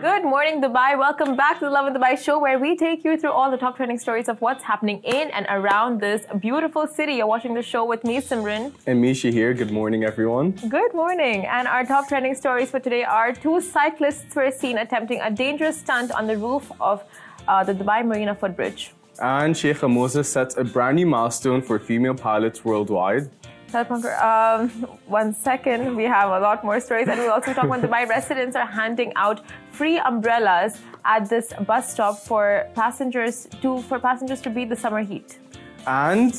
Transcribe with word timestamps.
Good 0.00 0.22
morning, 0.22 0.62
Dubai. 0.62 0.96
Welcome 0.96 1.34
back 1.34 1.58
to 1.58 1.64
the 1.64 1.72
Lovin 1.72 1.92
Dubai 1.92 2.16
show, 2.16 2.38
where 2.38 2.56
we 2.56 2.76
take 2.76 3.04
you 3.04 3.18
through 3.18 3.32
all 3.32 3.50
the 3.50 3.56
top 3.56 3.74
trending 3.76 3.98
stories 3.98 4.28
of 4.28 4.40
what's 4.40 4.62
happening 4.62 5.00
in 5.02 5.28
and 5.32 5.44
around 5.50 6.00
this 6.00 6.24
beautiful 6.38 6.86
city. 6.86 7.14
You're 7.14 7.26
watching 7.26 7.52
the 7.52 7.62
show 7.62 7.84
with 7.84 8.04
me, 8.04 8.20
Simran. 8.20 8.72
And 8.86 9.00
Misha 9.00 9.32
here. 9.32 9.52
Good 9.54 9.72
morning, 9.72 10.04
everyone. 10.04 10.52
Good 10.68 10.94
morning. 10.94 11.46
And 11.46 11.66
our 11.66 11.84
top 11.84 12.06
trending 12.06 12.36
stories 12.36 12.70
for 12.70 12.78
today 12.78 13.02
are 13.02 13.32
two 13.32 13.60
cyclists 13.60 14.36
were 14.36 14.52
seen 14.52 14.78
attempting 14.78 15.20
a 15.20 15.32
dangerous 15.32 15.80
stunt 15.80 16.12
on 16.12 16.28
the 16.28 16.36
roof 16.36 16.70
of 16.80 17.02
uh, 17.48 17.64
the 17.64 17.74
Dubai 17.74 18.06
Marina 18.06 18.36
footbridge. 18.36 18.92
And 19.20 19.56
Sheikh 19.56 19.78
Mozah 19.78 20.24
sets 20.24 20.56
a 20.56 20.62
brand 20.62 20.94
new 20.94 21.06
milestone 21.06 21.60
for 21.60 21.80
female 21.80 22.14
pilots 22.14 22.64
worldwide. 22.64 23.30
Um, 23.74 24.70
one 25.06 25.34
second, 25.34 25.94
we 25.94 26.04
have 26.04 26.30
a 26.30 26.40
lot 26.40 26.64
more 26.64 26.80
stories, 26.80 27.06
and 27.08 27.20
we'll 27.20 27.32
also 27.32 27.52
talk 27.52 27.64
about 27.64 27.82
Dubai 27.82 28.08
residents 28.16 28.56
are 28.56 28.64
handing 28.64 29.12
out 29.14 29.42
free 29.78 29.98
umbrellas 29.98 30.72
at 31.04 31.28
this 31.28 31.52
bus 31.68 31.92
stop 31.92 32.18
for 32.18 32.66
passengers 32.74 33.46
to 33.62 33.80
for 33.82 33.98
passengers 34.00 34.40
to 34.40 34.50
beat 34.50 34.68
the 34.68 34.80
summer 34.84 35.02
heat. 35.10 35.38
And 35.86 36.32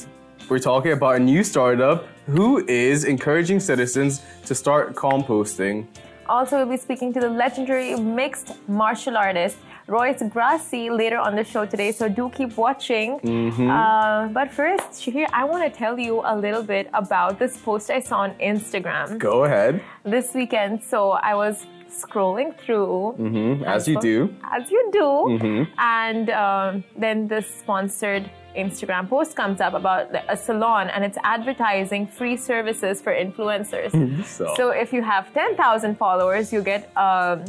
we're 0.50 0.66
talking 0.72 0.92
about 0.92 1.16
a 1.16 1.24
new 1.32 1.44
startup 1.44 2.00
who 2.36 2.50
is 2.68 3.06
encouraging 3.06 3.60
citizens 3.62 4.22
to 4.48 4.54
start 4.54 4.94
composting. 4.94 5.88
Also, 6.28 6.58
we'll 6.58 6.74
be 6.78 6.82
speaking 6.88 7.14
to 7.14 7.20
the 7.22 7.30
legendary 7.30 7.96
mixed 7.96 8.50
martial 8.68 9.16
artist 9.18 9.58
Royce 9.88 10.22
Gracie 10.30 10.90
later 10.92 11.18
on 11.18 11.36
the 11.36 11.44
show 11.44 11.66
today, 11.66 11.92
so 11.92 12.08
do 12.08 12.30
keep 12.30 12.56
watching. 12.58 13.20
Mm-hmm. 13.22 13.70
Uh, 13.72 14.28
but 14.28 14.52
first, 14.52 14.88
Shahir, 15.02 15.28
I 15.34 15.44
want 15.46 15.64
to 15.64 15.72
tell 15.76 15.98
you 15.98 16.22
a 16.24 16.36
little 16.38 16.62
bit 16.62 16.90
about 16.94 17.40
this 17.40 17.58
post 17.58 17.90
I 17.90 18.00
saw 18.00 18.20
on 18.20 18.32
Instagram 18.36 19.18
Go 19.18 19.46
ahead. 19.46 19.82
this 20.04 20.36
weekend. 20.36 20.84
So 20.84 21.12
I 21.12 21.34
was 21.34 21.66
scrolling 21.90 22.58
through. 22.60 23.12
hmm 23.14 23.64
As 23.66 23.88
you 23.88 24.00
do. 24.00 24.34
As 24.44 24.70
you 24.72 24.90
do. 24.92 25.00
Mm-hmm. 25.00 25.64
And 25.80 26.30
um, 26.30 26.84
then 26.98 27.28
this 27.28 27.48
sponsored 27.48 28.30
Instagram 28.58 29.08
post 29.10 29.36
comes 29.36 29.62
up 29.62 29.74
about 29.74 30.10
a 30.28 30.36
salon 30.36 30.90
and 30.90 31.04
it's 31.04 31.18
advertising 31.24 32.08
free 32.08 32.38
services 32.38 33.02
for 33.02 33.14
influencers. 33.14 33.92
So- 34.26 34.54
So 34.56 34.70
if 34.72 34.92
you 34.94 35.02
have 35.04 35.34
10,000 35.34 35.98
followers, 35.98 36.52
you 36.54 36.62
get 36.62 36.82
um, 36.98 37.46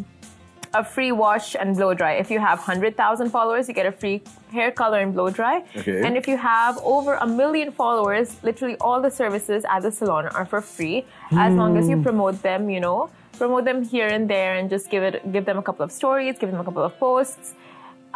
a 0.72 0.84
free 0.84 1.10
wash 1.10 1.56
and 1.56 1.74
blow 1.76 1.94
dry. 1.94 2.12
If 2.12 2.30
you 2.30 2.38
have 2.38 2.58
100,000 2.58 3.30
followers, 3.30 3.66
you 3.68 3.74
get 3.74 3.86
a 3.86 3.92
free 3.92 4.22
hair 4.52 4.70
color 4.70 4.98
and 5.00 5.12
blow 5.12 5.28
dry. 5.30 5.64
Okay. 5.76 6.02
And 6.06 6.16
if 6.16 6.28
you 6.28 6.36
have 6.36 6.78
over 6.84 7.14
a 7.14 7.26
million 7.26 7.72
followers, 7.72 8.36
literally 8.44 8.76
all 8.80 9.00
the 9.00 9.10
services 9.10 9.64
at 9.68 9.80
the 9.82 9.90
salon 9.90 10.26
are 10.28 10.44
for 10.46 10.60
free 10.60 11.04
as 11.32 11.52
long 11.54 11.76
as 11.76 11.86
Hmm. 11.86 11.90
you 11.92 12.02
promote 12.02 12.40
them, 12.42 12.70
you 12.70 12.78
know, 12.80 13.10
promote 13.40 13.64
them 13.70 13.82
here 13.82 14.08
and 14.16 14.24
there 14.34 14.52
and 14.58 14.64
just 14.74 14.86
give 14.92 15.02
it 15.08 15.14
give 15.34 15.44
them 15.50 15.58
a 15.62 15.64
couple 15.68 15.84
of 15.88 15.92
stories, 16.00 16.32
give 16.40 16.50
them 16.52 16.60
a 16.60 16.66
couple 16.68 16.84
of 16.88 16.92
posts. 17.06 17.46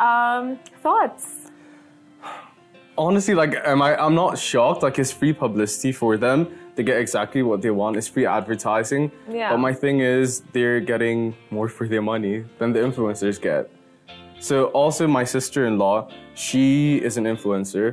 Um, 0.09 0.45
thoughts? 0.85 1.25
Honestly, 2.97 3.35
like, 3.43 3.53
am 3.73 3.81
I? 3.89 3.91
I'm 4.05 4.17
not 4.23 4.39
shocked. 4.51 4.81
Like, 4.87 4.97
it's 5.03 5.13
free 5.21 5.33
publicity 5.33 5.93
for 5.93 6.13
them. 6.17 6.39
They 6.75 6.83
get 6.91 6.99
exactly 7.07 7.43
what 7.43 7.59
they 7.65 7.71
want. 7.81 7.97
It's 7.97 8.11
free 8.15 8.27
advertising. 8.27 9.05
Yeah. 9.31 9.51
But 9.53 9.59
my 9.69 9.73
thing 9.83 9.97
is, 10.01 10.27
they're 10.55 10.81
getting 10.93 11.19
more 11.51 11.69
for 11.77 11.85
their 11.93 12.03
money 12.03 12.45
than 12.59 12.69
the 12.75 12.81
influencers 12.89 13.37
get. 13.49 13.71
So 14.41 14.57
also, 14.81 15.07
my 15.07 15.25
sister-in-law, 15.25 15.97
she 16.35 16.97
is 17.09 17.17
an 17.17 17.25
influencer, 17.25 17.87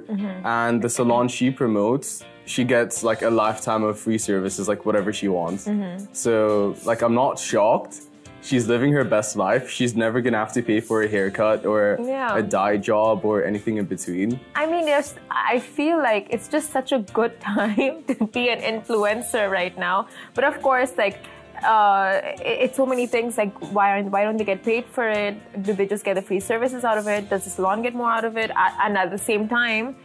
and 0.44 0.82
the 0.82 0.90
salon 0.90 1.28
she 1.38 1.48
promotes, 1.62 2.08
she 2.45 2.64
gets 2.64 3.03
like 3.03 3.22
a 3.22 3.30
lifetime 3.30 3.84
of 3.84 4.00
free 4.00 4.17
services, 4.17 4.67
like 4.67 4.86
whatever 4.86 5.14
she 5.14 5.28
wants. 5.28 5.67
So, 6.14 6.75
like, 6.86 7.02
I'm 7.02 7.14
not 7.16 7.39
shocked. 7.39 8.02
She's 8.44 8.67
living 8.67 8.92
her 8.94 9.03
best 9.03 9.36
life. 9.36 9.70
She's 9.70 9.95
never 9.95 10.20
gonna 10.20 10.39
have 10.39 10.52
to 10.53 10.64
pay 10.64 10.80
for 10.80 11.03
a 11.03 11.08
haircut 11.08 11.64
or 11.66 11.97
Yeah. 12.02 12.36
a 12.36 12.42
dye 12.42 12.78
job 12.78 13.23
or 13.23 13.44
anything 13.44 13.78
in 13.78 13.86
between. 13.86 14.39
I 14.56 14.66
mean, 14.66 14.86
there's. 14.86 15.14
I 15.30 15.59
feel 15.59 15.97
like 15.97 16.25
it's 16.31 16.47
just 16.47 16.72
such 16.72 16.92
a 16.92 17.00
good 17.14 17.39
time 17.53 18.03
to 18.07 18.16
be 18.25 18.50
an 18.50 18.59
influencer 18.59 19.50
right 19.50 19.78
now. 19.78 20.08
But 20.34 20.44
of 20.44 20.59
course, 20.63 20.94
like, 20.97 21.19
uh, 21.63 22.19
it's 22.41 22.75
so 22.78 22.88
many 22.88 23.06
things. 23.06 23.38
Like, 23.38 23.53
why 23.75 23.91
aren't 23.91 24.09
why 24.09 24.23
don't 24.23 24.38
they 24.38 24.44
get 24.53 24.63
paid 24.63 24.85
for 24.85 25.08
it? 25.08 25.35
Do 25.62 25.73
they 25.73 25.85
just 25.85 26.03
get 26.03 26.16
the 26.16 26.23
free 26.23 26.40
services 26.40 26.84
out 26.84 26.97
of 26.97 27.06
it? 27.08 27.29
Does 27.29 27.44
the 27.44 27.52
salon 27.52 27.84
get 27.84 27.94
more 27.94 28.09
out 28.09 28.25
of 28.25 28.38
it? 28.38 28.50
And 28.84 28.97
at 28.97 29.12
the 29.12 29.19
same 29.19 29.47
time. 29.47 29.96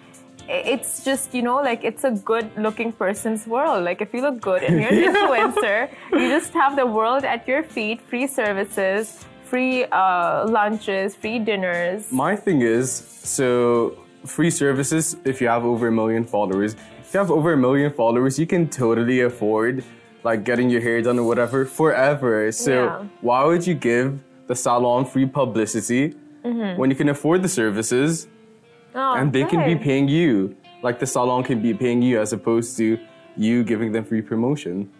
It's 0.48 1.04
just, 1.04 1.34
you 1.34 1.42
know, 1.42 1.56
like 1.56 1.82
it's 1.84 2.04
a 2.04 2.10
good 2.12 2.50
looking 2.56 2.92
person's 2.92 3.46
world. 3.46 3.84
Like, 3.84 4.00
if 4.00 4.14
you 4.14 4.20
look 4.22 4.40
good 4.40 4.62
and 4.62 4.80
you're 4.80 4.92
an 4.92 5.14
influencer, 5.14 5.90
you 6.12 6.28
just 6.28 6.52
have 6.54 6.76
the 6.76 6.86
world 6.86 7.24
at 7.24 7.46
your 7.48 7.62
feet, 7.62 8.00
free 8.00 8.26
services, 8.26 9.24
free 9.44 9.84
uh, 9.86 10.46
lunches, 10.48 11.14
free 11.16 11.38
dinners. 11.38 12.10
My 12.12 12.36
thing 12.36 12.62
is, 12.62 12.90
so 12.92 13.96
free 14.24 14.50
services, 14.50 15.16
if 15.24 15.40
you 15.40 15.48
have 15.48 15.64
over 15.64 15.88
a 15.88 15.92
million 15.92 16.24
followers, 16.24 16.74
if 17.00 17.12
you 17.14 17.18
have 17.20 17.30
over 17.30 17.52
a 17.52 17.56
million 17.56 17.92
followers, 17.92 18.38
you 18.38 18.46
can 18.46 18.68
totally 18.68 19.20
afford 19.20 19.84
like 20.24 20.42
getting 20.44 20.68
your 20.70 20.80
hair 20.80 21.00
done 21.02 21.18
or 21.18 21.26
whatever 21.26 21.64
forever. 21.64 22.50
So 22.50 22.72
Yeah. 22.72 23.04
why 23.20 23.44
would 23.44 23.64
you 23.66 23.74
give 23.74 24.18
the 24.46 24.54
salon 24.56 25.04
free 25.06 25.26
publicity 25.26 26.14
Mm-hmm. 26.44 26.78
when 26.80 26.90
you 26.90 26.96
can 26.96 27.08
afford 27.08 27.42
the 27.42 27.48
services 27.48 28.28
Oh, 28.96 29.14
and 29.14 29.32
they 29.32 29.44
can 29.44 29.64
be 29.64 29.76
paying 29.76 30.08
you? 30.08 30.56
Like 30.82 30.98
the 30.98 31.06
salon 31.06 31.44
can 31.44 31.60
be 31.60 31.74
paying 31.74 32.00
you 32.02 32.20
as 32.20 32.32
opposed 32.32 32.76
to 32.78 32.98
you 33.36 33.62
giving 33.62 33.92
them 33.92 34.04
free 34.04 34.22
promotion. 34.22 34.90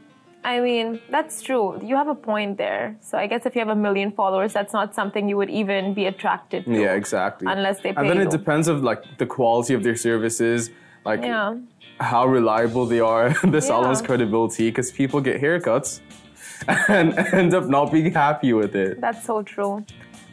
I 0.45 0.61
mean, 0.61 1.01
that's 1.11 1.43
true. 1.43 1.81
You 1.83 1.97
have 1.97 2.07
a 2.07 2.15
point 2.15 2.57
there. 2.57 2.97
So 3.01 3.19
I 3.19 3.27
guess 3.27 3.47
if 3.47 3.57
you 3.57 3.61
have 3.61 3.69
a 3.69 3.75
million 3.75 4.13
followers, 4.13 4.53
that's 4.53 4.73
not 4.73 4.95
something 4.95 5.29
you 5.29 5.37
would 5.37 5.51
even 5.51 5.93
be 5.93 6.07
attracted 6.07 6.67
to. 6.67 6.71
Yeah, 6.73 6.95
exactly. 6.95 7.51
Unless 7.51 7.81
they 7.81 7.93
pay 7.93 8.03
you. 8.05 8.11
And 8.11 8.21
then 8.21 8.27
it 8.27 8.31
depends 8.31 8.69
of 8.69 8.85
like 8.85 9.03
the 9.19 9.27
quality 9.27 9.75
of 9.75 9.83
their 9.83 9.97
services, 9.97 10.71
like 11.05 11.23
Yeah. 11.23 11.57
how 11.99 12.27
reliable 12.27 12.87
they 12.87 13.01
are, 13.01 13.31
the 13.45 13.61
salon's 13.61 14.03
credibility, 14.03 14.69
because 14.71 14.93
people 14.93 15.21
get 15.21 15.41
haircuts 15.41 16.01
and 16.89 17.19
end 17.19 17.53
up 17.53 17.67
not 17.67 17.91
being 17.91 18.13
happy 18.13 18.53
with 18.53 18.77
it. 18.77 19.01
That's 19.01 19.25
so 19.25 19.43
true. 19.43 19.85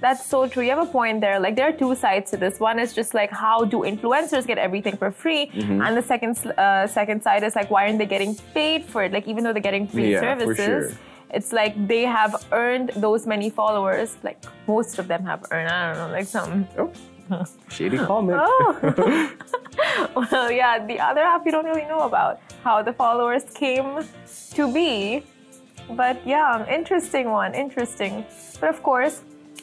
That's 0.05 0.23
so 0.33 0.39
true. 0.51 0.63
You 0.67 0.71
have 0.75 0.83
a 0.89 0.91
point 0.99 1.17
there. 1.25 1.37
Like 1.45 1.55
there 1.57 1.67
are 1.71 1.77
two 1.83 1.93
sides 1.95 2.27
to 2.31 2.37
this. 2.43 2.59
One 2.69 2.77
is 2.85 2.89
just 2.99 3.11
like 3.19 3.31
how 3.45 3.57
do 3.73 3.77
influencers 3.93 4.43
get 4.51 4.57
everything 4.67 4.95
for 5.01 5.09
free, 5.23 5.43
Mm-hmm. 5.47 5.81
and 5.85 5.91
the 5.99 6.05
second 6.13 6.33
uh, 6.65 6.87
second 6.99 7.23
side 7.27 7.41
is 7.49 7.55
like 7.59 7.69
why 7.73 7.81
aren't 7.85 7.99
they 8.03 8.09
getting 8.15 8.33
paid 8.59 8.81
for 8.91 8.99
it? 9.05 9.11
Like 9.17 9.27
even 9.31 9.41
though 9.43 9.53
they're 9.55 9.69
getting 9.71 9.87
free 9.93 10.11
Yeah, 10.11 10.19
for 10.19 10.25
services, 10.55 10.83
sure. 10.91 10.99
it's 11.37 11.51
like 11.59 11.73
they 11.93 12.03
have 12.19 12.33
earned 12.51 12.87
those 13.05 13.21
many 13.33 13.49
followers. 13.61 14.09
Like 14.27 14.39
most 14.67 14.99
of 14.99 15.05
them 15.11 15.23
have 15.31 15.41
earned. 15.55 15.69
I 15.69 15.81
don't 15.87 15.97
know, 16.01 16.11
like 16.17 16.27
some 16.37 16.67
Oh, 16.77 17.45
shady 17.75 17.97
comment. 17.97 18.39
Oh. 18.43 19.31
well, 20.31 20.51
yeah, 20.51 20.85
the 20.85 20.99
other 20.99 21.23
half 21.29 21.41
you 21.45 21.51
don't 21.55 21.65
really 21.71 21.87
know 21.93 22.01
about 22.11 22.33
how 22.63 22.75
the 22.83 22.93
followers 23.03 23.43
came 23.63 23.89
to 24.57 24.63
be. 24.73 25.23
But 26.01 26.15
yeah, 26.25 26.65
interesting 26.79 27.25
one, 27.31 27.51
interesting. 27.65 28.25
But 28.59 28.69
of 28.75 28.79
course, 28.83 29.15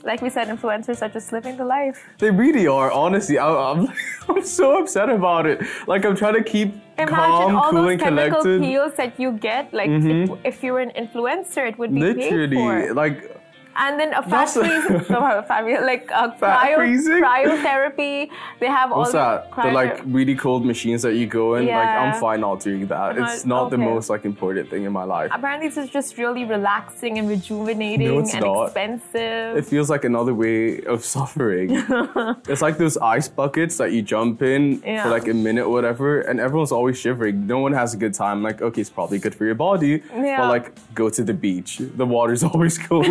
like 0.02 0.22
we 0.22 0.30
said, 0.30 0.48
influencers 0.48 1.02
are 1.02 1.08
just 1.08 1.32
living 1.32 1.56
the 1.56 1.64
life. 1.64 2.02
They 2.18 2.30
really 2.30 2.66
are, 2.66 2.90
honestly. 2.90 3.38
I, 3.38 3.48
I'm, 3.48 3.88
I'm 4.28 4.44
so 4.44 4.80
upset 4.80 5.10
about 5.10 5.46
it. 5.46 5.60
Like, 5.86 6.04
I'm 6.04 6.16
trying 6.16 6.34
to 6.34 6.42
keep 6.42 6.74
Imagine 6.98 7.14
calm, 7.14 7.56
all 7.56 7.70
cool, 7.70 7.82
those 7.82 7.92
and 7.92 8.00
chemical 8.00 8.42
collected. 8.42 8.62
peels 8.62 8.92
that 8.96 9.18
you 9.18 9.32
get. 9.32 9.72
Like 9.72 9.90
mm-hmm. 9.90 10.34
if, 10.34 10.56
if 10.56 10.64
you 10.64 10.72
were 10.72 10.80
an 10.80 10.90
influencer, 10.90 11.68
it 11.68 11.78
would 11.78 11.94
be 11.94 12.00
paid 12.00 12.16
Literally, 12.16 12.90
like, 12.90 13.39
And 13.76 13.98
then 14.00 14.12
a 14.14 14.22
fat 14.22 14.48
freeze, 14.50 15.08
no, 15.08 15.42
fat- 15.46 15.64
like 15.84 16.10
uh, 16.12 16.32
Fat 16.32 16.66
cryo, 16.66 16.76
freezing? 16.76 17.22
cryotherapy. 17.22 18.28
They 18.58 18.66
have 18.66 18.90
what's 18.90 19.14
all 19.14 19.20
that? 19.20 19.50
The 19.56 19.70
like 19.72 20.00
really 20.04 20.34
cold 20.34 20.64
machines 20.66 21.02
that 21.02 21.14
you 21.14 21.26
go 21.26 21.54
in. 21.54 21.66
Like, 21.66 21.88
I'm 21.88 22.20
fine 22.20 22.40
not 22.40 22.60
doing 22.60 22.86
that. 22.88 23.16
It's 23.16 23.44
Uh, 23.44 23.48
not 23.48 23.70
the 23.70 23.78
most 23.78 24.10
like 24.10 24.24
important 24.24 24.68
thing 24.70 24.84
in 24.84 24.92
my 24.92 25.04
life. 25.04 25.30
Apparently, 25.32 25.68
this 25.68 25.78
is 25.78 25.88
just 25.90 26.18
really 26.18 26.44
relaxing 26.44 27.18
and 27.18 27.28
rejuvenating 27.28 28.08
No, 28.08 28.18
it's 28.18 28.34
and 28.34 28.44
not. 28.44 28.64
expensive. 28.66 29.56
It 29.56 29.64
feels 29.66 29.88
like 29.88 30.04
another 30.04 30.34
way 30.34 30.82
of 30.84 31.04
suffering. 31.16 31.68
it's 32.48 32.62
like 32.62 32.76
those 32.76 32.98
ice 32.98 33.28
buckets 33.28 33.76
that 33.78 33.92
you 33.92 34.02
jump 34.02 34.42
in 34.42 34.82
Yeah. 34.84 35.04
for 35.04 35.10
like 35.10 35.28
a 35.28 35.34
minute 35.34 35.64
or 35.64 35.70
whatever, 35.72 36.20
and 36.22 36.40
everyone's 36.40 36.72
always 36.72 36.98
shivering. 36.98 37.46
No 37.46 37.58
one 37.60 37.72
has 37.72 37.94
a 37.94 37.96
good 37.96 38.14
time. 38.14 38.42
Like, 38.42 38.60
okay, 38.62 38.80
it's 38.80 38.90
probably 38.90 39.18
good 39.18 39.34
for 39.34 39.44
your 39.44 39.54
body, 39.54 40.02
Yeah. 40.14 40.38
but 40.40 40.48
like, 40.48 40.72
go 40.94 41.08
to 41.08 41.22
the 41.22 41.34
beach. 41.34 41.78
The 41.78 42.04
water's 42.06 42.42
always 42.50 42.76
cold. 42.78 43.06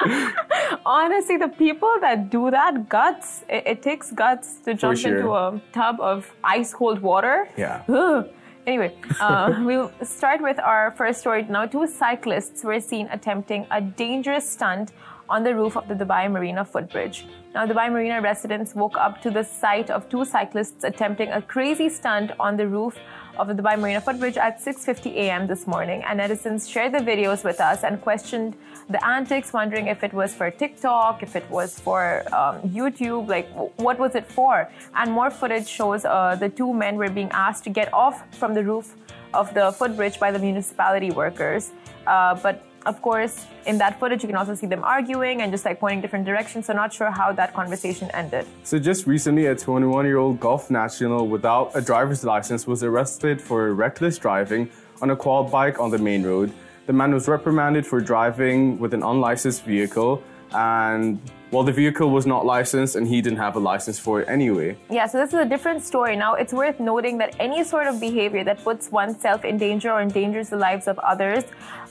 Honestly, 0.86 1.36
the 1.36 1.48
people 1.48 1.92
that 2.00 2.30
do 2.30 2.50
that, 2.50 2.88
guts, 2.88 3.44
it, 3.48 3.62
it 3.66 3.82
takes 3.82 4.10
guts 4.12 4.56
to 4.64 4.74
jump 4.74 4.98
sure. 4.98 5.16
into 5.16 5.32
a 5.32 5.60
tub 5.72 6.00
of 6.00 6.30
ice 6.44 6.72
cold 6.74 7.00
water. 7.00 7.48
yeah. 7.56 7.82
Ugh. 7.88 8.28
Anyway, 8.66 8.94
uh, 9.20 9.60
we'll 9.66 9.90
start 10.04 10.40
with 10.40 10.58
our 10.60 10.92
first 10.92 11.20
story 11.20 11.42
now. 11.48 11.66
Two 11.66 11.86
cyclists 11.86 12.62
were 12.62 12.78
seen 12.78 13.08
attempting 13.10 13.66
a 13.70 13.80
dangerous 13.80 14.48
stunt 14.48 14.92
on 15.28 15.42
the 15.42 15.54
roof 15.54 15.76
of 15.76 15.88
the 15.88 15.94
Dubai 15.94 16.30
Marina 16.30 16.64
footbridge. 16.64 17.26
Now, 17.54 17.66
Dubai 17.66 17.92
Marina 17.92 18.22
residents 18.22 18.74
woke 18.74 18.96
up 18.96 19.20
to 19.20 19.30
the 19.30 19.44
sight 19.44 19.90
of 19.90 20.08
two 20.08 20.24
cyclists 20.24 20.84
attempting 20.84 21.30
a 21.32 21.42
crazy 21.42 21.90
stunt 21.90 22.30
on 22.40 22.56
the 22.56 22.66
roof 22.66 22.98
of 23.38 23.46
the 23.46 23.52
Dubai 23.54 23.78
Marina 23.78 24.00
footbridge 24.00 24.38
at 24.38 24.58
6:50 24.58 25.12
a.m. 25.24 25.46
this 25.46 25.66
morning, 25.66 26.02
and 26.06 26.18
netizens 26.20 26.70
shared 26.72 26.92
the 26.92 27.04
videos 27.10 27.44
with 27.44 27.60
us 27.60 27.84
and 27.84 28.00
questioned 28.00 28.56
the 28.88 29.00
antics, 29.04 29.52
wondering 29.52 29.88
if 29.88 30.02
it 30.02 30.14
was 30.14 30.34
for 30.34 30.50
TikTok, 30.50 31.22
if 31.22 31.36
it 31.36 31.46
was 31.50 31.78
for 31.78 32.24
um, 32.40 32.54
YouTube, 32.78 33.28
like 33.28 33.48
what 33.76 33.98
was 33.98 34.14
it 34.14 34.26
for? 34.26 34.70
And 34.94 35.12
more 35.12 35.30
footage 35.30 35.68
shows 35.68 36.06
uh, 36.06 36.36
the 36.36 36.48
two 36.48 36.72
men 36.72 36.96
were 36.96 37.10
being 37.10 37.30
asked 37.32 37.64
to 37.64 37.70
get 37.70 37.92
off 37.92 38.16
from 38.40 38.54
the 38.54 38.64
roof 38.64 38.96
of 39.34 39.52
the 39.52 39.72
footbridge 39.72 40.18
by 40.18 40.30
the 40.30 40.38
municipality 40.38 41.10
workers, 41.10 41.72
uh, 42.06 42.34
but 42.34 42.64
of 42.86 43.00
course, 43.02 43.46
in 43.66 43.78
that 43.78 43.98
footage, 43.98 44.22
you 44.22 44.28
can 44.28 44.36
also 44.36 44.54
see 44.54 44.66
them 44.66 44.82
arguing 44.82 45.42
and 45.42 45.52
just 45.52 45.64
like 45.64 45.78
pointing 45.78 46.00
different 46.00 46.24
directions. 46.24 46.66
So, 46.66 46.72
not 46.72 46.92
sure 46.92 47.10
how 47.10 47.32
that 47.32 47.54
conversation 47.54 48.10
ended. 48.12 48.46
So, 48.64 48.78
just 48.78 49.06
recently, 49.06 49.46
a 49.46 49.54
21 49.54 50.06
year 50.06 50.18
old 50.18 50.40
Gulf 50.40 50.70
national 50.70 51.28
without 51.28 51.70
a 51.74 51.80
driver's 51.80 52.24
license 52.24 52.66
was 52.66 52.82
arrested 52.82 53.40
for 53.40 53.72
reckless 53.74 54.18
driving 54.18 54.70
on 55.00 55.10
a 55.10 55.16
quad 55.16 55.50
bike 55.50 55.78
on 55.78 55.90
the 55.90 55.98
main 55.98 56.22
road. 56.22 56.52
The 56.86 56.92
man 56.92 57.14
was 57.14 57.28
reprimanded 57.28 57.86
for 57.86 58.00
driving 58.00 58.78
with 58.78 58.92
an 58.94 59.02
unlicensed 59.02 59.64
vehicle 59.64 60.22
and 60.52 61.20
well, 61.52 61.62
the 61.62 61.72
vehicle 61.72 62.10
was 62.10 62.26
not 62.26 62.46
licensed 62.46 62.96
and 62.96 63.06
he 63.06 63.20
didn't 63.20 63.38
have 63.38 63.56
a 63.56 63.58
license 63.58 63.98
for 63.98 64.22
it 64.22 64.28
anyway. 64.28 64.74
Yeah, 64.90 65.06
so 65.06 65.18
this 65.18 65.28
is 65.34 65.38
a 65.38 65.44
different 65.44 65.84
story. 65.84 66.16
Now, 66.16 66.34
it's 66.34 66.54
worth 66.54 66.80
noting 66.80 67.18
that 67.18 67.36
any 67.38 67.62
sort 67.62 67.86
of 67.86 68.00
behavior 68.00 68.42
that 68.44 68.64
puts 68.64 68.90
oneself 68.90 69.44
in 69.44 69.58
danger 69.58 69.92
or 69.92 70.00
endangers 70.00 70.48
the 70.48 70.56
lives 70.56 70.88
of 70.88 70.98
others 71.00 71.44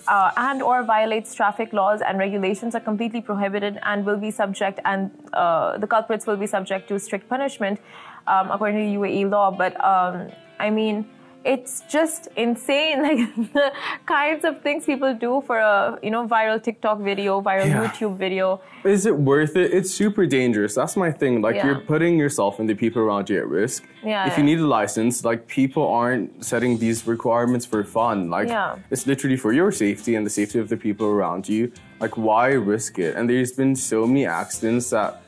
uh, 0.07 0.31
and 0.35 0.63
or 0.63 0.83
violates 0.83 1.35
traffic 1.35 1.73
laws 1.73 2.01
and 2.01 2.17
regulations 2.17 2.73
are 2.73 2.79
completely 2.79 3.21
prohibited 3.21 3.77
and 3.83 4.03
will 4.03 4.17
be 4.17 4.31
subject 4.31 4.79
and 4.83 5.11
uh, 5.33 5.77
the 5.77 5.85
culprits 5.85 6.25
will 6.25 6.37
be 6.37 6.47
subject 6.47 6.87
to 6.87 6.97
strict 6.97 7.29
punishment 7.29 7.79
um, 8.25 8.49
according 8.49 8.93
to 8.93 8.99
UAE 8.99 9.29
law. 9.29 9.51
But 9.51 9.73
um, 9.85 10.31
I 10.59 10.71
mean, 10.71 11.05
it's 11.43 11.83
just 11.89 12.27
insane. 12.35 13.01
Like 13.11 13.53
the 13.53 13.73
kinds 14.05 14.45
of 14.45 14.61
things 14.61 14.85
people 14.85 15.13
do 15.13 15.43
for 15.45 15.57
a 15.57 15.97
you 16.03 16.11
know 16.11 16.27
viral 16.27 16.61
tiktok 16.61 16.99
video 16.99 17.41
viral 17.41 17.65
yeah. 17.67 17.87
youtube 17.87 18.17
video. 18.17 18.61
Is 18.83 19.05
it 19.05 19.15
worth 19.17 19.55
it? 19.55 19.73
It's 19.73 19.91
super 19.91 20.25
dangerous. 20.25 20.75
That's 20.75 20.95
my 20.95 21.11
thing. 21.11 21.41
Like 21.41 21.55
yeah. 21.55 21.65
you're 21.65 21.79
putting 21.79 22.17
yourself 22.17 22.59
and 22.59 22.69
the 22.69 22.75
people 22.75 23.01
around 23.01 23.29
you 23.29 23.39
at 23.39 23.47
risk. 23.47 23.87
Yeah, 24.03 24.27
if 24.27 24.33
yeah. 24.33 24.37
you 24.37 24.43
need 24.43 24.59
a 24.59 24.67
license 24.67 25.25
like 25.25 25.47
people 25.47 25.87
aren't 25.87 26.45
setting 26.45 26.77
these 26.77 27.07
requirements 27.07 27.65
for 27.65 27.83
fun. 27.83 28.29
Like 28.29 28.49
it's 28.91 29.07
literally 29.07 29.37
for 29.37 29.51
your 29.51 29.71
safety 29.71 30.15
and 30.15 30.25
the 30.25 30.29
safety 30.29 30.59
of 30.59 30.69
the 30.69 30.77
people 30.77 31.07
around 31.07 31.49
you. 31.49 31.71
Like 31.99 32.17
why 32.17 32.49
risk 32.51 32.99
it? 32.99 33.15
And 33.15 33.29
there's 33.29 33.51
been 33.51 33.75
so 33.75 34.05
many 34.05 34.25
accidents 34.25 34.91
that 34.91 35.23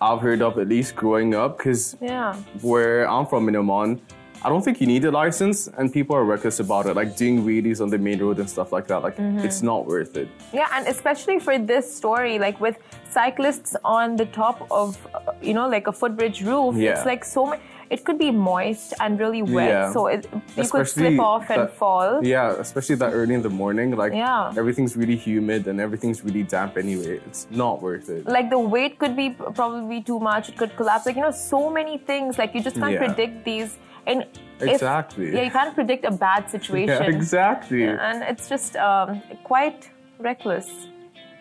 I've 0.00 0.20
heard 0.20 0.42
of 0.42 0.58
at 0.58 0.68
least 0.68 0.96
growing 0.96 1.34
up 1.34 1.58
because 1.58 1.96
yeah. 2.00 2.34
where 2.62 3.08
I'm 3.08 3.26
from 3.26 3.48
in 3.48 3.56
Oman 3.56 4.00
I 4.44 4.48
don't 4.48 4.62
think 4.62 4.80
you 4.80 4.86
need 4.86 5.04
a 5.04 5.10
license, 5.10 5.66
and 5.66 5.92
people 5.92 6.14
are 6.14 6.24
reckless 6.24 6.60
about 6.60 6.86
it, 6.86 6.94
like 6.94 7.16
doing 7.16 7.42
wheelies 7.44 7.80
on 7.80 7.90
the 7.90 7.98
main 7.98 8.20
road 8.20 8.38
and 8.38 8.48
stuff 8.48 8.72
like 8.72 8.86
that. 8.86 9.02
Like, 9.02 9.16
mm-hmm. 9.16 9.40
it's 9.40 9.62
not 9.62 9.86
worth 9.86 10.16
it. 10.16 10.28
Yeah, 10.52 10.68
and 10.72 10.86
especially 10.86 11.40
for 11.40 11.58
this 11.58 11.92
story, 11.92 12.38
like 12.38 12.60
with 12.60 12.78
cyclists 13.10 13.74
on 13.84 14.16
the 14.16 14.26
top 14.26 14.66
of, 14.70 14.96
you 15.42 15.54
know, 15.54 15.68
like 15.68 15.88
a 15.88 15.92
footbridge 15.92 16.42
roof, 16.42 16.76
yeah. 16.76 16.92
it's 16.92 17.04
like 17.04 17.24
so 17.24 17.46
many. 17.46 17.62
It 17.90 18.04
could 18.04 18.18
be 18.18 18.30
moist 18.30 18.92
and 19.00 19.18
really 19.18 19.40
wet, 19.40 19.70
yeah. 19.70 19.92
so 19.94 20.08
it, 20.08 20.28
you 20.30 20.42
especially 20.58 20.80
could 20.80 20.88
slip 20.88 21.20
off 21.20 21.50
and 21.50 21.70
fall. 21.70 22.22
Yeah, 22.22 22.52
especially 22.58 22.96
that 22.96 23.14
early 23.14 23.34
in 23.34 23.40
the 23.40 23.48
morning. 23.48 23.96
Like, 23.96 24.12
yeah. 24.12 24.52
everything's 24.56 24.94
really 24.94 25.16
humid 25.16 25.66
and 25.66 25.80
everything's 25.80 26.22
really 26.22 26.42
damp 26.42 26.76
anyway. 26.76 27.18
It's 27.26 27.46
not 27.50 27.80
worth 27.80 28.10
it. 28.10 28.26
Like, 28.26 28.50
the 28.50 28.58
weight 28.58 28.98
could 28.98 29.16
be 29.16 29.30
probably 29.30 30.02
too 30.02 30.20
much. 30.20 30.50
It 30.50 30.58
could 30.58 30.76
collapse. 30.76 31.06
Like, 31.06 31.16
you 31.16 31.22
know, 31.22 31.30
so 31.30 31.70
many 31.70 31.96
things. 31.96 32.36
Like, 32.36 32.54
you 32.54 32.62
just 32.62 32.76
can't 32.76 32.92
yeah. 32.92 33.06
predict 33.06 33.46
these 33.46 33.78
and 34.08 34.26
exactly. 34.60 35.28
If, 35.28 35.34
yeah, 35.34 35.42
you 35.42 35.50
can't 35.50 35.74
predict 35.74 36.04
a 36.04 36.10
bad 36.10 36.50
situation. 36.56 37.02
Yeah, 37.02 37.16
exactly. 37.16 37.84
And 37.84 38.22
it's 38.24 38.48
just 38.48 38.76
um, 38.76 39.22
quite 39.44 39.90
reckless. 40.18 40.68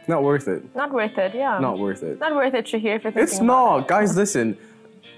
Not 0.07 0.23
worth 0.23 0.47
it. 0.47 0.63
Not 0.75 0.91
worth 0.93 1.17
it, 1.17 1.35
yeah. 1.35 1.59
Not 1.59 1.79
worth 1.79 2.03
it. 2.03 2.19
Not 2.19 2.33
worth 2.35 2.53
it, 2.53 2.65
Shahir, 2.65 3.01
for 3.01 3.11
It's 3.19 3.41
not. 3.41 3.81
It. 3.81 3.87
Guys, 3.87 4.15
listen. 4.15 4.57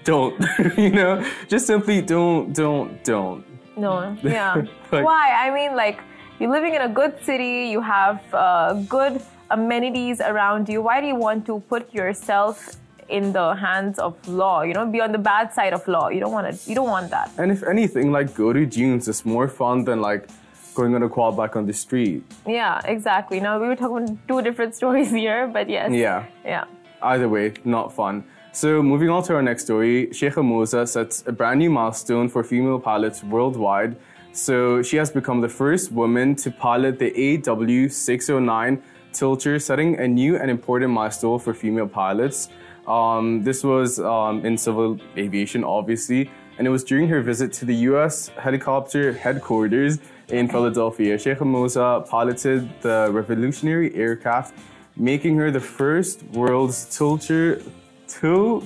Don't. 0.02 0.34
you 0.76 0.90
know, 0.90 1.24
just 1.48 1.66
simply 1.66 2.00
don't, 2.00 2.52
don't, 2.52 3.04
don't. 3.04 3.44
No, 3.76 4.16
yeah. 4.22 4.54
like, 4.92 5.04
Why? 5.04 5.30
I 5.46 5.50
mean, 5.54 5.76
like, 5.76 6.00
you're 6.38 6.50
living 6.50 6.74
in 6.74 6.82
a 6.82 6.88
good 6.88 7.22
city, 7.22 7.68
you 7.70 7.80
have 7.80 8.20
uh, 8.34 8.74
good 8.88 9.22
amenities 9.50 10.20
around 10.20 10.68
you. 10.68 10.82
Why 10.82 11.00
do 11.00 11.06
you 11.06 11.14
want 11.14 11.46
to 11.46 11.60
put 11.68 11.92
yourself 11.94 12.79
in 13.10 13.32
the 13.32 13.54
hands 13.54 13.98
of 13.98 14.14
law. 14.28 14.62
You 14.62 14.74
know, 14.74 14.86
be 14.86 15.00
on 15.00 15.12
the 15.12 15.18
bad 15.18 15.52
side 15.52 15.72
of 15.72 15.86
law. 15.88 16.08
You 16.08 16.20
don't 16.20 16.32
want 16.32 16.46
to. 16.52 16.68
You 16.68 16.74
don't 16.74 16.88
want 16.88 17.10
that. 17.10 17.30
And 17.38 17.50
if 17.50 17.62
anything, 17.62 18.12
like 18.12 18.34
go 18.34 18.52
to 18.52 18.64
dunes 18.66 19.08
is 19.08 19.24
more 19.24 19.48
fun 19.48 19.84
than 19.84 20.00
like 20.00 20.28
going 20.74 20.94
on 20.94 21.02
a 21.02 21.08
quad 21.08 21.36
bike 21.36 21.56
on 21.56 21.66
the 21.66 21.72
street. 21.72 22.24
Yeah, 22.46 22.80
exactly. 22.84 23.40
Now 23.40 23.60
we 23.60 23.66
were 23.66 23.76
talking 23.76 24.18
two 24.28 24.42
different 24.42 24.74
stories 24.80 25.10
here, 25.10 25.48
but 25.48 25.68
yes. 25.68 25.92
Yeah. 25.92 26.26
Yeah. 26.44 26.64
Either 27.02 27.28
way, 27.28 27.54
not 27.64 27.92
fun. 27.92 28.24
So 28.52 28.82
moving 28.82 29.10
on 29.10 29.22
to 29.24 29.34
our 29.36 29.42
next 29.42 29.64
story, 29.64 30.12
Sheikh 30.12 30.34
Mozah 30.34 30.88
sets 30.88 31.22
a 31.26 31.32
brand 31.32 31.60
new 31.60 31.70
milestone 31.70 32.28
for 32.28 32.42
female 32.42 32.80
pilots 32.80 33.22
worldwide. 33.22 33.96
So 34.32 34.82
she 34.82 34.96
has 34.96 35.10
become 35.10 35.40
the 35.40 35.48
first 35.48 35.92
woman 35.92 36.34
to 36.36 36.50
pilot 36.50 36.98
the 36.98 37.10
AW609 37.10 38.82
tilter, 39.12 39.58
setting 39.58 39.98
a 39.98 40.06
new 40.06 40.36
and 40.36 40.50
important 40.50 40.92
milestone 40.92 41.38
for 41.38 41.54
female 41.54 41.88
pilots. 41.88 42.48
Um, 42.90 43.44
this 43.44 43.62
was 43.62 44.00
um, 44.00 44.44
in 44.44 44.58
civil 44.58 44.98
aviation, 45.16 45.62
obviously, 45.62 46.28
and 46.58 46.66
it 46.66 46.70
was 46.70 46.82
during 46.82 47.06
her 47.08 47.22
visit 47.22 47.52
to 47.54 47.64
the 47.64 47.74
U.S. 47.90 48.28
helicopter 48.36 49.12
headquarters 49.12 50.00
in 50.28 50.48
Philadelphia. 50.48 51.16
Sheikh 51.16 51.38
Mozah 51.38 52.08
piloted 52.08 52.68
the 52.80 53.08
revolutionary 53.12 53.94
aircraft, 53.94 54.54
making 54.96 55.36
her 55.36 55.52
the 55.52 55.60
first 55.60 56.24
world's 56.32 56.84
tilter, 56.96 57.62
til, 58.10 58.62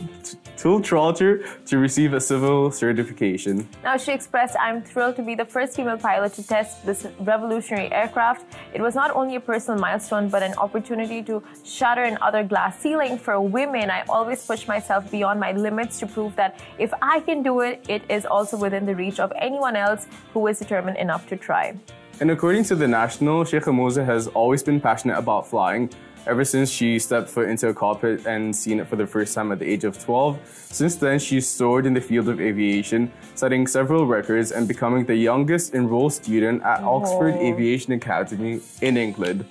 Tiltrotor 0.57 1.45
to 1.67 1.79
receive 1.79 2.15
a 2.15 2.21
civil 2.21 2.71
certification. 2.71 3.69
Now, 3.83 3.97
she 3.97 4.13
expressed, 4.13 4.57
I'm 4.59 4.83
thrilled 4.83 5.17
to 5.17 5.23
be 5.23 5.35
the 5.35 5.45
first 5.45 5.77
female 5.77 5.99
pilot 5.99 6.33
to 6.35 6.47
test 6.47 6.87
this 6.87 7.07
revolutionary 7.21 7.93
aircraft. 7.93 8.43
It 8.73 8.81
was 8.81 8.95
not 8.95 9.11
only 9.15 9.35
a 9.37 9.41
personal 9.41 9.81
milestone, 9.81 10.29
but 10.29 10.43
an 10.43 10.55
opportunity 10.55 11.23
to 11.25 11.43
shatter 11.65 12.05
another 12.05 12.45
glass 12.45 12.79
ceiling 12.79 13.19
for 13.19 13.41
women. 13.41 13.91
I 13.91 14.05
always 14.09 14.47
push 14.47 14.69
myself 14.69 15.11
beyond 15.11 15.41
my 15.41 15.53
limits 15.53 15.99
to 16.01 16.07
prove 16.07 16.35
that 16.37 16.61
if 16.79 16.93
I 17.03 17.21
can 17.21 17.43
do 17.43 17.61
it, 17.61 17.85
it 17.89 18.03
is 18.09 18.25
also 18.25 18.57
within 18.57 18.87
the 18.87 18.95
reach 18.95 19.19
of 19.21 19.33
anyone 19.39 19.77
else 19.77 20.07
who 20.33 20.47
is 20.47 20.59
determined 20.59 20.99
enough 20.99 21.29
to 21.29 21.37
try. 21.37 21.75
And 22.21 22.31
according 22.31 22.63
to 22.65 22.77
the 22.77 22.87
National, 22.87 23.45
Sheikh 23.45 23.65
Mozah 23.65 24.05
has 24.07 24.29
always 24.29 24.63
been 24.63 24.81
passionate 24.81 25.19
about 25.19 25.49
flying 25.49 25.91
ever 26.27 26.45
since 26.45 26.71
she 26.71 26.99
stepped 26.99 27.29
foot 27.29 27.49
into 27.49 27.69
a 27.69 27.75
cockpit 27.75 28.27
and 28.27 28.55
seen 28.55 28.81
it 28.81 28.87
for 28.87 28.97
the 28.97 29.07
first 29.07 29.35
time 29.35 29.53
at 29.53 29.59
the 29.59 29.67
age 29.67 29.85
of 29.85 30.03
12. 30.03 30.39
Since 30.71 30.97
then, 30.97 31.19
she's 31.19 31.49
soared 31.49 31.87
in 31.87 31.95
the 31.95 32.01
field 32.01 32.29
of 32.29 32.41
aviation, 32.41 33.13
setting 33.35 33.67
several 33.67 34.07
records 34.07 34.53
and 34.53 34.67
becoming 34.67 35.05
the 35.05 35.15
youngest 35.17 35.75
enrolled 35.75 36.13
student 36.13 36.63
at. 36.63 36.83
Oxford 36.83 37.35
Aviation 37.35 37.93
Academy 37.93 38.61
in 38.81 38.97
England. 38.97 39.45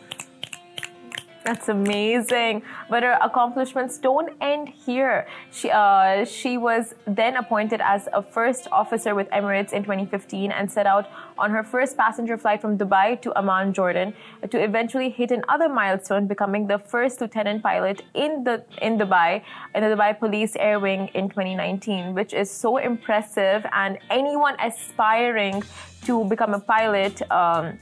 That's 1.43 1.67
amazing. 1.67 2.63
But 2.89 3.03
her 3.03 3.17
accomplishments 3.21 3.97
don't 3.97 4.29
end 4.39 4.69
here. 4.69 5.27
She, 5.51 5.69
uh, 5.69 6.23
she 6.23 6.57
was 6.57 6.95
then 7.05 7.35
appointed 7.35 7.81
as 7.81 8.07
a 8.13 8.21
first 8.21 8.67
officer 8.71 9.13
with 9.13 9.29
Emirates 9.31 9.73
in 9.73 9.83
2015 9.83 10.51
and 10.51 10.71
set 10.71 10.87
out 10.87 11.09
on 11.37 11.51
her 11.51 11.63
first 11.63 11.97
passenger 11.97 12.37
flight 12.37 12.61
from 12.61 12.77
Dubai 12.77 13.21
to 13.21 13.37
Amman, 13.37 13.73
Jordan, 13.73 14.13
to 14.49 14.63
eventually 14.63 15.09
hit 15.09 15.31
another 15.31 15.67
milestone, 15.67 16.27
becoming 16.27 16.67
the 16.67 16.79
first 16.79 17.19
lieutenant 17.19 17.61
pilot 17.61 18.03
in 18.13 18.45
the 18.45 18.63
in 18.81 18.97
Dubai 18.97 19.43
in 19.75 19.83
the 19.83 19.89
Dubai 19.89 20.17
Police 20.17 20.55
Air 20.55 20.79
Wing 20.79 21.09
in 21.13 21.27
2019, 21.27 22.13
which 22.13 22.33
is 22.33 22.49
so 22.49 22.77
impressive. 22.77 23.65
And 23.73 23.97
anyone 24.09 24.55
aspiring 24.61 25.61
to 26.05 26.23
become 26.25 26.53
a 26.53 26.59
pilot. 26.59 27.21
Um, 27.29 27.79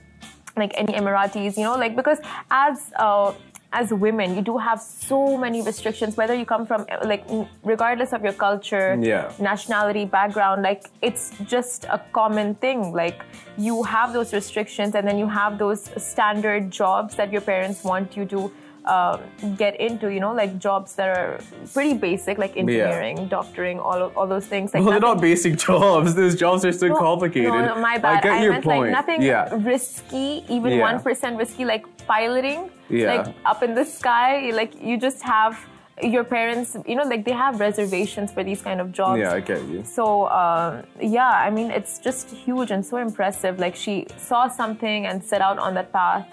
like 0.57 0.73
any 0.75 0.93
Emiratis, 0.93 1.55
you 1.57 1.63
know, 1.63 1.77
like 1.77 1.95
because 1.95 2.19
as 2.49 2.91
uh, 2.97 3.33
as 3.73 3.93
women, 3.93 4.35
you 4.35 4.41
do 4.41 4.57
have 4.57 4.81
so 4.81 5.37
many 5.37 5.61
restrictions, 5.61 6.17
whether 6.17 6.35
you 6.35 6.45
come 6.45 6.65
from, 6.65 6.85
like, 7.05 7.25
regardless 7.63 8.11
of 8.11 8.21
your 8.23 8.33
culture, 8.33 8.97
yeah. 9.01 9.31
nationality, 9.39 10.03
background, 10.03 10.61
like, 10.61 10.83
it's 11.01 11.31
just 11.45 11.85
a 11.85 11.99
common 12.11 12.55
thing. 12.55 12.91
Like, 12.91 13.23
you 13.57 13.83
have 13.83 14.11
those 14.11 14.33
restrictions 14.33 14.95
and 14.95 15.07
then 15.07 15.17
you 15.17 15.27
have 15.27 15.57
those 15.57 15.89
standard 16.03 16.69
jobs 16.69 17.15
that 17.15 17.31
your 17.31 17.41
parents 17.41 17.83
want 17.83 18.17
you 18.17 18.25
to 18.25 18.51
um, 18.85 19.21
get 19.57 19.79
into, 19.79 20.11
you 20.11 20.19
know, 20.19 20.33
like 20.33 20.57
jobs 20.57 20.95
that 20.95 21.09
are 21.09 21.39
pretty 21.73 21.93
basic, 21.93 22.37
like 22.37 22.57
engineering, 22.57 23.17
yeah. 23.17 23.25
doctoring, 23.25 23.79
all 23.79 24.01
of, 24.03 24.17
all 24.17 24.27
those 24.27 24.47
things. 24.47 24.73
Like 24.73 24.83
well, 24.83 24.91
nothing, 24.91 25.01
they're 25.01 25.15
not 25.15 25.21
basic 25.21 25.57
jobs. 25.57 26.15
Those 26.15 26.35
jobs 26.35 26.65
are 26.65 26.71
so 26.71 26.87
no, 26.87 26.97
complicated. 26.97 27.49
No, 27.49 27.75
no, 27.75 27.81
my 27.81 27.97
bad. 27.97 28.19
I 28.19 28.21
get 28.21 28.31
I 28.33 28.43
your 28.43 28.51
meant 28.53 28.63
point. 28.63 28.81
like 28.81 28.91
nothing 28.91 29.21
yeah. 29.21 29.49
risky, 29.51 30.43
even 30.49 30.79
one 30.79 31.01
yeah. 31.05 31.37
risky, 31.37 31.65
like 31.65 31.85
piloting, 32.07 32.69
yeah. 32.89 33.13
like 33.13 33.35
up 33.45 33.63
in 33.63 33.75
the 33.75 33.85
sky. 33.85 34.51
Like 34.51 34.73
you 34.81 34.97
just 34.97 35.21
have 35.21 35.59
your 36.01 36.23
parents, 36.23 36.75
you 36.87 36.95
know, 36.95 37.03
like 37.03 37.25
they 37.25 37.31
have 37.31 37.59
reservations 37.59 38.31
for 38.31 38.43
these 38.43 38.61
kind 38.61 38.81
of 38.81 38.91
jobs. 38.91 39.19
Yeah, 39.19 39.33
I 39.33 39.39
get 39.39 39.63
you. 39.67 39.83
So 39.83 40.27
um, 40.29 40.83
yeah, 40.99 41.29
I 41.29 41.49
mean, 41.49 41.69
it's 41.69 41.99
just 41.99 42.29
huge 42.31 42.71
and 42.71 42.85
so 42.85 42.97
impressive. 42.97 43.59
Like 43.59 43.75
she 43.75 44.07
saw 44.17 44.47
something 44.47 45.05
and 45.05 45.23
set 45.23 45.41
out 45.41 45.59
on 45.59 45.75
that 45.75 45.91
path. 45.93 46.27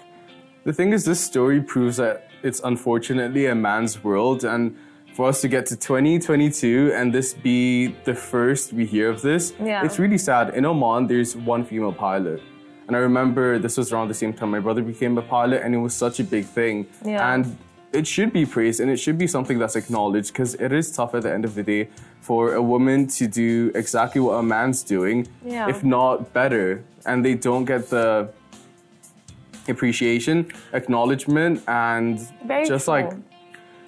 The 0.63 0.73
thing 0.73 0.93
is, 0.93 1.05
this 1.05 1.21
story 1.21 1.61
proves 1.61 1.97
that 1.97 2.28
it's 2.43 2.59
unfortunately 2.63 3.45
a 3.47 3.55
man's 3.55 4.03
world, 4.03 4.43
and 4.43 4.75
for 5.15 5.27
us 5.29 5.41
to 5.41 5.47
get 5.47 5.65
to 5.67 5.75
2022 5.75 6.91
and 6.95 7.13
this 7.13 7.33
be 7.33 7.87
the 8.05 8.13
first 8.15 8.71
we 8.73 8.85
hear 8.85 9.09
of 9.09 9.21
this, 9.21 9.53
Yeah. 9.59 9.83
it's 9.85 9.99
really 9.99 10.17
sad. 10.17 10.53
In 10.55 10.65
Oman, 10.65 11.07
there's 11.07 11.35
one 11.35 11.63
female 11.65 11.91
pilot. 11.93 12.41
And 12.87 12.95
I 12.95 12.99
remember 12.99 13.59
this 13.59 13.77
was 13.77 13.91
around 13.91 14.07
the 14.07 14.13
same 14.13 14.33
time 14.33 14.49
my 14.51 14.59
brother 14.59 14.81
became 14.81 15.17
a 15.17 15.21
pilot, 15.21 15.61
and 15.63 15.75
it 15.75 15.79
was 15.79 15.93
such 15.93 16.19
a 16.19 16.23
big 16.23 16.45
thing. 16.45 16.87
Yeah. 17.05 17.33
And 17.33 17.57
it 17.91 18.05
should 18.07 18.31
be 18.31 18.45
praised 18.45 18.79
and 18.79 18.89
it 18.91 18.97
should 18.97 19.17
be 19.17 19.25
something 19.27 19.57
that's 19.57 19.75
acknowledged 19.75 20.31
because 20.31 20.53
it 20.55 20.71
is 20.71 20.91
tough 20.91 21.15
at 21.15 21.23
the 21.23 21.33
end 21.33 21.43
of 21.43 21.55
the 21.55 21.63
day 21.63 21.89
for 22.21 22.53
a 22.53 22.61
woman 22.61 23.07
to 23.07 23.27
do 23.27 23.71
exactly 23.73 24.21
what 24.21 24.33
a 24.33 24.43
man's 24.43 24.83
doing, 24.83 25.27
Yeah. 25.43 25.67
if 25.67 25.83
not 25.83 26.31
better. 26.33 26.83
And 27.05 27.25
they 27.25 27.33
don't 27.33 27.65
get 27.65 27.89
the 27.89 28.29
appreciation, 29.69 30.51
acknowledgement, 30.73 31.61
and 31.67 32.19
Very 32.45 32.65
just 32.65 32.87
like 32.87 33.11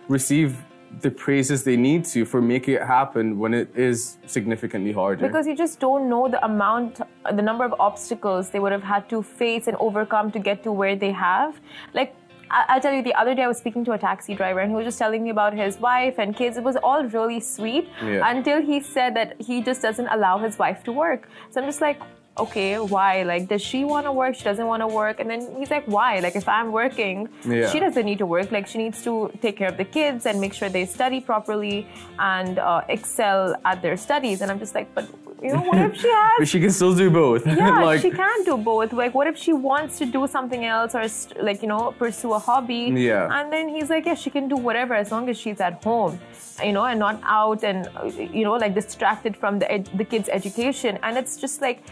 receive 0.08 0.58
the 1.02 1.10
praises 1.10 1.64
they 1.64 1.78
need 1.78 2.04
to 2.04 2.26
for 2.26 2.42
making 2.42 2.74
it 2.76 2.82
happen 2.84 3.40
when 3.40 3.54
it 3.54 3.70
is 3.76 4.18
significantly 4.26 4.92
harder. 4.92 5.26
Because 5.26 5.48
you 5.48 5.56
just 5.56 5.80
don't 5.80 6.10
know 6.10 6.28
the 6.28 6.44
amount, 6.44 7.00
the 7.34 7.42
number 7.42 7.64
of 7.64 7.74
obstacles 7.80 8.50
they 8.50 8.60
would 8.60 8.74
have 8.74 8.84
had 8.84 9.08
to 9.10 9.24
face 9.24 9.68
and 9.68 9.78
overcome 9.80 10.32
to 10.32 10.40
get 10.40 10.64
to 10.64 10.72
where 10.72 10.96
they 10.98 11.12
have. 11.14 11.60
Like, 11.94 12.14
I- 12.50 12.66
I'll 12.68 12.82
tell 12.82 12.92
you, 12.94 13.02
the 13.02 13.14
other 13.16 13.34
day 13.34 13.44
I 13.44 13.48
was 13.48 13.58
speaking 13.58 13.86
to 13.86 13.94
a 13.94 13.98
taxi 13.98 14.36
driver 14.36 14.60
and 14.60 14.70
he 14.70 14.76
was 14.76 14.84
just 14.84 15.00
telling 15.00 15.24
me 15.24 15.30
about 15.30 15.54
his 15.54 15.80
wife 15.80 16.16
and 16.20 16.36
kids. 16.36 16.58
It 16.58 16.64
was 16.66 16.76
all 16.76 17.06
really 17.06 17.40
sweet 17.40 17.88
Yeah. 18.04 18.30
until 18.30 18.62
he 18.62 18.82
said 18.82 19.16
that 19.16 19.42
he 19.42 19.62
just 19.62 19.82
doesn't 19.82 20.08
allow 20.08 20.40
his 20.40 20.60
wife 20.60 20.84
to 20.84 20.92
work. 20.92 21.30
So 21.52 21.62
I'm 21.62 21.68
just 21.68 21.80
like, 21.80 22.02
okay, 22.38 22.80
why? 22.80 23.24
Like, 23.24 23.48
does 23.48 23.62
she 23.62 23.84
want 23.84 24.06
to 24.06 24.12
work? 24.12 24.36
She 24.36 24.44
doesn't 24.44 24.66
want 24.66 24.82
to 24.82 24.88
work. 24.88 25.20
And 25.20 25.30
then 25.30 25.42
he's 25.58 25.70
like, 25.70 25.86
why? 25.86 26.20
Like, 26.20 26.36
if 26.36 26.48
I'm 26.48 26.72
working, 26.72 27.28
Yeah. 27.46 27.70
she 27.70 27.80
doesn't 27.80 28.06
need 28.06 28.18
to 28.20 28.26
work. 28.26 28.52
Like, 28.52 28.68
she 28.68 28.78
needs 28.78 29.04
to 29.04 29.32
take 29.42 29.58
care 29.58 29.68
of 29.70 29.78
the 29.78 29.86
kids 29.86 30.26
and 30.26 30.40
make 30.40 30.54
sure 30.54 30.70
they 30.70 30.86
study 30.86 31.20
properly 31.20 31.88
and 32.20 32.58
uh, 32.60 32.82
excel 32.90 33.56
at 33.66 33.82
their 33.82 33.98
studies. 33.98 34.42
And 34.42 34.50
I'm 34.52 34.60
just 34.60 34.74
like, 34.76 34.94
but 34.96 35.08
you 35.44 35.50
know, 35.54 35.62
what 35.62 35.78
if 35.80 35.96
she 35.96 36.08
but 36.38 36.40
has? 36.40 36.50
she 36.50 36.60
can 36.60 36.70
still 36.72 36.96
do 36.96 37.10
both. 37.10 37.46
Yeah, 37.62 37.84
like, 37.84 38.02
she 38.02 38.12
can 38.12 38.44
do 38.46 38.58
both. 38.58 38.94
Like, 38.94 39.14
what 39.14 39.28
if 39.28 39.38
she 39.38 39.54
wants 39.54 39.98
to 40.00 40.06
do 40.06 40.28
something 40.28 40.66
else 40.66 40.94
or, 40.96 41.08
st- 41.08 41.44
like, 41.44 41.62
you 41.64 41.68
know, 41.68 41.94
pursue 41.98 42.34
a 42.34 42.40
hobby? 42.40 42.94
Yeah. 42.96 43.28
And 43.40 43.52
then 43.52 43.68
he's 43.68 43.90
like, 43.90 44.06
yeah, 44.06 44.14
she 44.16 44.30
can 44.30 44.48
do 44.48 44.56
whatever 44.56 44.94
as 44.94 45.12
long 45.12 45.30
as 45.30 45.38
she's 45.38 45.60
at 45.60 45.84
home, 45.84 46.20
you 46.64 46.72
know, 46.74 46.86
and 46.86 47.00
not 47.00 47.20
out 47.24 47.64
and, 47.64 47.90
you 48.16 48.44
know, 48.44 48.54
like 48.54 48.74
distracted 48.76 49.36
from 49.36 49.58
the, 49.60 49.72
ed- 49.72 49.90
the 49.96 50.06
kids' 50.06 50.30
education. 50.30 51.00
And 51.04 51.18
it's 51.18 51.38
just 51.38 51.60
like, 51.60 51.84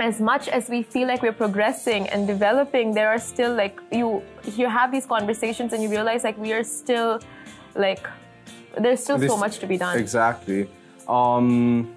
as 0.00 0.20
much 0.20 0.48
as 0.48 0.68
we 0.68 0.82
feel 0.82 1.08
like 1.08 1.22
we're 1.22 1.32
progressing 1.32 2.08
and 2.08 2.26
developing, 2.26 2.94
there 2.94 3.08
are 3.08 3.18
still 3.18 3.54
like 3.54 3.80
you 3.90 4.22
you 4.56 4.68
have 4.68 4.92
these 4.92 5.06
conversations 5.06 5.72
and 5.72 5.82
you 5.82 5.88
realize 5.88 6.24
like 6.24 6.38
we 6.38 6.52
are 6.52 6.64
still 6.64 7.20
like 7.74 8.06
there's 8.78 9.02
still 9.02 9.20
so 9.20 9.36
much 9.36 9.58
to 9.58 9.66
be 9.66 9.76
done. 9.76 9.98
Exactly. 9.98 10.68
Um, 11.08 11.96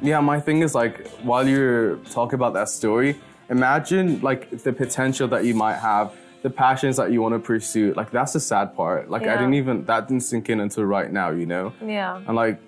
yeah, 0.00 0.20
my 0.20 0.40
thing 0.40 0.62
is 0.62 0.74
like 0.74 1.06
while 1.22 1.46
you're 1.46 1.96
talking 2.10 2.34
about 2.34 2.54
that 2.54 2.68
story, 2.68 3.16
imagine 3.50 4.20
like 4.20 4.50
the 4.62 4.72
potential 4.72 5.28
that 5.28 5.44
you 5.44 5.54
might 5.54 5.76
have, 5.76 6.14
the 6.42 6.50
passions 6.50 6.96
that 6.96 7.12
you 7.12 7.20
want 7.22 7.34
to 7.34 7.38
pursue. 7.38 7.92
Like 7.94 8.10
that's 8.10 8.32
the 8.32 8.40
sad 8.40 8.74
part. 8.74 9.10
Like 9.10 9.22
I 9.22 9.36
didn't 9.36 9.54
even 9.54 9.84
that 9.86 10.08
didn't 10.08 10.22
sink 10.22 10.48
in 10.48 10.60
until 10.60 10.84
right 10.84 11.10
now, 11.12 11.30
you 11.30 11.46
know. 11.46 11.72
Yeah. 11.84 12.22
And 12.26 12.34
like 12.34 12.58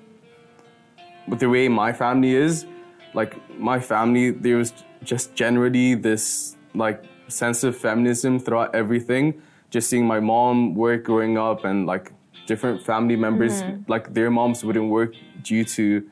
with 1.26 1.40
the 1.40 1.48
way 1.48 1.68
my 1.68 1.92
family 1.92 2.34
is, 2.34 2.66
like 3.14 3.34
my 3.58 3.80
family, 3.80 4.30
there 4.30 4.56
was 4.56 4.72
just 5.02 5.34
generally 5.34 5.94
this 5.94 6.56
like 6.74 7.04
sense 7.28 7.64
of 7.64 7.76
feminism 7.76 8.38
throughout 8.38 8.74
everything. 8.74 9.40
Just 9.70 9.88
seeing 9.90 10.06
my 10.06 10.20
mom 10.20 10.74
work 10.74 11.04
growing 11.04 11.36
up 11.38 11.64
and 11.64 11.86
like 11.86 12.12
different 12.46 12.82
family 12.84 13.16
members, 13.16 13.62
mm-hmm. 13.62 13.82
like 13.90 14.14
their 14.14 14.30
moms 14.30 14.64
wouldn't 14.64 14.90
work 14.90 15.14
due 15.42 15.64
to, 15.64 16.08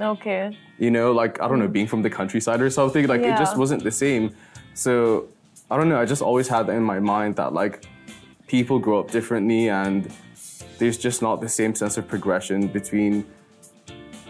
Okay. 0.00 0.56
you 0.78 0.90
know, 0.90 1.12
like 1.12 1.40
I 1.40 1.48
don't 1.48 1.58
know, 1.58 1.68
being 1.68 1.86
from 1.86 2.02
the 2.02 2.10
countryside 2.10 2.60
or 2.60 2.70
something. 2.70 3.06
Like 3.06 3.22
it 3.22 3.36
just 3.36 3.56
wasn't 3.56 3.82
the 3.82 3.90
same. 3.90 4.34
So 4.74 5.28
I 5.70 5.76
don't 5.76 5.88
know, 5.88 6.00
I 6.00 6.04
just 6.04 6.22
always 6.22 6.48
had 6.48 6.66
that 6.66 6.72
in 6.72 6.82
my 6.82 7.00
mind 7.00 7.36
that 7.36 7.52
like 7.52 7.84
people 8.46 8.78
grow 8.78 9.00
up 9.00 9.10
differently 9.10 9.68
and 9.68 10.10
there's 10.78 10.98
just 10.98 11.22
not 11.22 11.40
the 11.40 11.48
same 11.48 11.74
sense 11.74 11.96
of 11.96 12.08
progression 12.08 12.66
between 12.66 13.24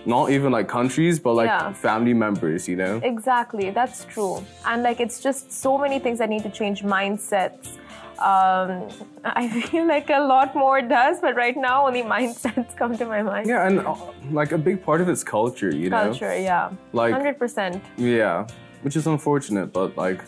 not 0.07 0.30
even 0.30 0.50
like 0.52 0.69
countries 0.69 1.19
but 1.21 1.35
like 1.35 1.49
Yeah. 1.49 1.73
family 1.73 2.14
members 2.14 2.69
you 2.69 2.76
know 2.76 3.00
Exactly, 3.02 3.71
that's 3.71 4.04
true. 4.07 4.42
And 4.66 4.83
like 4.83 5.00
it's 5.00 5.21
just 5.21 5.52
so 5.52 5.76
many 5.78 5.99
things 5.99 6.19
that 6.19 6.28
need 6.28 6.42
to 6.42 6.50
change 6.50 6.83
mindsets. 6.83 7.76
Um, 8.19 8.88
I 9.25 9.49
feel 9.71 9.87
like 9.87 10.11
a 10.11 10.21
lot 10.21 10.54
more 10.54 10.83
does, 10.83 11.21
but 11.21 11.35
right 11.37 11.57
now 11.57 11.87
only 11.87 12.02
mindsets 12.14 12.76
come 12.76 12.97
to 12.99 13.04
my 13.07 13.23
mind. 13.23 13.47
yeah 13.47 13.66
and 13.66 13.80
uh, 13.80 13.95
like 14.30 14.52
a 14.52 14.59
big 14.59 14.83
part 14.83 15.00
of 15.00 15.09
it's 15.09 15.25
culture 15.25 15.71
you 15.75 15.88
know 15.90 16.02
Culture, 16.04 16.37
yeah. 16.38 16.71
Like- 16.92 17.14
100%. 17.14 17.80
yeah 17.97 18.47
which 18.83 18.97
is 18.97 19.07
unfortunate 19.07 19.73
but 19.73 19.97
like 19.97 20.23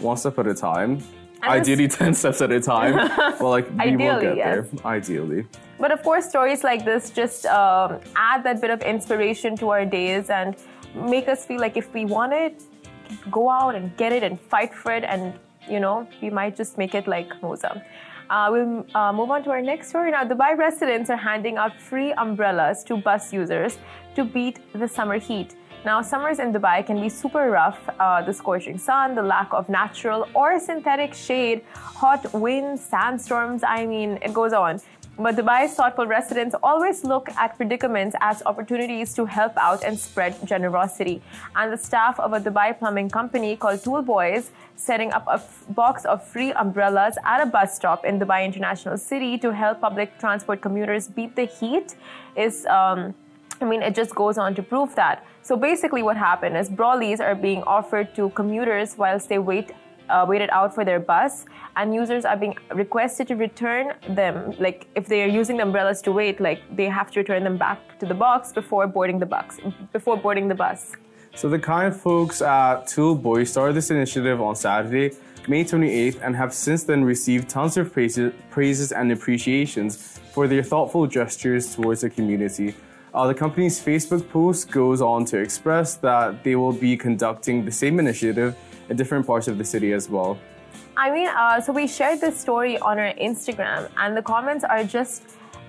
one 0.00 0.16
step 0.16 0.38
at 0.38 0.46
a 0.46 0.54
time 0.54 0.90
And 1.42 1.50
ideally 1.58 1.88
10 2.00 2.14
steps 2.14 2.40
at 2.42 2.50
a 2.52 2.60
time 2.60 2.94
well 3.40 3.50
like 3.50 3.68
we 3.70 3.76
will 3.76 3.82
Ideally, 4.16 4.22
get 4.26 4.36
yes. 4.36 4.46
there 4.54 4.66
ideally 4.84 5.46
But 5.78 5.92
of 5.92 6.02
course, 6.02 6.28
stories 6.28 6.64
like 6.64 6.84
this 6.84 7.10
just 7.10 7.46
um, 7.46 8.00
add 8.16 8.42
that 8.44 8.60
bit 8.60 8.70
of 8.70 8.82
inspiration 8.82 9.56
to 9.58 9.70
our 9.70 9.84
days 9.84 10.28
and 10.28 10.56
make 10.94 11.28
us 11.28 11.46
feel 11.46 11.60
like 11.60 11.76
if 11.76 11.92
we 11.94 12.04
want 12.04 12.32
it, 12.32 12.62
go 13.30 13.48
out 13.48 13.74
and 13.74 13.96
get 13.96 14.12
it 14.12 14.22
and 14.22 14.40
fight 14.40 14.74
for 14.74 14.92
it, 14.92 15.04
and 15.04 15.34
you 15.68 15.80
know, 15.80 16.08
we 16.20 16.30
might 16.30 16.56
just 16.56 16.78
make 16.78 16.94
it 16.94 17.06
like 17.06 17.28
Mozah. 17.40 17.82
Uh, 18.30 18.48
we'll 18.50 18.86
uh, 18.94 19.12
move 19.12 19.30
on 19.30 19.42
to 19.44 19.50
our 19.50 19.62
next 19.62 19.88
story 19.88 20.10
now. 20.10 20.22
Dubai 20.24 20.56
residents 20.56 21.08
are 21.08 21.16
handing 21.16 21.56
out 21.56 21.80
free 21.80 22.12
umbrellas 22.12 22.84
to 22.84 22.96
bus 22.96 23.32
users 23.32 23.78
to 24.14 24.24
beat 24.24 24.60
the 24.74 24.86
summer 24.86 25.18
heat. 25.18 25.54
Now, 25.84 26.02
summers 26.02 26.38
in 26.40 26.52
Dubai 26.52 26.84
can 26.84 27.00
be 27.00 27.08
super 27.08 27.50
rough. 27.50 27.78
Uh, 27.98 28.20
the 28.20 28.32
scorching 28.32 28.76
sun, 28.76 29.14
the 29.14 29.22
lack 29.22 29.54
of 29.54 29.68
natural 29.68 30.28
or 30.34 30.58
synthetic 30.58 31.14
shade, 31.14 31.62
hot 31.72 32.34
winds, 32.34 32.84
sandstorms, 32.84 33.62
I 33.62 33.86
mean, 33.86 34.18
it 34.20 34.34
goes 34.34 34.52
on. 34.52 34.80
But 35.20 35.34
Dubai's 35.34 35.74
thoughtful 35.74 36.06
residents 36.06 36.54
always 36.62 37.02
look 37.02 37.28
at 37.36 37.56
predicaments 37.56 38.14
as 38.20 38.40
opportunities 38.46 39.14
to 39.14 39.24
help 39.24 39.52
out 39.56 39.82
and 39.82 39.98
spread 39.98 40.36
generosity. 40.46 41.20
And 41.56 41.72
the 41.72 41.76
staff 41.76 42.20
of 42.20 42.32
a 42.34 42.40
Dubai 42.40 42.78
plumbing 42.78 43.10
company 43.10 43.56
called 43.56 43.82
Tool 43.82 44.02
Boys 44.02 44.52
setting 44.76 45.12
up 45.12 45.26
a 45.26 45.42
box 45.72 46.04
of 46.04 46.24
free 46.24 46.52
umbrellas 46.52 47.18
at 47.24 47.42
a 47.42 47.46
bus 47.46 47.74
stop 47.74 48.04
in 48.04 48.20
Dubai 48.20 48.44
International 48.44 48.96
City 48.96 49.36
to 49.38 49.52
help 49.52 49.80
public 49.80 50.16
transport 50.20 50.60
commuters 50.60 51.08
beat 51.08 51.34
the 51.34 51.46
heat 51.46 51.96
is. 52.36 52.64
Um, 52.66 53.14
I 53.60 53.64
mean, 53.64 53.82
it 53.82 53.96
just 53.96 54.14
goes 54.14 54.38
on 54.38 54.54
to 54.54 54.62
prove 54.62 54.94
that. 54.94 55.26
So 55.42 55.56
basically, 55.56 56.04
what 56.04 56.16
happened 56.16 56.56
is 56.56 56.70
brollies 56.70 57.18
are 57.18 57.34
being 57.34 57.64
offered 57.64 58.14
to 58.14 58.30
commuters 58.30 58.96
whilst 58.96 59.28
they 59.28 59.40
wait, 59.40 59.72
uh, 60.08 60.24
waited 60.28 60.50
out 60.50 60.74
for 60.74 60.84
their 60.84 61.00
bus, 61.00 61.44
and 61.76 61.94
users 61.94 62.24
are 62.24 62.36
being 62.36 62.56
requested 62.74 63.28
to 63.28 63.36
return 63.36 63.94
them. 64.08 64.54
Like 64.58 64.86
if 64.94 65.06
they 65.06 65.22
are 65.22 65.28
using 65.28 65.56
the 65.56 65.62
umbrellas 65.64 66.02
to 66.02 66.12
wait, 66.12 66.40
like 66.40 66.60
they 66.74 66.86
have 66.86 67.10
to 67.12 67.20
return 67.20 67.44
them 67.44 67.56
back 67.56 67.98
to 68.00 68.06
the 68.06 68.14
box 68.14 68.52
before 68.52 68.86
boarding 68.86 69.18
the 69.18 69.26
bus. 69.26 69.58
Before 69.92 70.16
boarding 70.16 70.48
the 70.48 70.54
bus. 70.54 70.92
So 71.34 71.48
the 71.48 71.58
kind 71.58 71.94
folks 71.94 72.42
at 72.42 72.86
Tool 72.88 73.14
Boy 73.14 73.44
started 73.44 73.74
this 73.74 73.90
initiative 73.90 74.40
on 74.40 74.56
Saturday, 74.56 75.16
May 75.46 75.64
28th, 75.64 76.20
and 76.22 76.34
have 76.34 76.52
since 76.52 76.82
then 76.82 77.04
received 77.04 77.48
tons 77.48 77.76
of 77.76 77.92
praises, 77.92 78.92
and 78.92 79.12
appreciations 79.12 80.18
for 80.32 80.48
their 80.48 80.62
thoughtful 80.62 81.06
gestures 81.06 81.74
towards 81.74 82.00
the 82.00 82.10
community. 82.10 82.74
Uh, 83.14 83.26
the 83.26 83.34
company's 83.34 83.80
Facebook 83.80 84.28
post 84.30 84.70
goes 84.70 85.00
on 85.00 85.24
to 85.24 85.38
express 85.38 85.96
that 85.96 86.44
they 86.44 86.56
will 86.56 86.72
be 86.72 86.96
conducting 86.96 87.64
the 87.64 87.72
same 87.72 87.98
initiative 87.98 88.54
in 88.54 88.67
different 88.94 89.26
parts 89.26 89.48
of 89.48 89.58
the 89.58 89.64
city 89.64 89.92
as 89.92 90.08
well. 90.08 90.38
I 90.96 91.10
mean, 91.10 91.28
uh, 91.28 91.60
so 91.60 91.72
we 91.72 91.86
shared 91.86 92.20
this 92.20 92.38
story 92.38 92.78
on 92.78 92.98
our 92.98 93.14
Instagram, 93.14 93.88
and 93.98 94.16
the 94.16 94.22
comments 94.22 94.64
are 94.64 94.82
just 94.82 95.22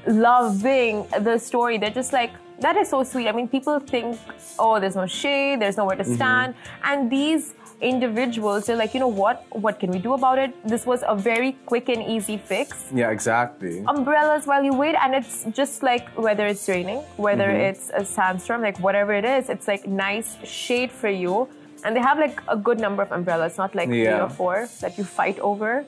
loving 0.07 1.05
the 1.19 1.38
story. 1.38 1.77
They're 1.77 1.91
just 1.91 2.13
like, 2.13 2.31
that 2.61 2.75
is 2.75 2.89
so 2.89 3.03
sweet. 3.03 3.27
I 3.27 3.31
mean, 3.31 3.47
people 3.47 3.79
think, 3.79 4.17
oh, 4.57 4.79
there's 4.79 4.95
no 4.95 5.05
shade, 5.05 5.61
there's 5.61 5.77
nowhere 5.77 5.95
to 5.95 6.03
stand. 6.03 6.55
And 6.83 7.09
these 7.09 7.53
individuals, 7.79 8.65
they're 8.65 8.75
like, 8.75 8.93
you 8.93 8.99
know 8.99 9.07
what? 9.07 9.45
What 9.51 9.79
can 9.79 9.91
we 9.91 9.99
do 9.99 10.13
about 10.13 10.38
it? 10.39 10.53
This 10.67 10.85
was 10.85 11.03
a 11.07 11.15
very 11.15 11.53
quick 11.65 11.88
and 11.88 12.03
easy 12.03 12.38
fix. 12.38 12.91
Yeah, 12.93 13.11
exactly. 13.11 13.83
Umbrellas 13.88 14.45
while 14.45 14.63
you 14.63 14.73
wait, 14.73 14.95
and 14.95 15.15
it's 15.15 15.45
just 15.51 15.83
like 15.83 16.09
whether 16.17 16.45
it's 16.47 16.67
raining, 16.67 16.99
whether 17.15 17.49
it's 17.49 17.91
a 17.93 18.03
sandstorm, 18.03 18.61
like 18.61 18.79
whatever 18.79 19.13
it 19.13 19.23
is, 19.23 19.49
it's 19.49 19.67
like 19.67 19.88
nice 19.88 20.35
shade 20.43 20.91
for 20.91 21.09
you. 21.09 21.47
And 21.83 21.95
they 21.95 22.01
have 22.01 22.17
like 22.17 22.41
a 22.48 22.57
good 22.57 22.79
number 22.79 23.01
of 23.01 23.12
umbrellas, 23.12 23.57
not 23.57 23.75
like 23.75 23.89
three 23.89 24.07
or 24.07 24.29
four 24.29 24.67
that 24.81 24.98
you 24.98 25.03
fight 25.03 25.39
over. 25.39 25.86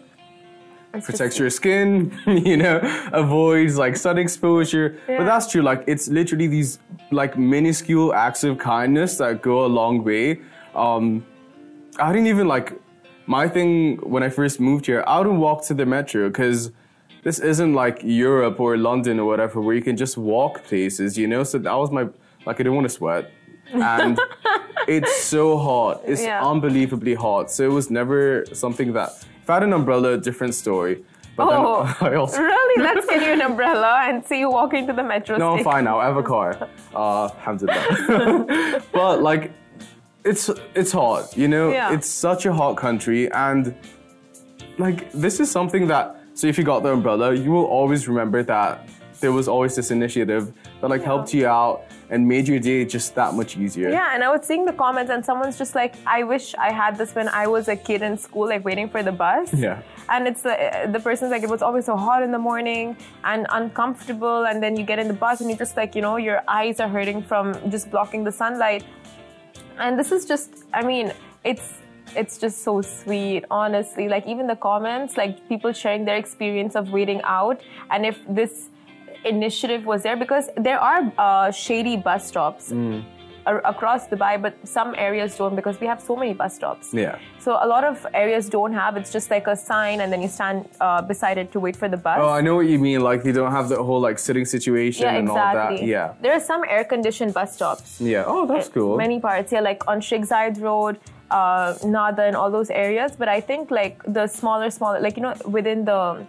It's 0.94 1.06
protects 1.06 1.36
just- 1.36 1.40
your 1.40 1.50
skin, 1.50 2.12
you 2.28 2.58
know, 2.58 2.80
avoids 3.14 3.78
like 3.78 3.96
sun 3.96 4.18
exposure. 4.18 5.00
Yeah. 5.08 5.20
But 5.20 5.26
that's 5.26 5.50
true. 5.52 5.62
Like 5.62 5.84
it's 5.88 6.08
literally 6.08 6.48
these 6.48 6.80
like 7.12 7.38
minuscule 7.38 8.14
acts 8.14 8.44
of 8.44 8.58
kindness 8.58 9.18
that 9.18 9.42
go 9.42 9.66
a 9.66 9.72
long 9.80 10.04
way. 10.04 10.42
Um, 10.76 11.26
I 11.98 12.12
didn't 12.12 12.28
even 12.28 12.48
like 12.48 12.74
my 13.26 13.48
thing 13.48 13.98
when 13.98 14.24
I 14.24 14.30
first 14.30 14.60
moved 14.60 14.86
here. 14.86 15.04
I 15.08 15.18
wouldn't 15.20 15.40
walk 15.40 15.66
to 15.68 15.74
the 15.74 15.86
metro 15.86 16.28
because 16.30 16.72
this 17.24 17.40
isn't 17.40 17.74
like 17.74 18.02
Europe 18.04 18.60
or 18.60 18.78
London 18.78 19.20
or 19.20 19.26
whatever 19.26 19.62
where 19.62 19.76
you 19.76 19.82
can 19.82 19.96
just 19.96 20.18
walk 20.18 20.64
places, 20.64 21.18
you 21.18 21.28
know. 21.28 21.44
So 21.44 21.58
that 21.60 21.74
was 21.74 21.92
my 21.92 22.04
like 22.46 22.56
I 22.56 22.64
didn't 22.64 22.76
want 22.76 22.86
to 22.86 22.90
sweat, 22.90 23.32
and 23.74 24.20
it's 24.88 25.16
so 25.24 25.58
hot. 25.58 26.02
It's 26.06 26.22
Yeah. 26.24 26.46
unbelievably 26.46 27.16
hot. 27.16 27.52
So 27.52 27.64
it 27.64 27.72
was 27.72 27.90
never 27.90 28.46
something 28.54 28.94
that 28.94 29.10
if 29.44 29.50
I 29.50 29.54
had 29.56 29.64
an 29.64 29.74
umbrella, 29.74 30.18
different 30.18 30.54
story. 30.56 31.04
But 31.38 31.48
Oh, 31.50 31.84
then 32.00 32.12
I 32.12 32.16
also 32.16 32.42
really? 32.42 32.84
Let's 32.88 33.06
get 33.08 33.22
you 33.26 33.32
an 33.34 33.42
umbrella 33.42 34.02
and 34.08 34.26
see 34.26 34.40
you 34.40 34.50
walking 34.52 34.86
to 34.88 34.94
the 34.94 35.04
metro 35.04 35.38
no, 35.38 35.56
I'm 35.58 35.64
fine 35.64 35.86
now. 35.86 35.98
I 36.00 36.06
have 36.06 36.18
a 36.18 36.24
car. 36.24 36.68
Uh, 36.94 37.26
alhamdulillah. 37.26 38.84
but 38.92 39.22
like, 39.22 39.52
it's 40.26 40.50
it's 40.76 40.92
hot. 40.92 41.36
You 41.38 41.48
know, 41.48 41.72
Yeah. 41.72 41.94
it's 41.94 42.08
such 42.08 42.46
a 42.46 42.54
hot 42.54 42.76
country, 42.78 43.32
and 43.32 43.74
like 44.78 45.12
this 45.12 45.40
is 45.40 45.50
something 45.50 45.88
that. 45.88 46.18
So 46.34 46.48
if 46.48 46.58
you 46.58 46.64
got 46.64 46.82
the 46.84 46.92
umbrella, 46.94 47.34
you 47.34 47.52
will 47.52 47.66
always 47.66 48.08
remember 48.08 48.42
that 48.44 48.88
there 49.20 49.32
was 49.32 49.48
always 49.48 49.76
this 49.76 49.92
initiative 49.92 50.54
that 50.80 50.90
like 50.90 51.04
helped 51.04 51.34
you 51.34 51.46
out 51.48 51.84
and 52.12 52.28
made 52.28 52.48
your 52.48 52.60
day 52.60 52.84
just 52.86 53.16
that 53.16 53.34
much 53.34 53.58
easier. 53.58 53.90
Yeah, 53.90 54.14
and 54.14 54.24
I 54.24 54.30
was 54.30 54.46
seeing 54.46 54.66
the 54.66 54.74
comments, 54.74 55.10
and 55.10 55.26
someone's 55.26 55.58
just 55.58 55.74
like, 55.74 55.96
"I 56.06 56.24
wish 56.24 56.54
I 56.56 56.72
had 56.72 56.98
this 56.98 57.16
when 57.16 57.30
I 57.30 57.48
was 57.48 57.68
a 57.70 57.76
kid 57.76 58.02
in 58.02 58.18
school, 58.18 58.48
like 58.54 58.64
waiting 58.66 58.90
for 58.90 59.02
the 59.02 59.16
bus." 59.24 59.54
Yeah. 59.54 59.82
And 60.10 60.28
it's 60.28 60.46
uh, 60.46 60.88
the 60.92 61.00
person's 61.00 61.32
like, 61.32 61.44
it 61.44 61.50
was 61.50 61.62
always 61.62 61.86
so 61.86 61.96
hot 61.96 62.22
in 62.22 62.32
the 62.32 62.44
morning 62.50 62.98
and 63.24 63.48
uncomfortable, 63.50 64.46
and 64.46 64.62
then 64.62 64.76
you 64.76 64.84
get 64.84 65.00
in 65.00 65.08
the 65.08 65.20
bus 65.26 65.40
and 65.42 65.50
you 65.50 65.56
just 65.56 65.78
like, 65.78 65.96
you 65.96 66.02
know, 66.02 66.18
your 66.18 66.42
eyes 66.48 66.82
are 66.82 66.90
hurting 66.90 67.24
from 67.24 67.46
just 67.72 67.90
blocking 67.90 68.26
the 68.26 68.32
sunlight. 68.32 68.84
And 69.80 69.98
this 69.98 70.12
is 70.12 70.26
just, 70.26 70.66
I 70.74 70.84
mean, 70.84 71.14
it's 71.46 71.68
it's 72.14 72.38
just 72.38 72.64
so 72.64 72.82
sweet, 72.82 73.46
honestly. 73.50 74.10
Like 74.10 74.28
even 74.28 74.48
the 74.48 74.58
comments, 74.58 75.16
like 75.16 75.48
people 75.48 75.72
sharing 75.72 76.04
their 76.04 76.18
experience 76.18 76.76
of 76.76 76.92
waiting 76.92 77.22
out, 77.24 77.62
and 77.90 78.06
if 78.06 78.20
this 78.28 78.68
initiative 79.26 79.86
was 79.86 80.04
there, 80.04 80.18
because 80.18 80.50
there 80.58 80.80
are 80.80 81.12
uh, 81.18 81.52
shady 81.52 81.98
bus 81.98 82.28
stops. 82.28 82.72
a- 83.46 83.62
Across 83.74 84.08
Dubai, 84.10 84.40
but 84.40 84.54
some 84.64 84.94
areas 84.96 85.36
don't 85.36 85.56
because 85.56 85.80
we 85.80 85.88
have 85.88 86.00
so 86.00 86.16
many 86.16 86.34
bus 86.34 86.56
stops. 86.56 86.94
Yeah. 86.94 87.18
So 87.40 87.58
a 87.60 87.68
lot 87.68 87.84
of 87.84 88.06
areas 88.14 88.48
don't 88.50 88.74
have. 88.74 88.98
It's 88.98 89.12
just 89.12 89.32
like 89.32 89.48
a 89.48 89.56
sign, 89.56 90.02
and 90.02 90.14
then 90.14 90.22
you 90.22 90.28
stand 90.28 90.70
uh, 90.80 91.02
beside 91.02 91.38
it 91.40 91.52
to 91.54 91.60
wait 91.60 91.76
for 91.76 91.90
the 91.90 91.98
bus. 91.98 92.18
Oh, 92.22 92.30
I 92.30 92.42
know 92.42 92.56
what 92.56 92.68
you 92.68 92.78
mean. 92.78 93.02
Like 93.02 93.24
they 93.24 93.32
don't 93.32 93.52
have 93.52 93.68
the 93.70 93.82
whole 93.84 94.00
like 94.00 94.20
sitting 94.20 94.46
situation 94.46 95.06
yeah, 95.06 95.18
and 95.18 95.30
all 95.30 95.38
exactly. 95.38 95.78
that. 95.78 95.86
Yeah. 95.86 96.14
There 96.22 96.34
are 96.34 96.40
some 96.52 96.64
air-conditioned 96.68 97.34
bus 97.34 97.56
stops. 97.56 98.00
Yeah. 98.00 98.26
Oh, 98.28 98.46
that's 98.46 98.70
cool. 98.70 98.96
Many 98.96 99.20
parts, 99.20 99.52
yeah, 99.52 99.62
like 99.62 99.88
on 99.88 100.02
Sheikh 100.02 100.22
Zayed 100.22 100.62
Road, 100.62 101.00
uh, 101.32 101.74
Nada, 101.84 102.24
and 102.30 102.36
all 102.36 102.52
those 102.52 102.70
areas. 102.70 103.16
But 103.22 103.28
I 103.28 103.42
think 103.42 103.72
like 103.72 104.04
the 104.06 104.28
smaller, 104.28 104.70
smaller, 104.70 105.00
like 105.00 105.18
you 105.18 105.24
know, 105.24 105.34
within 105.46 105.84
the 105.86 106.26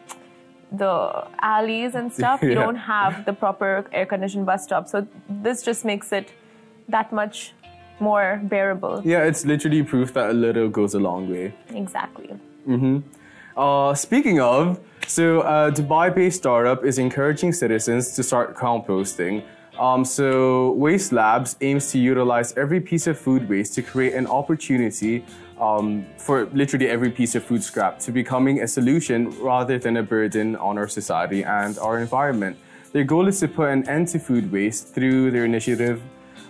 the 0.73 1.27
alleys 1.41 1.95
and 1.95 2.13
stuff, 2.13 2.43
you 2.43 2.55
don't 2.63 2.77
have 2.77 3.25
the 3.25 3.33
proper 3.33 3.87
air-conditioned 3.93 4.47
bus 4.47 4.65
stop. 4.65 4.89
So 4.89 5.07
this 5.29 5.63
just 5.63 5.85
makes 5.85 6.13
it 6.13 6.33
that 6.89 7.13
much 7.13 7.53
more 8.01 8.41
bearable. 8.45 9.01
yeah, 9.05 9.23
it's 9.23 9.45
literally 9.45 9.83
proof 9.83 10.13
that 10.15 10.31
a 10.31 10.33
little 10.33 10.69
goes 10.69 10.95
a 10.95 10.99
long 10.99 11.31
way. 11.31 11.55
Exactly. 11.71 12.31
Uh, 13.57 13.95
speaking 13.95 14.41
of, 14.41 14.81
so 15.07 15.41
uh, 15.43 15.71
Dubai-based 15.71 16.39
startup 16.39 16.85
is 16.85 16.99
encouraging 16.99 17.53
citizens 17.53 18.13
to 18.17 18.23
start 18.23 18.57
composting. 18.57 19.45
Um, 19.79 20.05
so 20.05 20.73
Waste 20.73 21.13
Labs 21.13 21.57
aims 21.61 21.91
to 21.93 21.99
utilize 21.99 22.53
every 22.57 22.81
piece 22.81 23.07
of 23.07 23.19
food 23.19 23.49
waste 23.49 23.75
to 23.75 23.83
create 23.83 24.15
an 24.15 24.27
opportunity 24.27 25.25
um, 25.63 26.05
for 26.19 26.47
literally 26.47 26.89
every 26.89 27.11
piece 27.11 27.37
of 27.37 27.45
food 27.45 27.63
scrap 27.63 28.01
to 28.01 28.11
becoming 28.11 28.63
a 28.63 28.67
solution 28.67 29.31
rather 29.41 29.79
than 29.79 29.97
a 29.97 30.03
burden 30.03 30.57
on 30.57 30.77
our 30.77 30.89
society 30.89 31.45
and 31.45 31.79
our 31.79 32.01
environment. 32.01 32.57
Their 32.93 33.05
goal 33.05 33.29
is 33.29 33.39
to 33.41 33.49
put 33.49 33.69
an 33.69 33.89
end 33.89 34.09
to 34.09 34.19
food 34.19 34.51
waste 34.51 34.93
through 34.93 35.31
their 35.31 35.45
initiative, 35.45 36.03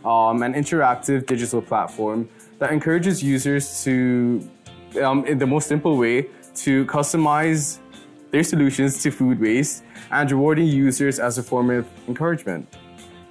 um, 0.02 0.42
an 0.42 0.54
interactive 0.54 1.26
digital 1.26 1.60
platform 1.60 2.28
that 2.58 2.72
encourages 2.72 3.22
users 3.22 3.84
to 3.84 4.48
um, 5.02 5.26
in 5.26 5.38
the 5.38 5.46
most 5.46 5.68
simple 5.68 5.98
way 5.98 6.28
to 6.54 6.86
customize 6.86 7.78
their 8.30 8.42
solutions 8.42 9.02
to 9.02 9.10
food 9.10 9.38
waste 9.38 9.84
and 10.10 10.30
rewarding 10.30 10.66
users 10.66 11.18
as 11.18 11.36
a 11.36 11.42
form 11.42 11.68
of 11.70 11.86
encouragement. 12.08 12.66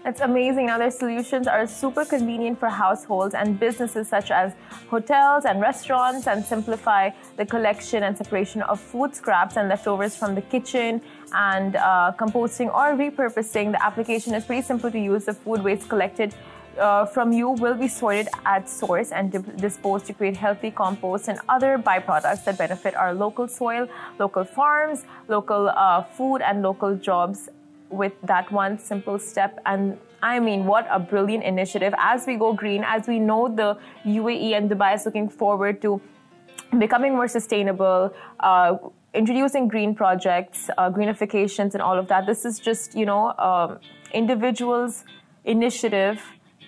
It's 0.03 0.19
amazing. 0.19 0.65
Now, 0.65 0.79
their 0.79 0.89
solutions 0.89 1.45
are 1.45 1.67
super 1.67 2.05
convenient 2.05 2.59
for 2.59 2.69
households 2.69 3.35
and 3.35 3.59
businesses 3.59 4.07
such 4.07 4.31
as 4.31 4.53
hotels 4.89 5.45
and 5.45 5.61
restaurants 5.61 6.25
and 6.25 6.43
simplify 6.43 7.11
the 7.37 7.45
collection 7.45 8.01
and 8.01 8.17
separation 8.17 8.63
of 8.63 8.79
food 8.79 9.13
scraps 9.13 9.57
and 9.57 9.69
leftovers 9.69 10.15
from 10.15 10.33
the 10.33 10.41
kitchen 10.41 11.01
and 11.33 11.75
uh, 11.75 12.13
composting 12.17 12.73
or 12.73 12.97
repurposing. 12.97 13.73
The 13.73 13.85
application 13.85 14.33
is 14.33 14.43
pretty 14.43 14.63
simple 14.63 14.89
to 14.89 14.99
use. 14.99 15.25
The 15.25 15.35
food 15.35 15.63
waste 15.63 15.87
collected 15.87 16.33
uh, 16.79 17.05
from 17.05 17.31
you 17.31 17.49
will 17.49 17.75
be 17.75 17.87
sorted 17.87 18.27
at 18.45 18.67
source 18.67 19.11
and 19.11 19.31
di- 19.31 19.57
disposed 19.57 20.07
to 20.07 20.13
create 20.13 20.35
healthy 20.35 20.71
compost 20.71 21.27
and 21.27 21.39
other 21.47 21.77
byproducts 21.77 22.43
that 22.45 22.57
benefit 22.57 22.95
our 22.95 23.13
local 23.13 23.47
soil, 23.47 23.87
local 24.17 24.45
farms, 24.45 25.05
local 25.27 25.69
uh, 25.69 26.01
food, 26.01 26.41
and 26.41 26.63
local 26.63 26.95
jobs 26.95 27.49
with 27.91 28.13
that 28.23 28.51
one 28.51 28.79
simple 28.79 29.19
step. 29.19 29.59
And 29.65 29.97
I 30.21 30.39
mean, 30.39 30.65
what 30.65 30.87
a 30.89 30.99
brilliant 30.99 31.43
initiative. 31.43 31.93
As 31.97 32.25
we 32.27 32.35
go 32.35 32.53
green, 32.53 32.83
as 32.85 33.07
we 33.07 33.19
know 33.19 33.47
the 33.47 33.77
UAE 34.05 34.55
and 34.55 34.69
Dubai 34.69 34.95
is 34.95 35.05
looking 35.05 35.29
forward 35.29 35.81
to 35.81 36.01
becoming 36.77 37.13
more 37.13 37.27
sustainable, 37.27 38.13
uh, 38.39 38.75
introducing 39.13 39.67
green 39.67 39.93
projects, 39.93 40.69
uh, 40.77 40.89
greenifications, 40.89 41.73
and 41.73 41.81
all 41.81 41.97
of 41.97 42.07
that. 42.07 42.25
This 42.25 42.45
is 42.45 42.59
just, 42.59 42.95
you 42.95 43.05
know, 43.05 43.33
um, 43.37 43.79
individuals' 44.13 45.03
initiative 45.43 46.21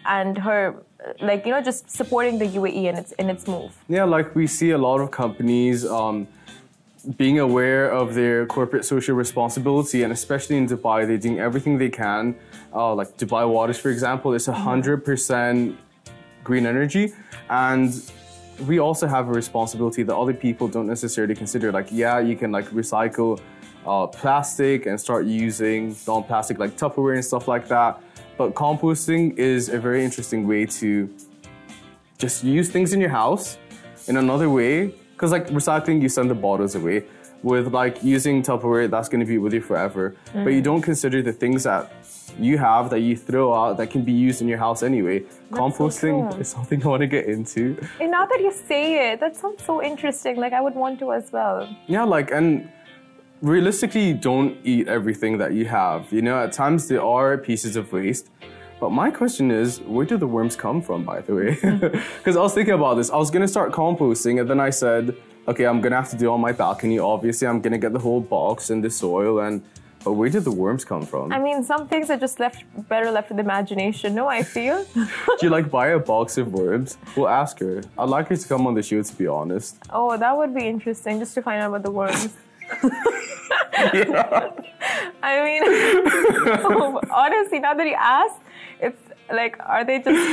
and 0.05 0.37
her, 0.37 0.75
like, 1.21 1.45
you 1.45 1.51
know, 1.51 1.61
just 1.61 1.89
supporting 1.89 2.37
the 2.39 2.45
UAE 2.45 2.85
in 2.85 2.97
its, 2.97 3.11
in 3.13 3.29
its 3.29 3.47
move. 3.47 3.71
Yeah, 3.87 4.03
like 4.03 4.35
we 4.35 4.47
see 4.47 4.71
a 4.71 4.77
lot 4.77 4.99
of 4.99 5.11
companies 5.11 5.85
um, 5.85 6.27
being 7.17 7.39
aware 7.39 7.91
of 7.91 8.13
their 8.13 8.45
corporate 8.45 8.85
social 8.85 9.15
responsibility, 9.15 10.03
and 10.03 10.13
especially 10.13 10.57
in 10.57 10.67
Dubai, 10.67 11.05
they're 11.05 11.17
doing 11.17 11.39
everything 11.39 11.77
they 11.77 11.89
can. 11.89 12.35
Uh, 12.73 12.95
like 12.95 13.17
Dubai 13.17 13.47
Waters, 13.47 13.77
for 13.77 13.89
example, 13.89 14.33
it's 14.33 14.47
100% 14.47 15.75
green 16.43 16.65
energy. 16.65 17.13
And 17.49 18.11
we 18.67 18.79
also 18.79 19.07
have 19.07 19.27
a 19.27 19.31
responsibility 19.31 20.03
that 20.03 20.15
other 20.15 20.33
people 20.33 20.67
don't 20.67 20.87
necessarily 20.87 21.35
consider. 21.35 21.71
Like, 21.71 21.87
yeah, 21.91 22.19
you 22.19 22.35
can 22.35 22.51
like 22.51 22.69
recycle 22.69 23.39
uh, 23.85 24.07
plastic 24.07 24.85
and 24.85 24.99
start 24.99 25.25
using 25.25 25.95
non-plastic 26.07 26.57
like 26.57 26.77
Tupperware 26.77 27.15
and 27.15 27.25
stuff 27.25 27.47
like 27.47 27.67
that. 27.67 28.01
But 28.37 28.53
composting 28.53 29.37
is 29.37 29.69
a 29.69 29.79
very 29.79 30.03
interesting 30.03 30.47
way 30.47 30.65
to 30.65 31.13
just 32.17 32.43
use 32.43 32.69
things 32.69 32.93
in 32.93 33.01
your 33.01 33.09
house 33.09 33.57
in 34.07 34.17
another 34.17 34.49
way. 34.49 34.93
Because 35.23 35.31
like 35.31 35.47
recycling, 35.47 36.01
you 36.01 36.09
send 36.09 36.29
the 36.29 36.35
bottles 36.35 36.75
away. 36.75 37.05
With 37.43 37.73
like 37.73 38.03
using 38.03 38.41
Tupperware, 38.41 38.91
that's 38.91 39.07
going 39.07 39.21
to 39.21 39.25
be 39.25 39.37
with 39.37 39.53
you 39.53 39.61
forever. 39.61 40.17
But 40.33 40.49
you 40.49 40.59
mm. 40.59 40.63
don't 40.65 40.81
consider 40.81 41.21
the 41.21 41.31
things 41.31 41.63
that 41.63 41.93
you 42.37 42.57
have 42.57 42.89
that 42.89 42.99
you 42.99 43.15
throw 43.15 43.53
out 43.53 43.77
that 43.77 43.89
can 43.89 44.03
be 44.03 44.11
used 44.11 44.41
in 44.41 44.49
your 44.49 44.57
house 44.57 44.83
anyway. 44.83 45.23
Composting 45.49 46.29
true. 46.29 46.41
is 46.41 46.49
something 46.49 46.83
I 46.83 46.87
want 46.89 47.01
to 47.03 47.07
get 47.07 47.27
into. 47.27 47.77
And 48.01 48.11
now 48.11 48.25
that 48.25 48.41
you 48.41 48.51
say 48.51 49.13
it, 49.13 49.21
that 49.21 49.37
sounds 49.37 49.63
so 49.63 49.81
interesting. 49.81 50.35
Like, 50.35 50.51
I 50.51 50.59
would 50.59 50.75
want 50.75 50.99
to 50.99 51.13
as 51.13 51.31
well. 51.31 51.73
Yeah, 51.87 52.03
like 52.03 52.29
and 52.29 52.69
realistically, 53.41 54.07
you 54.07 54.15
don't 54.15 54.57
eat 54.65 54.89
everything 54.89 55.37
that 55.37 55.53
you 55.53 55.63
have. 55.67 56.11
You 56.11 56.21
know, 56.21 56.37
at 56.37 56.51
times 56.51 56.89
there 56.89 57.01
are 57.01 57.37
pieces 57.37 57.77
of 57.77 57.93
waste. 57.93 58.29
But 58.83 58.91
my 58.91 59.11
question 59.11 59.49
is, 59.49 59.79
where 59.79 60.05
do 60.05 60.17
the 60.17 60.27
worms 60.27 60.57
come 60.57 60.81
from, 60.81 61.05
by 61.05 61.21
the 61.21 61.33
way? 61.33 61.51
Because 62.17 62.35
I 62.35 62.41
was 62.41 62.53
thinking 62.53 62.73
about 62.73 62.95
this. 62.95 63.09
I 63.09 63.15
was 63.15 63.31
gonna 63.31 63.47
start 63.47 63.71
composting, 63.71 64.41
and 64.41 64.49
then 64.49 64.59
I 64.59 64.71
said, 64.71 65.15
okay, 65.47 65.63
I'm 65.63 65.79
gonna 65.79 65.95
have 65.95 66.09
to 66.09 66.17
do 66.17 66.29
on 66.29 66.41
my 66.41 66.51
balcony. 66.51 66.99
Obviously, 66.99 67.47
I'm 67.47 67.61
gonna 67.61 67.77
get 67.77 67.93
the 67.93 67.99
whole 67.99 68.19
box 68.19 68.69
and 68.71 68.83
the 68.83 68.89
soil, 68.89 69.39
and 69.39 69.63
but 70.03 70.11
where 70.19 70.27
did 70.27 70.43
the 70.43 70.51
worms 70.51 70.83
come 70.83 71.05
from? 71.05 71.31
I 71.31 71.39
mean, 71.39 71.63
some 71.63 71.87
things 71.87 72.09
are 72.09 72.17
just 72.17 72.41
left 72.41 72.65
better 72.89 73.09
left 73.09 73.29
with 73.29 73.39
imagination. 73.39 74.15
No, 74.15 74.27
I 74.27 74.43
feel. 74.43 74.83
do 74.95 75.41
you 75.43 75.49
like 75.49 75.71
buy 75.71 75.87
a 75.99 75.99
box 75.99 76.37
of 76.37 76.51
worms? 76.51 76.97
We'll 77.15 77.29
ask 77.29 77.59
her. 77.59 77.83
I'd 77.97 78.09
like 78.09 78.27
her 78.27 78.35
to 78.35 78.47
come 78.49 78.67
on 78.67 78.73
the 78.73 78.83
show, 78.83 79.01
to 79.01 79.15
be 79.15 79.27
honest. 79.27 79.77
oh, 79.91 80.17
that 80.17 80.35
would 80.35 80.53
be 80.53 80.67
interesting 80.67 81.19
just 81.19 81.33
to 81.35 81.41
find 81.41 81.61
out 81.61 81.69
about 81.69 81.83
the 81.83 81.91
worms. 81.91 82.33
I 85.23 85.41
mean, 85.45 85.61
honestly, 87.11 87.59
now 87.59 87.73
that 87.75 87.87
you 87.87 87.95
ask, 87.97 88.35
it's 88.87 89.03
like, 89.31 89.55
are 89.73 89.83
they 89.89 89.99
just 89.99 90.23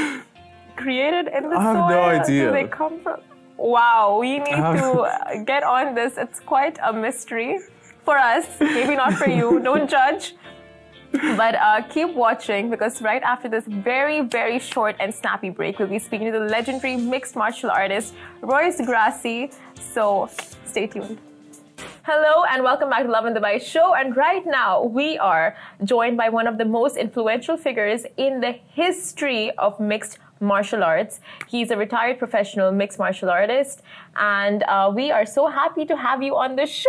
created 0.77 1.27
in 1.37 1.43
the 1.51 1.57
soil? 1.57 1.59
I 1.59 1.63
have 1.63 1.77
soil? 1.77 1.89
no 1.91 2.03
idea. 2.21 2.45
Do 2.47 2.53
they 2.53 2.69
come 2.81 3.01
from? 3.01 3.21
Wow, 3.57 4.19
we 4.21 4.39
need 4.39 4.57
to 4.57 5.43
get 5.53 5.63
on 5.63 5.95
this. 5.95 6.13
It's 6.17 6.41
quite 6.41 6.77
a 6.83 6.93
mystery. 6.93 7.59
for 8.05 8.17
us, 8.17 8.47
maybe 8.61 8.97
not 8.97 9.13
for 9.15 9.29
you. 9.29 9.61
Don't 9.69 9.89
judge. 9.89 10.35
But 11.13 11.55
uh, 11.57 11.83
keep 11.95 12.11
watching 12.15 12.71
because 12.71 13.03
right 13.03 13.23
after 13.23 13.49
this 13.49 13.65
very, 13.67 14.19
very 14.23 14.59
short 14.59 14.95
and 15.01 15.13
snappy 15.15 15.51
break, 15.51 15.79
we'll 15.79 15.89
be 15.89 15.99
speaking 15.99 16.33
to 16.33 16.39
the 16.39 16.47
legendary 16.57 16.97
mixed 16.97 17.35
martial 17.37 17.71
artist 17.71 18.15
Royce 18.43 18.81
Gracie. 18.91 19.51
So 19.95 20.31
stay 20.65 20.87
tuned. 20.87 21.19
Hello 22.05 22.45
and 22.51 22.63
welcome 22.63 22.89
back 22.89 23.03
to 23.03 23.11
Lovin 23.11 23.35
Dubai 23.35 23.61
show. 23.61 23.95
And 23.95 24.17
right 24.17 24.47
now 24.47 24.83
we 24.83 25.19
are 25.19 25.55
joined 25.85 26.17
by 26.17 26.31
one 26.31 26.47
of 26.47 26.57
the 26.57 26.65
most 26.65 26.97
influential 26.97 27.59
figures 27.59 28.07
in 28.17 28.41
the 28.41 28.53
history 28.53 29.51
of 29.59 29.79
mixed 29.79 30.19
martial 30.41 30.83
arts. 30.83 31.21
He's 31.47 31.71
a 31.71 31.77
retired 31.77 32.19
professional 32.19 32.73
mixed 32.73 32.99
martial 32.99 33.29
artist, 33.29 33.83
and 34.17 34.63
uh, 34.63 34.91
we 34.95 35.11
are 35.11 35.27
so 35.27 35.49
happy 35.49 35.85
to 35.85 35.95
have 35.95 36.23
you 36.23 36.37
on 36.37 36.57
the 36.57 36.65
show. 36.65 36.89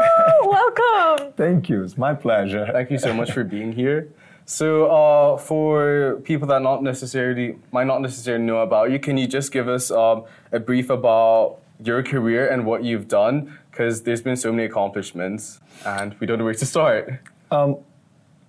Welcome. 0.42 1.34
Thank 1.36 1.68
you. 1.68 1.82
It's 1.82 1.98
my 1.98 2.14
pleasure. 2.14 2.66
Thank 2.72 2.90
you 2.90 2.98
so 2.98 3.12
much 3.12 3.32
for 3.32 3.44
being 3.44 3.72
here. 3.72 4.08
So, 4.46 4.86
uh, 4.90 5.36
for 5.36 6.22
people 6.24 6.48
that 6.48 6.62
not 6.62 6.82
necessarily 6.82 7.58
might 7.70 7.86
not 7.86 8.00
necessarily 8.00 8.44
know 8.44 8.60
about 8.60 8.90
you, 8.90 8.98
can 8.98 9.18
you 9.18 9.26
just 9.26 9.52
give 9.52 9.68
us 9.68 9.90
um, 9.90 10.24
a 10.52 10.58
brief 10.58 10.88
about 10.88 11.58
your 11.84 12.02
career 12.02 12.48
and 12.48 12.64
what 12.64 12.82
you've 12.82 13.08
done? 13.08 13.58
Because 13.78 14.02
there's 14.02 14.20
been 14.20 14.34
so 14.34 14.50
many 14.50 14.64
accomplishments, 14.64 15.60
and 15.86 16.12
we 16.18 16.26
don't 16.26 16.38
know 16.38 16.44
where 16.44 16.52
to 16.52 16.66
start. 16.66 17.20
Um, 17.48 17.76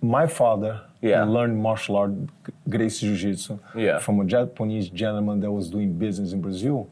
my 0.01 0.25
father 0.25 0.81
Yeah. 1.01 1.23
learned 1.23 1.61
martial 1.61 1.97
art, 1.97 2.13
Gracie 2.67 3.05
Jiu-Jitsu, 3.15 3.59
Yeah. 3.75 3.99
from 3.99 4.19
a 4.21 4.25
Japanese 4.25 4.89
gentleman 4.89 5.39
that 5.41 5.51
was 5.51 5.69
doing 5.69 5.93
business 5.99 6.33
in 6.33 6.41
Brazil, 6.41 6.87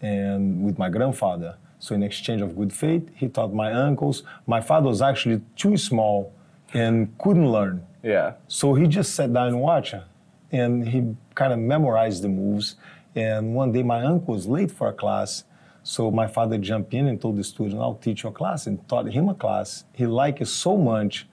and 0.00 0.64
with 0.64 0.78
my 0.78 0.88
grandfather. 0.88 1.56
So 1.80 1.96
in 1.96 2.04
exchange 2.04 2.40
of 2.42 2.56
good 2.56 2.72
faith, 2.72 3.10
he 3.16 3.26
taught 3.28 3.52
my 3.52 3.72
uncles. 3.72 4.22
My 4.46 4.60
father 4.60 4.86
was 4.86 5.02
actually 5.02 5.40
too 5.56 5.76
small 5.76 6.32
and 6.72 7.08
couldn't 7.18 7.50
learn. 7.50 7.82
Yeah. 8.04 8.34
So 8.46 8.74
he 8.74 8.86
just 8.86 9.16
sat 9.16 9.32
down 9.32 9.48
and 9.48 9.60
watched, 9.60 9.96
and 10.52 10.86
he 10.86 11.16
kind 11.34 11.52
of 11.52 11.58
memorized 11.58 12.22
the 12.22 12.28
moves. 12.28 12.76
And 13.16 13.52
one 13.56 13.72
day 13.72 13.82
my 13.82 14.04
uncle 14.04 14.34
was 14.34 14.46
late 14.46 14.70
for 14.70 14.86
a 14.86 14.92
class, 14.92 15.42
so 15.82 16.10
my 16.10 16.26
father 16.26 16.58
jumped 16.58 16.94
in 16.94 17.06
and 17.06 17.20
told 17.20 17.36
the 17.36 17.44
student, 17.44 17.80
"I'll 17.80 17.94
teach 17.94 18.22
your 18.22 18.32
class," 18.32 18.66
and 18.66 18.86
taught 18.88 19.10
him 19.10 19.28
a 19.28 19.34
class. 19.34 19.84
He 19.92 20.06
liked 20.06 20.40
it 20.40 20.46
so 20.46 20.76
much 20.76 21.26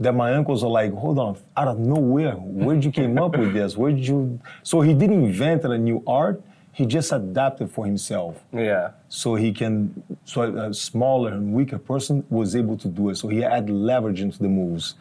that 0.00 0.14
my 0.14 0.32
uncles 0.34 0.62
are 0.62 0.70
like, 0.70 0.92
"Hold 0.94 1.18
on, 1.18 1.36
out 1.56 1.68
of 1.68 1.78
nowhere, 1.78 2.34
where'd 2.34 2.84
you 2.84 2.92
came 2.92 3.18
up 3.18 3.36
with 3.36 3.52
this? 3.52 3.76
Where'd 3.76 3.98
you?" 3.98 4.38
So 4.62 4.80
he 4.80 4.94
didn't 4.94 5.24
invent 5.24 5.64
a 5.64 5.76
new 5.76 6.02
art; 6.06 6.40
he 6.72 6.86
just 6.86 7.10
adapted 7.12 7.68
for 7.70 7.84
himself 7.86 8.44
Yeah. 8.52 8.90
so 9.08 9.34
he 9.34 9.52
can 9.52 10.00
so 10.24 10.42
a 10.42 10.72
smaller 10.72 11.32
and 11.32 11.52
weaker 11.52 11.78
person 11.78 12.22
was 12.30 12.54
able 12.54 12.76
to 12.76 12.86
do 12.88 13.08
it 13.08 13.16
so 13.16 13.26
he 13.26 13.40
had 13.40 13.68
leverage 13.68 14.20
into 14.20 14.38
the 14.38 14.48
moves 14.48 14.94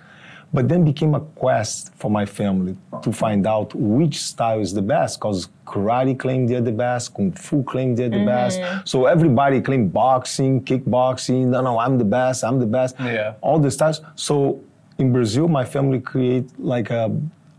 but 0.53 0.67
then 0.67 0.85
became 0.85 1.13
a 1.13 1.19
quest 1.19 1.93
for 1.95 2.09
my 2.09 2.25
family 2.25 2.75
to 3.01 3.11
find 3.11 3.45
out 3.45 3.73
which 3.75 4.19
style 4.21 4.59
is 4.59 4.73
the 4.73 4.81
best 4.81 5.19
because 5.19 5.49
karate 5.65 6.17
claimed 6.17 6.49
they're 6.49 6.61
the 6.61 6.71
best 6.71 7.13
kung 7.13 7.31
fu 7.31 7.63
claimed 7.63 7.97
they're 7.97 8.09
the 8.09 8.25
best. 8.25 8.59
Mm-hmm. 8.59 8.85
So 8.85 9.05
everybody 9.05 9.61
claimed 9.61 9.91
boxing 9.91 10.63
kickboxing 10.63 11.47
no 11.47 11.61
no 11.61 11.79
i'm 11.79 11.97
the 11.97 12.05
best 12.05 12.43
i'm 12.43 12.59
the 12.59 12.65
best. 12.65 12.95
Yeah. 12.99 13.33
all 13.41 13.59
the 13.59 13.71
styles. 13.71 14.01
So 14.15 14.61
in 14.97 15.11
brazil 15.11 15.47
my 15.47 15.65
family 15.65 15.99
create 15.99 16.47
like 16.57 16.89
a 16.89 17.11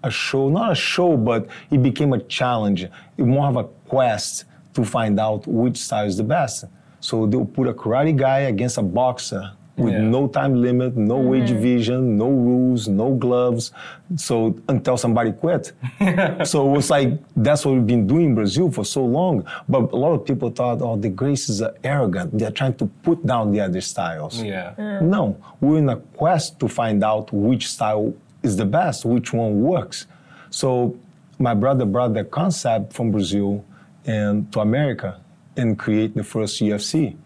a 0.03 0.11
show, 0.11 0.49
not 0.49 0.73
a 0.73 0.75
show, 0.75 1.17
but 1.17 1.49
it 1.71 1.83
became 1.83 2.13
a 2.13 2.21
challenge, 2.21 2.85
it 2.85 3.25
more 3.25 3.49
of 3.49 3.57
a 3.57 3.65
quest 3.89 4.45
to 4.75 4.85
find 4.85 5.19
out 5.19 5.47
which 5.47 5.77
style 5.77 6.07
is 6.07 6.17
the 6.17 6.23
best. 6.25 6.65
So 7.01 7.27
they'll 7.27 7.45
put 7.45 7.69
a 7.69 7.75
karate 7.75 8.17
guy 8.17 8.41
against 8.41 8.79
a 8.79 8.83
boxer 8.83 9.53
with 9.79 9.95
Yeah. 9.95 10.01
no 10.01 10.29
time 10.29 10.55
limit, 10.61 10.97
no 10.97 11.17
mm-hmm. 11.17 11.29
weight 11.29 11.47
division, 11.47 12.19
no 12.19 12.29
rules, 12.29 12.89
no 12.89 13.15
gloves. 13.15 13.73
So 14.17 14.59
until 14.69 14.97
somebody 14.97 15.33
quit. 15.33 15.73
so 16.45 16.69
it 16.69 16.73
was 16.77 16.91
like 16.91 17.19
that's 17.37 17.65
what 17.65 17.75
we've 17.75 17.87
been 17.87 18.07
doing 18.07 18.27
in 18.27 18.35
Brazil 18.35 18.71
for 18.71 18.85
so 18.85 19.05
long. 19.05 19.47
But 19.69 19.93
a 19.93 19.97
lot 19.97 20.13
of 20.13 20.25
people 20.25 20.51
thought, 20.51 20.83
oh, 20.83 20.97
the 20.97 21.11
Gracies 21.11 21.65
are 21.67 21.75
arrogant. 21.85 22.39
They're 22.39 22.51
trying 22.51 22.75
to 22.75 22.87
put 23.03 23.25
down 23.25 23.53
the 23.53 23.61
other 23.61 23.81
styles. 23.81 24.43
Yeah. 24.43 24.75
No, 25.01 25.37
we're 25.61 25.79
in 25.79 25.89
a 25.89 25.97
quest 25.97 26.59
to 26.61 26.69
find 26.69 27.03
out 27.05 27.33
which 27.33 27.69
style 27.69 28.15
is 28.43 28.57
the 28.57 28.65
best, 28.65 29.05
which 29.05 29.33
one 29.33 29.61
works. 29.63 30.07
So 30.51 30.97
my 31.39 31.55
brother 31.55 31.85
brought 31.85 32.15
the 32.15 32.25
concept 32.25 32.93
from 32.93 33.11
Brazil 33.11 33.65
and 34.07 34.51
to 34.53 34.61
America 34.61 35.21
and 35.57 35.79
create 35.79 36.15
the 36.15 36.25
first 36.25 36.61
UFC. 36.61 37.17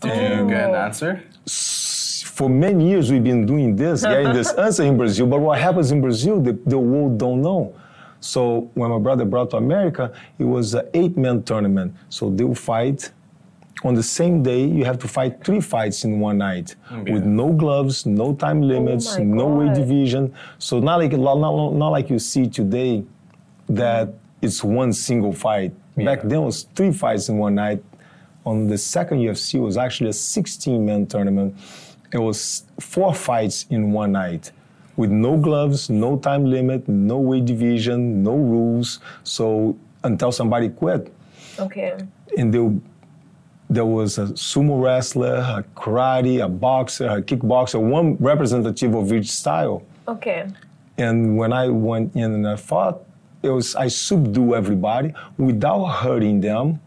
Did 0.00 0.14
you 0.14 0.48
get 0.48 0.68
an 0.68 0.74
oh. 0.74 0.84
answer? 0.86 1.22
For 2.34 2.50
many 2.50 2.90
years 2.90 3.12
we've 3.12 3.22
been 3.22 3.46
doing 3.46 3.76
this, 3.76 4.02
getting 4.12 4.32
this 4.32 4.52
answer 4.54 4.82
in 4.82 4.96
Brazil. 4.96 5.24
But 5.26 5.38
what 5.38 5.60
happens 5.60 5.92
in 5.92 6.00
Brazil, 6.00 6.40
the, 6.40 6.58
the 6.66 6.76
world 6.76 7.16
don't 7.16 7.40
know. 7.40 7.72
So 8.18 8.70
when 8.74 8.90
my 8.90 8.98
brother 8.98 9.24
brought 9.24 9.50
to 9.50 9.58
America, 9.58 10.12
it 10.36 10.42
was 10.42 10.74
an 10.74 10.88
eight-man 10.94 11.44
tournament. 11.44 11.94
So 12.08 12.30
they 12.30 12.42
will 12.42 12.56
fight 12.56 13.12
on 13.84 13.94
the 13.94 14.02
same 14.02 14.42
day. 14.42 14.64
You 14.64 14.84
have 14.84 14.98
to 15.00 15.08
fight 15.08 15.44
three 15.44 15.60
fights 15.60 16.02
in 16.02 16.18
one 16.18 16.38
night 16.38 16.74
mm, 16.90 17.12
with 17.12 17.24
no 17.24 17.52
gloves, 17.52 18.04
no 18.04 18.34
time 18.34 18.64
oh 18.64 18.66
limits, 18.66 19.16
my 19.16 19.22
no 19.22 19.46
weight 19.46 19.74
division. 19.74 20.34
So 20.58 20.80
not 20.80 20.96
like 20.96 21.12
not, 21.12 21.38
not, 21.38 21.88
like 21.90 22.10
you 22.10 22.18
see 22.18 22.48
today 22.48 23.04
that 23.68 24.12
it's 24.42 24.64
one 24.64 24.92
single 24.92 25.32
fight. 25.32 25.72
Back 25.96 26.22
then 26.22 26.38
it 26.42 26.46
was 26.46 26.64
three 26.74 26.90
fights 26.90 27.28
in 27.28 27.38
one 27.38 27.54
night. 27.54 27.80
On 28.44 28.66
the 28.66 28.76
second 28.76 29.18
UFC 29.18 29.54
it 29.54 29.60
was 29.60 29.76
actually 29.76 30.10
a 30.10 30.14
16-man 30.14 31.06
tournament. 31.06 31.54
It 32.14 32.18
was 32.18 32.62
four 32.78 33.12
fights 33.12 33.66
in 33.70 33.90
one 33.90 34.12
night 34.12 34.52
with 34.96 35.10
no 35.10 35.36
gloves, 35.36 35.90
no 35.90 36.16
time 36.16 36.44
limit, 36.44 36.88
no 36.88 37.18
weight 37.18 37.44
division, 37.44 38.22
no 38.22 38.36
rules. 38.36 39.00
So 39.24 39.76
until 40.04 40.30
somebody 40.30 40.68
quit. 40.68 41.12
Okay. 41.58 41.98
And 42.38 42.54
they, 42.54 42.80
there 43.68 43.84
was 43.84 44.18
a 44.18 44.26
sumo 44.26 44.80
wrestler, 44.80 45.34
a 45.34 45.64
karate, 45.74 46.44
a 46.44 46.48
boxer, 46.48 47.08
a 47.08 47.20
kickboxer, 47.20 47.80
one 47.80 48.16
representative 48.20 48.94
of 48.94 49.12
each 49.12 49.32
style. 49.32 49.82
Okay. 50.06 50.46
And 50.96 51.36
when 51.36 51.52
I 51.52 51.68
went 51.68 52.14
in 52.14 52.32
and 52.32 52.46
I 52.46 52.54
fought, 52.54 53.00
it 53.42 53.50
was 53.50 53.74
I 53.74 53.88
subdue 53.88 54.54
everybody 54.54 55.12
without 55.36 55.84
hurting 55.86 56.40
them, 56.40 56.80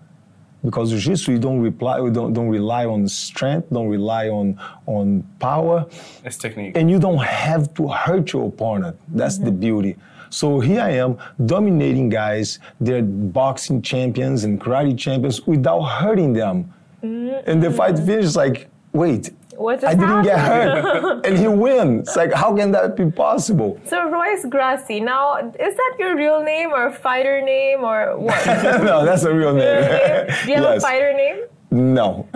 because 0.64 0.92
jiu-jitsu 0.92 1.34
you 1.34 1.40
don't 1.40 1.62
reply, 1.62 2.00
you 2.00 2.12
don't, 2.12 2.34
don't 2.34 2.50
rely 2.50 2.86
on 2.86 3.08
strength, 3.08 3.70
don't 3.72 3.88
rely 3.88 4.30
on 4.30 4.60
on 4.86 5.24
power, 5.40 5.86
It's 6.24 6.38
technique. 6.38 6.76
and 6.76 6.90
you 6.90 7.00
don't 7.00 7.24
have 7.24 7.74
to 7.76 7.88
hurt 7.88 8.34
your 8.34 8.48
opponent. 8.48 8.98
That's 9.08 9.38
the 9.38 9.52
mm-hmm. 9.52 9.60
beauty. 9.60 9.96
So 10.30 10.60
here 10.60 10.82
I 10.82 10.92
am 10.92 11.18
dominating 11.46 12.10
guys. 12.10 12.60
They're 12.82 13.02
boxing 13.02 13.82
champions 13.82 14.44
and 14.44 14.60
karate 14.60 14.98
champions 14.98 15.46
without 15.48 15.84
hurting 15.84 16.34
them. 16.34 16.74
Mm-hmm. 17.04 17.50
And 17.50 17.64
the 17.64 17.72
fight 17.72 17.98
finishes 17.98 18.36
like, 18.36 18.70
wait, 18.92 19.32
What 19.58 19.84
I 19.84 19.96
didn't 19.96 20.22
get 20.22 20.40
hurt, 20.40 21.26
and 21.26 21.36
he 21.36 21.48
wins. 21.48 22.08
It's 22.08 22.16
like, 22.16 22.32
how 22.32 22.56
can 22.56 22.72
that 22.74 22.96
be 22.96 23.10
possible? 23.10 23.80
So 23.86 24.08
Royce 24.08 24.46
Gracie. 24.46 25.00
Now, 25.00 25.38
is 25.38 25.76
that 25.76 25.96
your 25.98 26.16
real 26.16 26.44
name 26.44 26.72
or 26.72 26.92
fighter 26.92 27.42
name 27.42 27.84
or 27.84 28.20
what? 28.20 28.46
no, 28.46 29.04
that's 29.04 29.24
a 29.24 29.34
real 29.34 29.54
name. 29.54 29.82
Real 29.82 29.90
name? 29.90 30.28
Do 30.46 30.52
you 30.52 30.56
have 30.58 30.64
yes. 30.64 30.78
a 30.78 30.82
fighter 30.82 31.14
name? 31.14 31.46
No. 31.72 32.28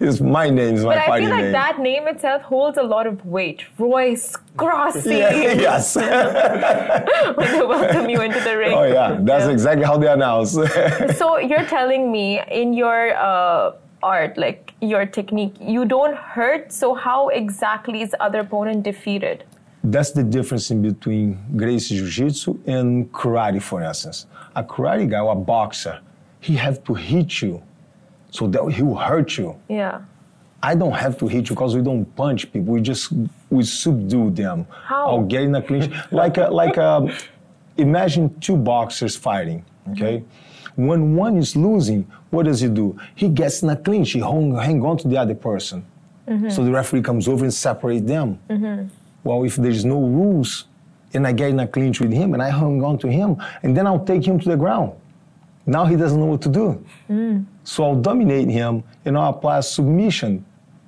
it's 0.00 0.20
my 0.20 0.50
name. 0.50 0.74
Is 0.74 0.84
my 0.84 0.96
But 0.96 1.08
I 1.08 1.20
feel 1.20 1.30
like 1.30 1.44
name. 1.44 1.52
that 1.52 1.78
name 1.78 2.08
itself 2.08 2.42
holds 2.42 2.78
a 2.78 2.82
lot 2.82 3.06
of 3.06 3.24
weight. 3.24 3.62
Royce 3.78 4.36
Gracie. 4.56 5.16
Yeah, 5.18 5.30
yes. 5.52 5.94
when 5.94 7.52
they 7.52 7.64
welcome 7.64 8.10
you 8.10 8.20
into 8.22 8.40
the 8.40 8.58
ring. 8.58 8.74
oh 8.74 8.84
yeah, 8.84 9.18
that's 9.20 9.46
exactly 9.46 9.84
how 9.84 9.96
they 9.96 10.08
announce. 10.08 10.52
So 11.16 11.38
you're 11.38 11.64
telling 11.66 12.10
me 12.10 12.42
in 12.50 12.74
your 12.74 13.16
uh, 13.16 13.76
art, 14.04 14.36
like 14.36 14.72
your 14.80 15.06
technique, 15.06 15.54
you 15.60 15.84
don't 15.84 16.16
hurt. 16.16 16.72
So 16.72 16.94
how 16.94 17.28
exactly 17.28 18.02
is 18.02 18.10
the 18.10 18.22
other 18.22 18.40
opponent 18.40 18.82
defeated? 18.84 19.44
That's 19.82 20.12
the 20.12 20.22
difference 20.22 20.70
in 20.70 20.82
between 20.82 21.38
Gracie 21.56 21.96
Jiu-Jitsu 21.96 22.58
and 22.66 23.10
karate, 23.12 23.60
for 23.60 23.82
instance. 23.82 24.26
A 24.54 24.62
karate 24.62 25.08
guy 25.10 25.20
or 25.20 25.32
a 25.32 25.36
boxer, 25.36 26.00
he 26.40 26.54
have 26.56 26.82
to 26.84 26.94
hit 26.94 27.42
you, 27.42 27.62
so 28.30 28.46
that 28.48 28.62
he 28.68 28.82
will 28.82 29.02
hurt 29.10 29.36
you. 29.38 29.56
Yeah. 29.68 30.02
I 30.62 30.74
don't 30.74 30.92
have 31.04 31.18
to 31.18 31.28
hit 31.28 31.50
you 31.50 31.54
because 31.54 31.76
we 31.76 31.82
don't 31.82 32.06
punch 32.16 32.50
people. 32.50 32.72
We 32.72 32.80
just 32.80 33.12
we 33.50 33.62
subdue 33.64 34.30
them. 34.30 34.66
How? 34.70 35.08
I'll 35.08 35.22
get 35.34 35.42
in 35.42 35.54
a 35.54 35.62
clinch. 35.62 35.92
like 36.10 36.38
a, 36.38 36.48
like 36.62 36.78
a, 36.78 37.14
imagine 37.76 38.40
two 38.40 38.56
boxers 38.56 39.14
fighting. 39.16 39.64
Okay, 39.90 40.24
when 40.76 41.14
one 41.14 41.36
is 41.36 41.56
losing, 41.56 42.10
what 42.30 42.46
does 42.46 42.60
he 42.60 42.68
do? 42.68 42.98
He 43.14 43.28
gets 43.28 43.62
in 43.62 43.70
a 43.70 43.76
clinch. 43.76 44.12
He 44.12 44.20
hang, 44.20 44.54
hang 44.54 44.82
on 44.84 44.96
to 44.98 45.08
the 45.08 45.16
other 45.16 45.34
person. 45.34 45.84
Mm-hmm. 46.28 46.50
So 46.50 46.64
the 46.64 46.70
referee 46.70 47.02
comes 47.02 47.28
over 47.28 47.44
and 47.44 47.52
separates 47.52 48.06
them. 48.06 48.38
Mm-hmm. 48.48 48.88
Well, 49.24 49.44
if 49.44 49.56
there's 49.56 49.84
no 49.84 50.00
rules, 50.00 50.66
and 51.12 51.26
I 51.26 51.32
get 51.32 51.50
in 51.50 51.60
a 51.60 51.66
clinch 51.66 52.00
with 52.00 52.12
him 52.12 52.34
and 52.34 52.42
I 52.42 52.50
hang 52.50 52.82
on 52.82 52.98
to 52.98 53.08
him, 53.08 53.36
and 53.62 53.76
then 53.76 53.86
I'll 53.86 54.04
take 54.04 54.26
him 54.26 54.40
to 54.40 54.48
the 54.48 54.56
ground. 54.56 54.92
Now 55.66 55.86
he 55.86 55.96
doesn't 55.96 56.18
know 56.18 56.26
what 56.26 56.42
to 56.42 56.48
do. 56.48 56.84
Mm. 57.08 57.46
So 57.62 57.84
I'll 57.84 58.00
dominate 58.00 58.48
him 58.48 58.82
and 59.04 59.16
I'll 59.16 59.30
apply 59.30 59.58
a 59.58 59.62
submission 59.62 60.44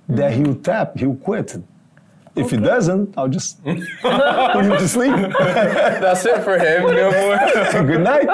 that 0.08 0.32
mm-hmm. 0.32 0.44
he'll 0.44 0.54
tap, 0.56 0.98
he'll 0.98 1.16
quit. 1.16 1.56
If 2.36 2.50
he 2.50 2.58
doesn't, 2.58 3.16
I'll 3.16 3.28
just 3.28 3.62
put 3.64 3.78
him 3.78 4.70
to 4.72 4.88
sleep. 4.88 5.12
That's 5.40 6.24
it 6.26 6.44
for 6.44 6.58
him. 6.58 6.82
No 6.82 7.10
more. 7.10 7.82
Good 7.86 8.02
night. 8.02 8.26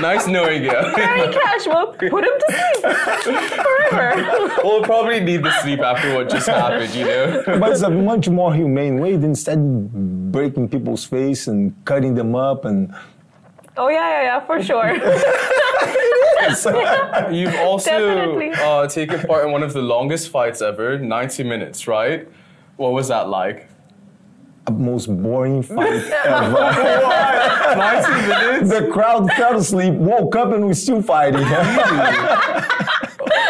nice 0.00 0.26
knowing 0.26 0.64
you. 0.64 0.70
Very 0.70 1.32
casual. 1.32 1.86
Put 1.98 2.24
him 2.24 2.36
to 2.38 3.18
sleep 3.22 3.40
forever. 3.64 4.60
we'll 4.62 4.82
probably 4.82 5.20
need 5.20 5.42
the 5.42 5.52
sleep 5.62 5.80
after 5.80 6.14
what 6.14 6.28
just 6.28 6.46
happened, 6.46 6.94
you 6.94 7.04
know? 7.06 7.42
But 7.46 7.72
it's 7.72 7.82
a 7.82 7.90
much 7.90 8.28
more 8.28 8.54
humane 8.54 9.00
way 9.00 9.16
than 9.16 9.30
instead 9.30 9.58
breaking 10.30 10.68
people's 10.68 11.04
face 11.04 11.46
and 11.48 11.74
cutting 11.84 12.14
them 12.14 12.34
up 12.34 12.64
and 12.64 12.94
Oh 13.76 13.88
yeah, 13.88 14.08
yeah, 14.08 14.22
yeah, 14.22 14.40
for 14.40 14.62
sure. 14.62 14.94
You've 17.32 17.54
also 17.56 18.38
uh, 18.52 18.86
taken 18.86 19.20
part 19.26 19.46
in 19.46 19.50
one 19.52 19.62
of 19.64 19.72
the 19.72 19.82
longest 19.82 20.28
fights 20.28 20.62
ever, 20.62 20.98
90 20.98 21.42
minutes, 21.42 21.88
right? 21.88 22.28
What 22.76 22.92
was 22.92 23.08
that 23.08 23.28
like? 23.28 23.68
A 24.66 24.70
most 24.72 25.06
boring 25.06 25.62
fight 25.74 26.04
ever. 26.26 26.50
90 27.76 28.28
minutes? 28.28 28.70
the 28.70 28.88
crowd 28.92 29.30
fell 29.32 29.56
asleep, 29.58 29.94
woke 29.94 30.34
up, 30.36 30.52
and 30.52 30.66
we're 30.66 30.74
still 30.74 31.02
fighting. 31.02 31.42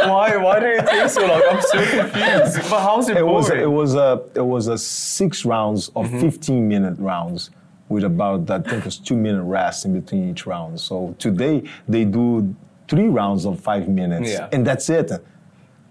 Why, 0.06 0.36
why 0.36 0.60
did 0.60 0.80
it 0.80 0.86
take 0.86 1.08
so 1.08 1.26
long? 1.26 1.42
I'm 1.50 1.62
so 1.62 1.78
confused. 1.78 2.70
But 2.70 2.80
how's 2.82 3.08
it, 3.08 3.16
It 3.16 3.26
was 3.26 3.48
boring? 3.48 3.62
it 3.62 3.66
was 3.70 3.94
a 3.94 4.22
it 4.34 4.44
was 4.44 4.66
a 4.68 4.76
six 4.76 5.44
rounds 5.46 5.88
of 5.96 6.06
Mm-hmm. 6.06 6.20
15 6.20 6.68
minute 6.68 6.98
rounds 6.98 7.50
with 7.88 8.04
about 8.04 8.50
I 8.50 8.58
think 8.60 8.84
it's 8.84 8.98
two 8.98 9.16
minute 9.16 9.42
rest 9.44 9.84
in 9.86 9.98
between 9.98 10.28
each 10.30 10.46
round. 10.46 10.78
So 10.80 11.14
today 11.18 11.62
they 11.88 12.04
do 12.04 12.54
three 12.88 13.08
rounds 13.08 13.46
of 13.46 13.60
five 13.60 13.88
minutes, 13.88 14.30
Yeah. 14.30 14.48
and 14.52 14.66
that's 14.66 14.90
it. 14.90 15.10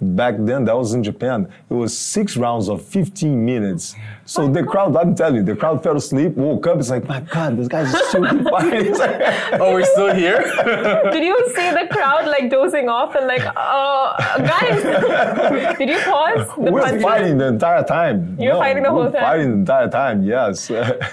Back 0.01 0.35
then, 0.39 0.65
that 0.65 0.75
was 0.75 0.93
in 0.93 1.01
Japan. 1.01 1.47
It 1.69 1.73
was 1.73 1.97
six 1.97 2.35
rounds 2.35 2.67
of 2.67 2.83
15 2.83 3.45
minutes. 3.45 3.95
So 4.25 4.49
the 4.49 4.61
crowd, 4.63 4.97
I'm 4.97 5.15
telling 5.15 5.35
you, 5.35 5.43
the 5.43 5.55
crowd 5.55 5.81
fell 5.81 5.95
asleep, 5.95 6.33
woke 6.35 6.67
up. 6.67 6.77
It's 6.79 6.89
like, 6.89 7.07
my 7.07 7.21
God, 7.21 7.55
this 7.55 7.69
guy's 7.69 7.89
still 8.09 8.25
fighting. 8.51 8.93
Oh, 9.61 9.71
we're 9.73 9.85
still 9.85 10.13
here? 10.13 10.41
Did 11.11 11.23
you 11.23 11.37
see 11.55 11.69
the 11.71 11.87
crowd 11.89 12.25
like 12.27 12.49
dozing 12.49 12.89
off 12.89 13.15
and 13.15 13.27
like, 13.27 13.43
oh, 13.55 14.13
guys? 14.39 15.77
Did 15.77 15.87
you 15.89 15.99
pause 15.99 16.47
the 16.57 16.71
we're 16.71 16.81
punches? 16.81 17.03
fighting 17.03 17.37
the 17.37 17.47
entire 17.47 17.83
time. 17.83 18.35
You're 18.39 18.55
fighting 18.55 18.83
the 18.83 18.91
we're 18.91 19.03
whole 19.03 19.11
time? 19.11 19.21
Fighting 19.21 19.47
the 19.51 19.57
entire 19.59 19.89
time. 19.89 20.23
Yes. 20.23 20.67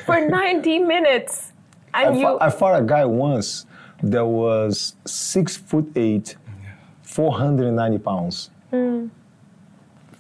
for 0.05 0.29
90 0.29 0.79
minutes? 0.81 1.53
I, 1.95 2.07
And 2.07 2.19
you, 2.19 2.23
fought, 2.27 2.43
I 2.43 2.51
fought 2.51 2.81
a 2.81 2.85
guy 2.85 3.05
once 3.05 3.67
that 4.03 4.25
was 4.27 4.95
six 5.07 5.57
foot 5.57 5.93
eight, 5.95 6.37
490 7.03 7.99
pounds. 7.99 8.51
Hmm. 8.71 9.07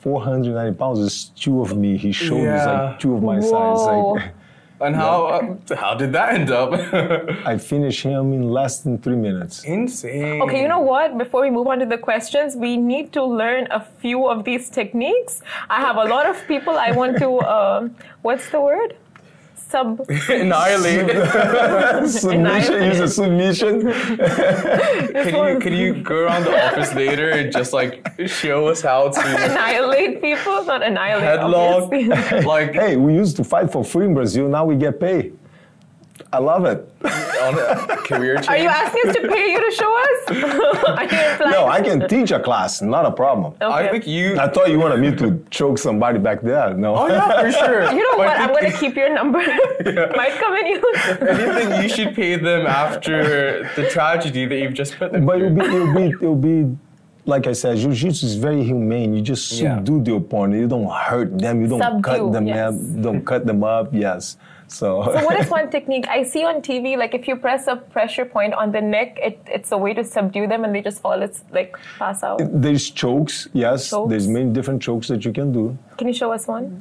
490 0.00 0.78
pounds 0.78 0.98
is 0.98 1.24
two 1.36 1.60
of 1.60 1.76
me. 1.76 1.96
His 1.96 2.16
shoulders 2.16 2.44
Yeah. 2.44 2.82
like 2.88 2.98
two 2.98 3.14
of 3.14 3.22
my 3.22 3.40
size. 3.40 3.80
Like, 3.86 4.32
And 4.82 4.96
how, 4.96 5.26
uh, 5.26 5.76
how 5.76 5.92
did 5.94 6.10
that 6.14 6.32
end 6.32 6.50
up? 6.50 6.72
I 7.46 7.58
finished 7.58 8.02
him 8.02 8.32
in 8.32 8.48
less 8.50 8.80
than 8.80 8.96
three 8.96 9.14
minutes. 9.16 9.62
Insane. 9.64 10.40
Okay, 10.40 10.62
you 10.62 10.68
know 10.68 10.80
what? 10.80 11.18
Before 11.18 11.42
we 11.42 11.50
move 11.50 11.66
on 11.66 11.80
to 11.80 11.84
the 11.86 11.98
questions, 11.98 12.56
we 12.56 12.78
need 12.78 13.12
to 13.12 13.22
learn 13.22 13.68
a 13.70 13.80
few 14.00 14.26
of 14.26 14.44
these 14.44 14.70
techniques. 14.70 15.42
I 15.68 15.80
have 15.80 15.96
a 15.96 16.04
lot 16.04 16.24
of 16.24 16.36
people 16.48 16.78
I 16.78 16.92
want 16.92 17.18
to, 17.18 17.40
um, 17.56 17.94
what's 18.22 18.48
the 18.48 18.60
word? 18.62 18.96
Sub. 19.70 20.04
Annihilate. 20.28 22.08
submission, 22.08 22.82
use 22.82 23.00
a 23.00 23.08
submission. 23.08 23.82
Can 23.82 25.54
you, 25.54 25.60
can 25.60 25.72
you 25.72 26.02
go 26.02 26.24
around 26.24 26.44
the 26.44 26.66
office 26.66 26.92
later 26.94 27.30
and 27.30 27.52
just 27.52 27.72
like 27.72 28.04
show 28.26 28.66
us 28.66 28.82
how 28.82 29.10
to 29.10 29.20
annihilate 29.24 30.20
people, 30.20 30.64
not 30.64 30.82
annihilate. 30.82 31.40
headlock? 31.40 32.44
like 32.44 32.72
Hey, 32.74 32.96
we 32.96 33.14
used 33.14 33.36
to 33.36 33.44
fight 33.44 33.70
for 33.70 33.84
free 33.84 34.06
in 34.06 34.14
Brazil. 34.14 34.48
Now 34.48 34.64
we 34.64 34.74
get 34.74 34.98
paid. 34.98 35.38
I 36.32 36.38
love 36.38 36.64
it. 36.64 36.86
on 37.02 37.54
a 37.58 37.96
career 38.08 38.36
change? 38.36 38.48
Are 38.48 38.56
you 38.58 38.68
asking 38.68 39.02
us 39.10 39.16
to 39.16 39.28
pay 39.28 39.50
you 39.52 39.58
to 39.70 39.76
show 39.76 39.90
us? 40.04 41.40
Are? 41.40 41.50
No, 41.50 41.66
I 41.66 41.80
can 41.80 42.06
teach 42.08 42.30
a 42.30 42.38
class, 42.40 42.82
not 42.82 43.06
a 43.06 43.10
problem. 43.10 43.54
I 43.60 43.88
think 43.88 44.06
you. 44.06 44.38
I 44.38 44.48
thought 44.48 44.70
you 44.70 44.78
wanted 44.78 45.00
me 45.00 45.14
to 45.16 45.44
choke 45.50 45.78
somebody 45.78 46.18
back 46.18 46.40
there. 46.42 46.74
No. 46.74 46.94
Oh 46.96 47.06
yeah, 47.08 47.42
for 47.42 47.52
sure. 47.60 47.82
You 47.92 48.02
know 48.02 48.16
But 48.16 48.18
what? 48.18 48.36
I 48.36 48.44
I'm 48.44 48.52
gonna 48.54 48.72
keep 48.72 48.94
your 48.96 49.12
number. 49.12 49.38
Might 50.20 50.34
come 50.38 50.54
in 50.56 50.66
use. 50.66 50.96
Anything 51.20 51.82
you 51.82 51.88
should 51.88 52.14
pay 52.14 52.36
them 52.36 52.66
after 52.66 53.68
the 53.76 53.88
tragedy 53.88 54.46
that 54.46 54.58
you've 54.58 54.74
just 54.74 54.96
put 54.98 55.12
them 55.12 55.24
But 55.26 55.40
it'll 55.40 55.54
be, 55.54 55.64
it'll 55.64 55.94
be, 55.94 56.04
it'll 56.10 56.36
be, 56.36 56.76
like 57.26 57.46
I 57.46 57.52
said, 57.52 57.76
jiu-jitsu 57.78 58.26
is 58.26 58.34
very 58.36 58.62
humane. 58.62 59.14
You 59.14 59.22
just 59.22 59.50
Yeah. 59.52 59.76
subdue 59.76 60.02
the 60.02 60.14
opponent. 60.16 60.60
You 60.60 60.68
don't 60.68 60.90
hurt 60.90 61.38
them. 61.38 61.62
You 61.62 61.68
don't 61.68 61.80
Subdue, 61.82 62.02
cut 62.02 62.32
them 62.32 62.46
yes. 62.46 62.74
up. 62.74 63.02
Don't 63.02 63.24
cut 63.24 63.46
them 63.46 63.64
up. 63.64 63.88
Yes. 63.92 64.36
So. 64.70 65.02
So 65.20 65.24
what 65.24 65.38
is 65.40 65.50
one 65.50 65.68
technique 65.70 66.06
I 66.08 66.22
see 66.22 66.44
on 66.44 66.62
TV? 66.62 66.96
Like 66.96 67.14
if 67.14 67.26
you 67.28 67.36
press 67.36 67.66
a 67.66 67.76
pressure 67.76 68.24
point 68.24 68.54
on 68.54 68.70
the 68.72 68.80
neck, 68.80 69.18
it, 69.20 69.40
it's 69.46 69.72
a 69.72 69.78
way 69.78 69.92
to 69.94 70.04
subdue 70.04 70.46
them, 70.46 70.64
and 70.64 70.74
they 70.74 70.80
just 70.80 71.02
fall. 71.02 71.20
It's 71.22 71.42
like 71.52 71.76
pass 71.98 72.22
out. 72.22 72.40
There's 72.64 72.90
chokes, 72.90 73.48
yes. 73.52 73.90
Chokes? 73.90 74.10
There's 74.10 74.28
many 74.28 74.50
different 74.52 74.80
chokes 74.80 75.08
that 75.08 75.24
you 75.24 75.32
can 75.32 75.52
do. 75.52 75.76
Can 75.98 76.06
you 76.08 76.14
show 76.14 76.32
us 76.32 76.46
one? 76.46 76.80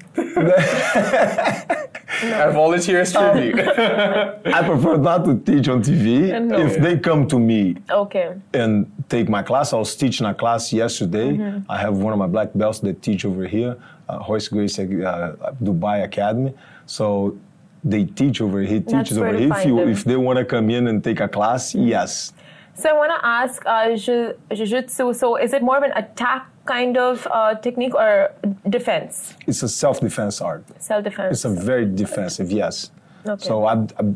I 2.21 2.49
volunteer 2.51 3.01
as 3.01 3.11
tribute. 3.11 3.59
I 3.59 4.63
prefer 4.65 4.97
not 4.97 5.25
to 5.25 5.39
teach 5.39 5.67
on 5.67 5.81
TV. 5.81 6.29
No. 6.41 6.59
If 6.59 6.79
they 6.81 6.97
come 6.97 7.27
to 7.27 7.39
me 7.39 7.75
Okay. 7.89 8.35
and 8.53 8.91
take 9.09 9.29
my 9.29 9.41
class. 9.41 9.73
I 9.73 9.77
was 9.77 9.95
teaching 9.95 10.25
a 10.27 10.33
class 10.33 10.71
yesterday. 10.71 11.31
Mm-hmm. 11.31 11.71
I 11.71 11.77
have 11.77 11.97
one 11.97 12.13
of 12.13 12.19
my 12.19 12.27
black 12.27 12.49
belts 12.53 12.79
that 12.81 13.01
teach 13.01 13.25
over 13.25 13.45
here, 13.47 13.75
uh, 14.07 14.23
Royce 14.27 14.47
Gracie 14.47 14.83
uh, 15.03 15.33
Dubai 15.63 16.03
Academy. 16.03 16.53
So 16.85 17.37
they 17.83 18.05
teach 18.05 18.41
over 18.41 18.61
here. 18.61 18.81
Teaches 18.81 19.17
over 19.17 19.35
here. 19.37 19.53
If 19.53 19.65
you 19.65 19.79
if 19.79 20.03
they 20.03 20.15
want 20.15 20.37
to 20.39 20.45
come 20.45 20.69
in 20.69 20.87
and 20.87 21.03
take 21.03 21.19
a 21.19 21.27
class, 21.27 21.73
yes. 21.75 22.33
So 22.73 22.89
I 22.89 22.93
want 22.93 23.11
to 23.11 23.25
ask, 23.27 23.61
uh, 23.65 23.93
jiu-jitsu. 23.95 25.13
So 25.13 25.35
is 25.35 25.51
it 25.51 25.61
more 25.61 25.77
of 25.77 25.83
an 25.83 25.91
attack 25.95 26.47
kind 26.65 26.97
of 26.97 27.27
uh, 27.31 27.55
technique 27.55 27.93
or 27.95 28.31
defense, 28.69 29.33
It's 29.47 29.63
a 29.63 29.67
self-defense 29.67 30.39
art. 30.39 30.63
self-defense? 30.79 31.31
It's 31.33 31.45
a 31.45 31.49
very 31.49 31.85
defensive, 31.85 32.51
yes. 32.51 32.91
Okay. 33.27 33.43
So 33.45 33.65
I, 33.65 33.73
I 33.99 34.13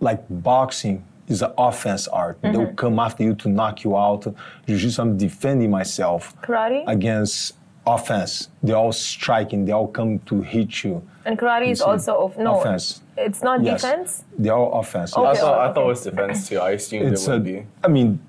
like 0.00 0.24
boxing 0.28 1.04
is 1.28 1.42
an 1.42 1.52
offense 1.58 2.08
art. 2.08 2.40
Mm-hmm. 2.40 2.56
They'll 2.56 2.72
come 2.74 2.98
after 2.98 3.22
you 3.22 3.34
to 3.36 3.48
knock 3.48 3.84
you 3.84 3.96
out. 3.96 4.22
Jiu-jitsu, 4.66 5.00
I'm 5.02 5.16
defending 5.16 5.70
myself. 5.70 6.34
Karate? 6.42 6.82
Against 6.88 7.54
offense. 7.86 8.48
They're 8.62 8.76
all 8.76 8.92
striking. 8.92 9.64
They 9.64 9.72
all 9.72 9.88
come 9.88 10.18
to 10.20 10.42
hit 10.42 10.84
you. 10.84 11.02
and 11.24 11.38
karate 11.38 11.70
is 11.70 11.78
see. 11.78 11.84
also 11.84 12.12
of 12.24 12.36
no. 12.38 12.60
Offense. 12.60 13.02
It's 13.16 13.42
not 13.42 13.62
Yes. 13.62 13.82
defense. 13.82 14.24
They're 14.38 14.54
all 14.54 14.78
offense. 14.80 15.16
Okay. 15.16 15.26
I 15.26 15.32
yes. 15.32 15.40
thought 15.40 15.58
I 15.58 15.66
thought 15.68 15.78
okay. 15.78 15.86
it 15.86 15.88
was 15.88 16.02
defense 16.04 16.48
too. 16.48 16.58
I 16.58 16.70
assumed 16.72 17.12
It's 17.12 17.26
it 17.26 17.30
a, 17.30 17.32
would 17.34 17.44
be. 17.44 17.66
I 17.82 17.88
mean, 17.88 18.20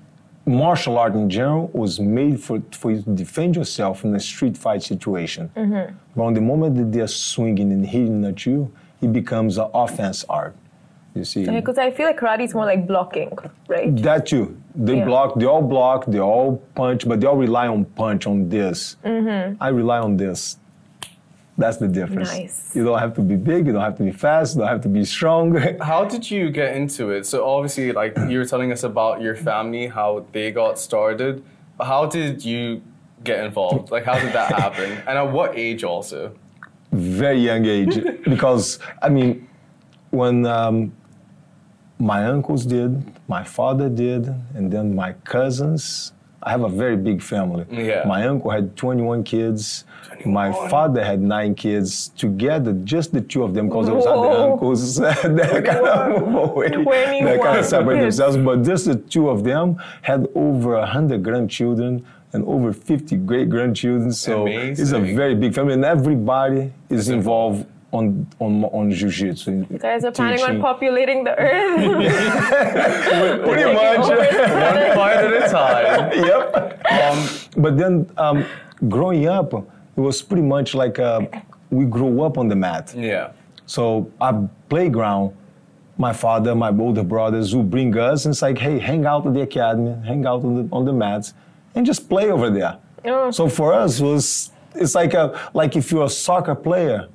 martial 0.46 0.98
art 0.98 1.14
in 1.14 1.28
general 1.28 1.68
was 1.72 2.00
made 2.00 2.40
for, 2.40 2.62
for 2.72 2.90
you 2.92 3.02
to 3.02 3.10
defend 3.10 3.54
yourself 3.56 4.04
in 4.04 4.14
a 4.14 4.20
street 4.20 4.56
fight 4.56 4.82
situation. 4.82 5.50
Mm-hmm. 5.56 5.94
But 6.16 6.22
on 6.22 6.34
the 6.34 6.40
moment 6.40 6.76
that 6.76 6.90
they're 6.92 7.06
swinging 7.06 7.70
and 7.72 7.86
hitting 7.86 8.24
at 8.24 8.46
you, 8.46 8.72
it 9.02 9.12
becomes 9.12 9.58
an 9.58 9.68
offense 9.74 10.24
art. 10.28 10.54
You 11.18 11.24
see? 11.24 11.44
Because 11.44 11.78
I 11.78 11.90
feel 11.90 12.06
like 12.06 12.18
karate 12.18 12.44
is 12.44 12.54
more 12.54 12.64
like 12.72 12.86
blocking, 12.86 13.30
right? 13.68 13.94
That 14.02 14.26
too. 14.26 14.56
They 14.74 14.98
Yeah. 14.98 15.04
block, 15.10 15.34
they 15.38 15.46
all 15.46 15.62
block, 15.62 16.06
they 16.06 16.20
all 16.20 16.62
punch, 16.74 17.08
but 17.08 17.20
they 17.20 17.26
all 17.26 17.36
rely 17.36 17.66
on 17.66 17.84
punch 17.84 18.26
on 18.26 18.48
this. 18.48 18.96
Mm-hmm. 19.04 19.60
I 19.60 19.68
rely 19.68 19.98
on 19.98 20.16
this. 20.16 20.58
That's 21.62 21.78
the 21.78 21.88
difference. 21.88 22.30
Nice. 22.32 22.76
You 22.76 22.84
don't 22.84 23.00
have 23.00 23.14
to 23.14 23.20
be 23.20 23.34
big, 23.34 23.66
you 23.66 23.72
don't 23.72 23.82
have 23.82 23.96
to 23.96 24.04
be 24.04 24.12
fast, 24.12 24.54
you 24.54 24.60
don't 24.60 24.68
have 24.68 24.80
to 24.82 24.88
be 24.88 25.04
strong. 25.04 25.56
How 25.92 26.04
did 26.04 26.30
you 26.30 26.50
get 26.50 26.76
into 26.76 27.10
it? 27.10 27.26
So 27.26 27.36
obviously, 27.44 27.90
like 27.90 28.16
you 28.28 28.38
were 28.38 28.44
telling 28.44 28.70
us 28.70 28.84
about 28.84 29.20
your 29.20 29.34
family, 29.34 29.88
how 29.88 30.24
they 30.32 30.52
got 30.52 30.78
started. 30.78 31.42
But 31.76 31.86
How 31.86 32.06
did 32.06 32.44
you 32.44 32.80
get 33.24 33.44
involved? 33.44 33.90
Like, 33.90 34.04
how 34.04 34.16
did 34.20 34.32
that 34.32 34.52
happen? 34.64 34.88
And 35.08 35.18
at 35.18 35.32
what 35.32 35.58
age 35.58 35.82
also? 35.82 36.32
very 36.92 37.40
young 37.40 37.66
age 37.66 37.96
because 38.24 38.78
I 39.02 39.08
mean, 39.10 39.46
when 40.10 40.46
um, 40.46 40.92
my 41.98 42.24
uncles 42.26 42.64
did, 42.64 43.02
my 43.28 43.42
father 43.42 43.88
did, 43.88 44.26
and 44.54 44.70
then 44.70 44.94
my 44.94 45.12
cousins. 45.24 46.12
I 46.40 46.50
have 46.50 46.62
a 46.62 46.68
very 46.68 46.96
big 46.96 47.20
family. 47.20 47.66
Yeah. 47.70 48.04
My 48.06 48.26
uncle 48.28 48.50
had 48.50 48.76
21 48.76 49.24
kids. 49.24 49.84
My 50.24 50.52
father 50.68 51.04
had 51.04 51.20
nine 51.20 51.54
kids 51.56 52.08
together, 52.10 52.72
just 52.84 53.12
the 53.12 53.20
two 53.20 53.42
of 53.42 53.54
them, 53.54 53.68
because 53.68 53.86
there 53.86 53.94
was 53.94 54.06
other 54.06 54.28
uncles 54.52 54.96
that 54.98 55.64
kind 55.64 55.86
of 55.86 56.22
move 56.28 56.56
away, 56.56 56.68
that 57.24 57.42
kind 57.42 57.58
of 57.58 57.64
separate 57.64 58.00
themselves. 58.00 58.36
But 58.36 58.62
just 58.62 58.86
the 58.86 58.94
two 58.96 59.28
of 59.28 59.42
them 59.42 59.82
had 60.02 60.28
over 60.34 60.76
100 60.78 61.22
grandchildren 61.24 62.06
and 62.32 62.44
over 62.46 62.72
50 62.72 63.16
great 63.18 63.48
grandchildren. 63.48 64.12
So 64.12 64.46
it's 64.46 64.92
a 64.92 65.00
very 65.00 65.34
big 65.34 65.54
family, 65.54 65.74
and 65.74 65.84
everybody 65.84 66.72
is 66.88 67.08
involved 67.08 67.66
on 67.92 68.26
on 68.38 68.64
on 68.64 68.90
jiu-jitsu. 68.90 69.66
You 69.70 69.78
guys 69.78 70.04
are 70.04 70.12
planning 70.12 70.42
on 70.42 70.60
populating 70.60 71.24
the 71.24 71.34
earth. 71.38 71.82
Pretty 73.44 73.72
much. 73.72 73.98
One 73.98 74.94
fight 74.94 75.18
at 75.24 75.32
a 75.32 75.48
time. 75.58 76.12
yep. 76.12 76.84
Um, 76.90 77.28
But 77.62 77.76
then, 77.78 78.10
um, 78.18 78.44
growing 78.88 79.26
up, 79.26 79.52
it 79.52 80.00
was 80.00 80.22
pretty 80.22 80.42
much 80.42 80.74
like 80.74 80.98
uh, 80.98 81.22
we 81.70 81.84
grew 81.86 82.22
up 82.22 82.38
on 82.38 82.48
the 82.48 82.56
mat. 82.56 82.94
Yeah. 82.96 83.32
So 83.66 84.10
our 84.20 84.48
playground, 84.68 85.34
my 85.96 86.12
father, 86.12 86.54
my 86.54 86.70
older 86.70 87.02
brothers 87.02 87.54
would 87.56 87.70
bring 87.70 87.96
us 87.98 88.24
and 88.24 88.32
it's 88.32 88.42
like, 88.42 88.58
hey, 88.58 88.78
hang 88.78 89.04
out 89.06 89.26
at 89.26 89.34
the 89.34 89.42
academy, 89.42 89.94
hang 90.06 90.24
out 90.26 90.44
on 90.44 90.54
the, 90.54 90.68
on 90.76 90.84
the 90.84 90.92
mats, 90.92 91.34
and 91.74 91.84
just 91.84 92.08
play 92.08 92.30
over 92.30 92.50
there. 92.50 92.78
Oh. 93.04 93.30
So 93.30 93.48
for 93.48 93.72
us, 93.74 94.00
it 94.00 94.04
was 94.04 94.50
it's 94.74 94.94
like 94.94 95.14
a 95.14 95.50
like 95.54 95.74
if 95.76 95.90
you're 95.90 96.04
a 96.04 96.08
soccer 96.10 96.54
player, 96.54 97.08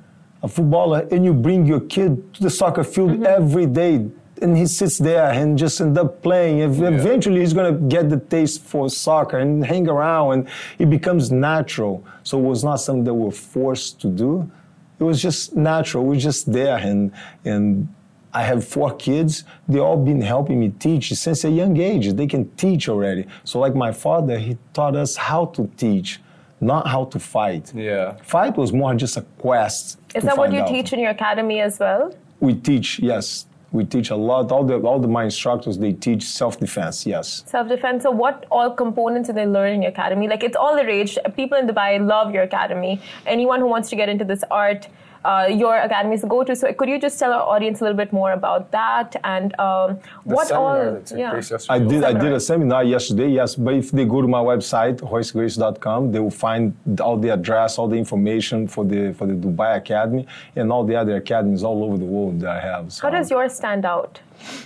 a 0.44 0.48
footballer, 0.48 1.08
and 1.10 1.24
you 1.24 1.34
bring 1.34 1.66
your 1.66 1.80
kid 1.80 2.34
to 2.36 2.44
the 2.44 2.50
soccer 2.50 2.84
field 2.84 3.12
mm-hmm. 3.12 3.26
every 3.26 3.66
day, 3.66 4.06
and 4.42 4.58
he 4.58 4.68
sits 4.68 4.98
there 4.98 5.32
and 5.32 5.58
just 5.58 5.80
end 5.80 5.98
up 5.98 6.22
playing. 6.22 6.62
Ev- 6.62 6.82
Eventually, 6.82 7.40
he's 7.40 7.54
gonna 7.54 7.80
get 7.96 8.10
the 8.10 8.20
taste 8.20 8.62
for 8.62 8.90
soccer 8.90 9.40
and 9.40 9.66
hang 9.66 9.88
around, 9.88 10.34
and 10.34 10.48
it 10.78 10.90
becomes 10.90 11.32
natural. 11.32 12.06
So 12.24 12.38
it 12.38 12.44
was 12.44 12.64
not 12.64 12.76
something 12.76 13.06
that 13.06 13.14
we're 13.14 13.32
forced 13.32 14.02
to 14.02 14.08
do. 14.08 14.52
It 15.00 15.04
was 15.04 15.22
just 15.22 15.56
natural. 15.56 16.04
We're 16.04 16.20
just 16.20 16.52
there, 16.52 16.78
and 16.78 17.12
and 17.46 17.88
I 18.34 18.42
have 18.44 18.68
four 18.68 18.96
kids. 18.96 19.44
They 19.68 19.80
all 19.80 19.98
been 19.98 20.22
helping 20.22 20.60
me 20.60 20.70
teach 20.70 21.14
since 21.14 21.44
a 21.44 21.52
young 21.52 21.78
age. 21.78 22.12
They 22.14 22.28
can 22.28 22.50
teach 22.56 22.90
already. 22.90 23.28
So 23.44 23.60
like 23.60 23.76
my 23.76 23.92
father, 23.92 24.40
he 24.40 24.58
taught 24.74 24.96
us 24.96 25.16
how 25.16 25.46
to 25.56 25.70
teach, 25.78 26.20
not 26.64 26.88
how 26.88 27.06
to 27.06 27.20
fight. 27.20 27.74
Yeah. 27.76 28.14
Fight 28.24 28.58
was 28.58 28.74
more 28.74 28.94
just 28.96 29.18
a 29.18 29.22
quest. 29.38 30.00
Is 30.16 30.24
that 30.24 30.38
what 30.38 30.52
you 30.52 30.62
out. 30.62 30.68
teach 30.68 30.94
in 30.94 31.00
your 31.00 31.12
academy 31.12 31.60
as 31.60 31.80
well? 31.80 32.14
We 32.40 32.56
teach, 32.56 33.00
yes. 33.00 33.46
We 33.72 33.86
teach 33.86 34.12
a 34.12 34.16
lot. 34.16 34.52
All 34.52 34.64
the 34.64 34.76
all 34.90 35.00
the 35.00 35.08
my 35.08 35.24
instructors 35.24 35.80
they 35.80 35.94
teach 35.94 36.24
self 36.24 36.60
defense. 36.60 37.08
Yes. 37.08 37.44
Self 37.48 37.68
defense. 37.68 38.04
So, 38.04 38.12
what 38.12 38.46
all 38.52 38.70
components 38.70 39.30
do 39.30 39.34
they 39.34 39.48
learn 39.48 39.74
in 39.74 39.82
your 39.82 39.90
academy? 39.90 40.28
Like, 40.28 40.44
it's 40.44 40.56
all 40.56 40.76
the 40.76 40.86
rage. 40.86 41.18
People 41.36 41.58
in 41.58 41.66
Dubai 41.68 41.92
love 42.06 42.36
your 42.36 42.44
academy. 42.44 43.02
Anyone 43.26 43.60
who 43.62 43.68
wants 43.68 43.90
to 43.90 43.96
get 43.96 44.10
into 44.10 44.26
this 44.26 44.44
art, 44.52 44.88
uh, 45.26 45.48
your 45.50 45.78
academy 45.78 46.16
is 46.16 46.22
the 46.22 46.28
go 46.28 46.44
to. 46.44 46.56
So, 46.56 46.74
could 46.74 46.90
you 46.90 47.00
just 47.00 47.18
tell 47.20 47.32
our 47.32 47.42
audience 47.44 47.82
a 47.82 47.84
little 47.84 47.98
bit 47.98 48.12
more 48.12 48.34
about 48.34 48.72
that 48.72 49.16
and 49.24 49.58
um, 49.60 50.00
what 50.24 50.48
seminar 50.48 50.86
all? 50.88 50.94
that 50.94 51.06
took 51.06 51.30
place 51.32 51.52
yesterday 51.52 51.74
I 51.74 51.88
did. 51.88 52.04
I 52.04 52.14
did 52.14 52.34
a 52.34 52.40
seminar 52.40 52.84
yesterday. 52.84 53.30
Yes, 53.30 53.56
but 53.56 53.74
if 53.76 53.92
they 53.92 54.06
go 54.06 54.22
to 54.22 54.28
my 54.28 54.40
website 54.40 54.98
hoistgrace.com, 55.00 56.12
they 56.12 56.20
will 56.20 56.38
find 56.48 56.74
all 57.00 57.18
the 57.18 57.30
address, 57.30 57.78
all 57.78 57.88
the 57.88 57.98
information 57.98 58.68
for 58.68 58.84
the 58.86 59.14
for 59.14 59.26
the 59.26 59.34
Dubai 59.34 59.78
Academy, 59.78 60.28
and 60.56 60.72
all 60.72 60.84
the 60.84 60.96
other 60.96 61.16
academies 61.16 61.64
all 61.64 61.84
over 61.84 61.98
the 61.98 62.06
world 62.06 62.40
that 62.42 62.50
I 62.50 62.60
have. 62.60 62.92
So, 62.92 63.04
How 63.04 63.10
does 63.10 63.32
yours 63.32 63.54
stand 63.54 63.86
out 63.86 64.20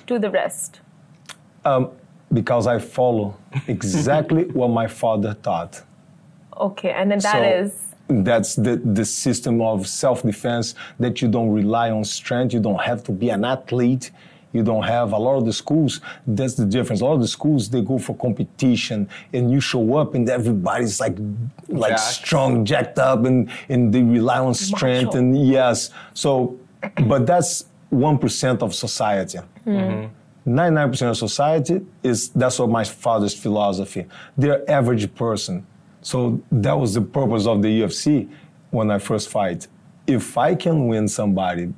to 0.07 0.19
the 0.19 0.29
rest? 0.31 0.81
because 2.33 2.67
I 2.67 2.79
follow 2.79 3.37
exactly 3.67 4.45
what 4.59 4.69
my 4.69 4.87
father 4.87 5.33
taught. 5.33 5.83
Okay, 6.55 6.91
and 6.91 7.11
then 7.11 7.19
that 7.19 7.33
So, 7.33 7.43
is 7.43 7.87
That's 8.07 8.55
the, 8.55 8.77
the 8.77 9.05
system 9.05 9.61
of 9.61 9.87
self 9.87 10.23
defense 10.23 10.75
that 10.99 11.21
you 11.21 11.27
don't 11.27 11.49
rely 11.49 11.91
on 11.91 12.03
strength. 12.05 12.53
You 12.53 12.59
don't 12.59 12.81
have 12.81 13.03
to 13.05 13.11
be 13.11 13.29
an 13.29 13.43
athlete. 13.43 14.11
You 14.53 14.63
don't 14.63 14.83
have 14.83 15.11
a 15.11 15.17
lot 15.17 15.37
of 15.37 15.45
the 15.45 15.53
schools. 15.53 15.99
That's 16.25 16.55
the 16.55 16.65
difference. 16.65 17.01
A 17.01 17.05
lot 17.05 17.13
of 17.13 17.21
the 17.21 17.27
schools 17.27 17.69
they 17.69 17.81
go 17.81 17.99
for 17.99 18.15
competition, 18.15 19.09
and 19.33 19.51
you 19.51 19.59
show 19.59 19.97
up, 19.97 20.13
and 20.13 20.27
everybody's 20.29 20.99
like, 20.99 21.17
like 21.67 21.91
Jacked. 21.91 21.99
strong, 22.01 22.65
jacked 22.65 22.97
up, 22.97 23.25
and 23.25 23.49
and 23.67 23.93
they 23.93 24.01
rely 24.01 24.39
on 24.39 24.53
strength. 24.53 25.07
Macho. 25.07 25.19
And 25.19 25.47
yes, 25.47 25.91
so, 26.13 26.57
but 27.05 27.25
that's 27.25 27.65
one 27.89 28.17
percent 28.17 28.61
of 28.63 28.73
society. 28.73 29.39
Mm-hmm. 29.65 30.13
99% 30.47 31.09
of 31.09 31.17
society 31.17 31.81
is 32.01 32.29
that's 32.29 32.57
what 32.57 32.69
my 32.69 32.85
father's 32.85 33.33
philosophy. 33.33 34.05
They're 34.37 34.63
average 34.71 35.13
person. 35.13 35.67
So 36.01 36.41
that 36.51 36.73
was 36.73 36.93
the 36.93 37.01
purpose 37.01 37.47
of 37.47 37.62
the 37.62 37.81
UFC 37.81 38.29
when 38.71 38.91
I 38.91 38.99
first 38.99 39.29
fight. 39.29 39.67
If 40.05 40.38
I 40.38 40.55
can 40.55 40.88
win 40.88 41.07
somebody 41.07 41.73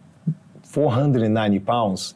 490 0.64 1.60
pounds, 1.60 2.16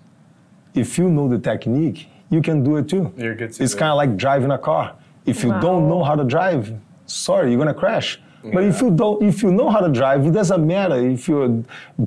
if 0.74 0.98
you 0.98 1.10
know 1.10 1.28
the 1.28 1.40
technique, 1.40 2.08
you 2.30 2.42
can 2.42 2.64
do 2.64 2.78
it 2.78 2.90
too. 2.90 3.14
You're 3.18 3.36
good 3.36 3.54
to 3.54 3.64
It's 3.64 3.76
kind 3.76 3.92
of 3.92 3.98
like 3.98 4.18
driving 4.18 4.52
a 4.52 4.58
car. 4.58 4.96
If 5.26 5.44
you 5.44 5.52
don't 5.62 5.88
know 5.88 6.04
how 6.04 6.16
to 6.16 6.24
drive, 6.24 6.74
sorry, 7.06 7.50
you're 7.52 7.60
gonna 7.60 7.74
crash. 7.74 8.20
But 8.52 8.66
if 8.66 8.82
you 8.82 8.92
don't, 8.92 9.24
if 9.24 9.42
you 9.42 9.54
know 9.54 9.70
how 9.70 9.80
to 9.80 9.90
drive, 9.90 10.26
it 10.26 10.32
doesn't 10.32 10.68
matter 10.68 10.98
if 10.98 11.30
you're 11.30 11.64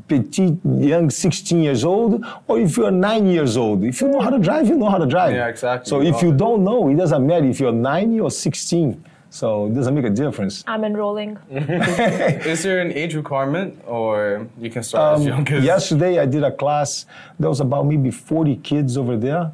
petite, 0.06 0.59
young, 0.64 1.09
16 1.09 1.62
years 1.62 1.82
old, 1.82 2.26
or 2.46 2.61
if 2.61 2.76
you're 2.76 2.90
nine 2.90 3.26
years 3.26 3.56
old. 3.56 3.82
If 3.85 4.02
you 4.02 4.09
know 4.09 4.20
how 4.20 4.28
to 4.28 4.38
drive, 4.38 4.68
you 4.68 4.76
know 4.76 4.90
how 4.90 4.98
to 4.98 5.06
drive. 5.06 5.35
Yeah, 5.35 5.48
exactly. 5.48 5.88
So 5.88 6.02
if 6.02 6.20
you 6.20 6.32
don't 6.32 6.62
know, 6.62 6.90
it 6.90 6.96
doesn't 6.96 7.26
matter 7.26 7.46
if 7.46 7.59
you're 7.59 7.72
90 7.72 8.20
or 8.20 8.30
16. 8.30 9.02
So 9.37 9.66
it 9.66 9.75
doesn't 9.75 9.94
make 9.94 10.07
a 10.07 10.16
difference. 10.25 10.64
I'm 10.66 10.83
enrolling. 10.83 11.37
Is 11.51 12.62
there 12.62 12.81
an 12.81 12.90
age 12.92 13.14
requirement, 13.14 13.79
or 13.87 14.49
you 14.59 14.70
can 14.70 14.83
start 14.83 15.18
as 15.18 15.27
young 15.27 15.46
as? 15.46 15.59
Um, 15.59 15.64
Yesterday, 15.64 16.18
I 16.18 16.25
did 16.25 16.42
a 16.42 16.51
class. 16.51 17.05
There 17.38 17.51
was 17.51 17.61
about 17.61 17.85
maybe 17.87 18.11
40 18.11 18.57
kids 18.70 18.96
over 18.96 19.14
there, 19.18 19.53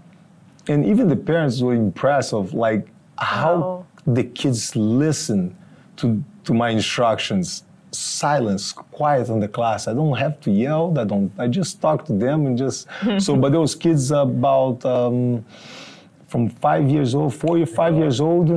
and 0.69 0.87
even 0.87 1.09
the 1.09 1.17
parents 1.17 1.61
were 1.61 1.75
impressed 1.75 2.33
of 2.33 2.55
like 2.55 2.87
how 3.19 3.55
Wow. 3.59 3.87
the 4.07 4.23
kids 4.23 4.77
listen 4.77 5.57
to 5.97 6.23
to 6.45 6.55
my 6.55 6.71
instructions. 6.71 7.65
Silence, 7.91 8.73
quiet 8.73 9.29
in 9.31 9.41
the 9.41 9.49
class. 9.49 9.89
I 9.89 9.95
don't 9.95 10.17
have 10.17 10.41
to 10.43 10.51
yell. 10.53 10.97
I 10.97 11.05
don't. 11.13 11.33
I 11.45 11.49
just 11.49 11.81
talk 11.83 12.05
to 12.07 12.13
them 12.13 12.47
and 12.47 12.57
just 12.57 12.87
so. 13.19 13.35
But 13.43 13.51
those 13.51 13.75
kids 13.75 14.13
about 14.13 14.85
um, 14.85 15.45
from 16.29 16.49
five 16.67 16.85
years 16.89 17.17
old, 17.17 17.35
four 17.35 17.59
or 17.59 17.67
five 17.67 17.95
years 17.97 18.21
old, 18.21 18.49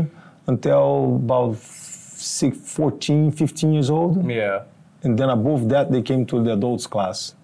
until 0.48 1.16
about 1.16 1.58
six, 1.58 2.58
14, 2.72 3.32
15 3.32 3.74
years 3.74 3.90
old. 3.90 4.30
Yeah. 4.30 4.64
And 5.04 5.18
then 5.20 5.30
above 5.30 5.70
that, 5.70 5.92
they 5.92 6.02
came 6.02 6.26
to 6.28 6.44
the 6.44 6.54
adults 6.54 6.88
class. 6.88 7.36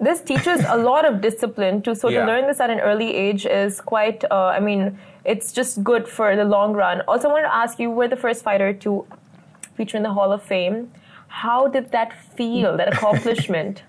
this 0.00 0.20
teaches 0.20 0.64
a 0.68 0.76
lot 0.76 1.04
of 1.04 1.20
discipline 1.20 1.80
too. 1.80 1.94
So 1.94 2.08
Yeah. 2.08 2.20
to 2.20 2.26
learn 2.26 2.46
this 2.48 2.58
at 2.60 2.70
an 2.70 2.80
early 2.80 3.14
age 3.14 3.46
is 3.46 3.80
quite. 3.80 4.24
Uh, 4.30 4.46
I 4.58 4.58
mean, 4.58 4.98
it's 5.24 5.52
just 5.52 5.84
good 5.84 6.08
for 6.08 6.34
the 6.34 6.44
long 6.44 6.72
run. 6.72 7.02
Also, 7.06 7.28
I 7.28 7.32
wanted 7.32 7.46
to 7.50 7.54
ask 7.54 7.78
you: 7.78 7.88
you 7.90 7.94
were 7.94 8.08
the 8.08 8.16
first 8.16 8.42
fighter 8.42 8.72
to 8.84 9.06
feature 9.76 9.96
in 9.96 10.02
the 10.02 10.10
Hall 10.18 10.32
of 10.32 10.42
Fame. 10.42 10.90
How 11.28 11.68
did 11.68 11.92
that 11.92 12.10
feel? 12.36 12.76
That 12.76 12.88
accomplishment? 12.94 13.84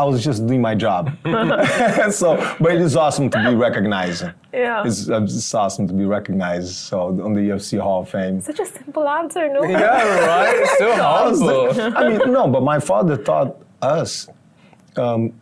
I 0.00 0.04
was 0.04 0.24
just 0.24 0.46
doing 0.46 0.62
my 0.62 0.74
job. 0.74 1.14
so, 2.10 2.56
but 2.58 2.72
it 2.72 2.80
is 2.80 2.96
awesome 2.96 3.28
to 3.28 3.38
be 3.50 3.54
recognized. 3.54 4.24
Yeah. 4.50 4.82
It's, 4.86 5.10
uh, 5.10 5.22
it's 5.22 5.54
awesome 5.54 5.86
to 5.88 5.92
be 5.92 6.06
recognized. 6.06 6.74
So 6.74 7.08
on 7.22 7.34
the 7.34 7.42
UFC 7.50 7.78
Hall 7.78 8.00
of 8.00 8.08
Fame. 8.08 8.40
Such 8.40 8.60
a 8.60 8.64
simple 8.64 9.06
answer, 9.06 9.52
no? 9.52 9.62
Yeah, 9.62 10.26
right. 10.26 10.56
It's 10.56 10.78
so 10.78 10.90
humble. 10.96 11.98
I 11.98 12.08
mean, 12.08 12.32
no, 12.32 12.48
but 12.48 12.62
my 12.62 12.80
father 12.80 13.18
taught 13.18 13.58
us. 13.82 14.26
Um, 14.96 15.34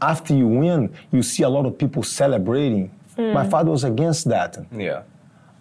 after 0.00 0.34
you 0.34 0.48
win, 0.48 0.94
you 1.12 1.22
see 1.22 1.42
a 1.42 1.48
lot 1.50 1.66
of 1.66 1.76
people 1.76 2.02
celebrating. 2.02 2.90
My 3.18 3.46
father 3.46 3.70
was 3.70 3.84
against 3.84 4.28
that. 4.28 4.56
Yeah. 4.72 5.02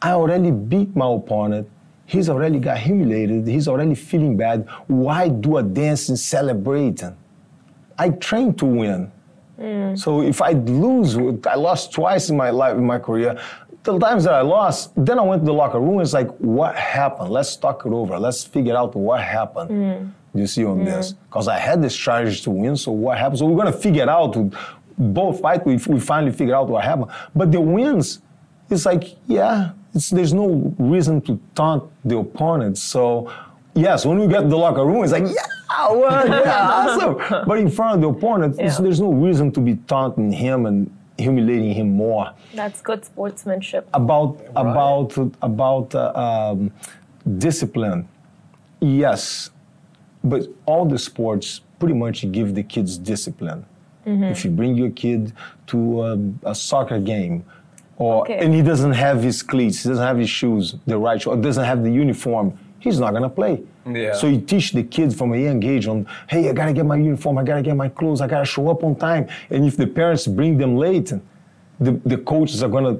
I 0.01 0.11
already 0.11 0.51
beat 0.51 0.95
my 0.95 1.11
opponent. 1.13 1.69
He's 2.05 2.29
already 2.29 2.59
got 2.59 2.77
humiliated. 2.77 3.47
He's 3.47 3.67
already 3.67 3.95
feeling 3.95 4.37
bad. 4.37 4.67
Why 4.87 5.27
do 5.27 5.57
a 5.57 5.63
dance 5.63 6.07
and 6.07 6.19
celebrate? 6.19 7.01
I 7.97 8.09
trained 8.09 8.57
to 8.59 8.65
win. 8.65 9.11
Mm. 9.59 9.97
So 9.97 10.21
if 10.21 10.41
I 10.41 10.51
lose, 10.51 11.17
I 11.47 11.55
lost 11.55 11.93
twice 11.93 12.29
in 12.29 12.37
my 12.37 12.49
life, 12.49 12.75
in 12.75 12.85
my 12.85 12.99
career. 12.99 13.39
The 13.83 13.99
times 13.99 14.23
that 14.23 14.33
I 14.33 14.41
lost, 14.41 14.91
then 14.97 15.19
I 15.19 15.21
went 15.21 15.43
to 15.43 15.45
the 15.45 15.53
locker 15.53 15.79
room. 15.79 16.01
It's 16.01 16.13
like, 16.13 16.29
what 16.37 16.75
happened? 16.75 17.29
Let's 17.29 17.55
talk 17.55 17.85
it 17.85 17.91
over. 17.91 18.17
Let's 18.17 18.43
figure 18.43 18.75
out 18.75 18.95
what 18.95 19.21
happened. 19.21 19.69
Mm. 19.69 20.11
You 20.33 20.47
see 20.47 20.65
on 20.65 20.79
mm. 20.79 20.85
this, 20.85 21.13
because 21.13 21.47
I 21.47 21.57
had 21.57 21.81
the 21.81 21.89
strategy 21.89 22.41
to 22.41 22.49
win. 22.49 22.75
So 22.75 22.91
what 22.91 23.17
happened? 23.17 23.39
So 23.39 23.45
we're 23.45 23.57
gonna 23.63 23.71
figure 23.71 24.03
it 24.03 24.09
out. 24.09 24.35
Both 24.97 25.41
fight, 25.41 25.65
we, 25.65 25.77
we 25.87 25.99
finally 25.99 26.31
figure 26.31 26.55
out 26.55 26.67
what 26.67 26.83
happened. 26.83 27.11
But 27.35 27.51
the 27.51 27.61
wins, 27.61 28.21
it's 28.69 28.85
like, 28.85 29.17
yeah, 29.27 29.71
it's, 29.93 30.09
there's 30.09 30.33
no 30.33 30.73
reason 30.79 31.21
to 31.21 31.39
taunt 31.53 31.83
the 32.03 32.17
opponent. 32.17 32.77
So, 32.77 33.31
yes, 33.73 34.05
when 34.05 34.19
we 34.19 34.27
get 34.27 34.41
to 34.41 34.47
the 34.47 34.57
locker 34.57 34.85
room, 34.85 35.03
it's 35.03 35.13
like, 35.13 35.23
yeah, 35.23 35.45
I 35.79 35.91
won, 35.91 36.27
yeah, 36.31 36.69
awesome. 36.73 37.45
But 37.47 37.57
in 37.59 37.69
front 37.69 37.95
of 37.95 38.01
the 38.01 38.09
opponent, 38.09 38.55
Yeah. 38.57 38.75
there's 38.79 38.99
no 39.01 39.11
reason 39.11 39.51
to 39.53 39.59
be 39.59 39.75
taunting 39.87 40.31
him 40.31 40.65
and 40.65 40.89
humiliating 41.17 41.73
him 41.73 41.89
more. 41.95 42.31
That's 42.53 42.81
good 42.81 43.03
sportsmanship. 43.05 43.87
About 43.93 44.37
about 44.55 45.11
about 45.41 45.95
uh, 45.95 46.11
um, 46.25 46.71
discipline, 47.37 48.07
yes, 48.81 49.49
but 50.23 50.47
all 50.65 50.85
the 50.85 50.97
sports 50.97 51.61
pretty 51.79 51.95
much 51.95 52.29
give 52.31 52.55
the 52.55 52.63
kids 52.63 52.97
discipline. 52.97 53.65
Mm-hmm. 54.05 54.23
If 54.25 54.45
you 54.45 54.51
bring 54.51 54.75
your 54.75 54.91
kid 54.91 55.33
to 55.67 55.77
a, 56.03 56.19
a 56.51 56.55
soccer 56.55 56.99
game, 56.99 57.43
or 57.97 58.21
Okay. 58.21 58.37
and 58.37 58.53
he 58.53 58.61
doesn't 58.61 58.91
have 58.93 59.23
his 59.23 59.41
cleats, 59.41 59.83
he 59.83 59.89
doesn't 59.89 60.05
have 60.05 60.17
his 60.17 60.29
shoes, 60.29 60.75
the 60.85 60.97
right, 60.97 61.21
shoe, 61.21 61.31
or 61.31 61.37
doesn't 61.37 61.63
have 61.65 61.83
the 61.83 61.91
uniform, 61.91 62.57
he's 62.85 62.99
not 62.99 63.11
gonna 63.13 63.29
play. 63.29 63.63
Yeah. 63.85 64.13
So 64.13 64.27
you 64.27 64.39
teach 64.51 64.71
the 64.71 64.83
kids 64.83 65.13
from 65.19 65.33
a 65.33 65.37
young 65.47 65.61
age 65.63 65.87
on, 65.87 66.05
hey, 66.29 66.47
I 66.49 66.53
gotta 66.53 66.71
get 66.71 66.85
my 66.85 66.95
uniform, 66.95 67.37
I 67.39 67.43
gotta 67.43 67.63
get 67.63 67.75
my 67.75 67.89
clothes, 67.89 68.21
I 68.21 68.27
gotta 68.27 68.45
show 68.45 68.69
up 68.69 68.83
on 68.83 68.95
time. 68.95 69.27
And 69.49 69.65
if 69.65 69.75
the 69.75 69.87
parents 69.87 70.27
bring 70.27 70.57
them 70.57 70.77
late, 70.77 71.11
the, 71.79 71.91
the 72.05 72.17
coaches 72.17 72.61
are 72.63 72.69
gonna 72.69 72.97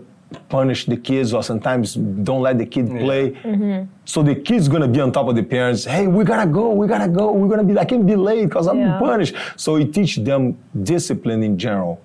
punish 0.50 0.86
the 0.86 0.98
kids 0.98 1.34
or 1.36 1.44
sometimes 1.44 1.94
don't 2.30 2.42
let 2.42 2.58
the 2.58 2.66
kid 2.66 2.88
play. 2.90 3.32
Mm-hmm. 3.32 3.86
So 4.06 4.24
the 4.24 4.36
kid's 4.48 4.68
gonna 4.68 4.88
be 4.88 5.00
on 5.00 5.12
top 5.12 5.28
of 5.28 5.36
the 5.36 5.44
parents. 5.44 5.86
Hey, 5.86 6.08
we 6.08 6.24
gotta 6.26 6.50
go, 6.50 6.72
we 6.74 6.88
gotta 6.88 7.08
go, 7.08 7.32
we're 7.32 7.48
gonna 7.48 7.64
be. 7.64 7.78
I 7.78 7.86
can't 7.86 8.06
be 8.06 8.16
late 8.16 8.46
because 8.50 8.68
I'm 8.68 8.80
Yeah. 8.80 9.00
punished. 9.00 9.36
So 9.56 9.76
it 9.78 9.94
teach 9.94 10.18
them 10.18 10.58
discipline 10.92 11.42
in 11.44 11.58
general. 11.66 12.02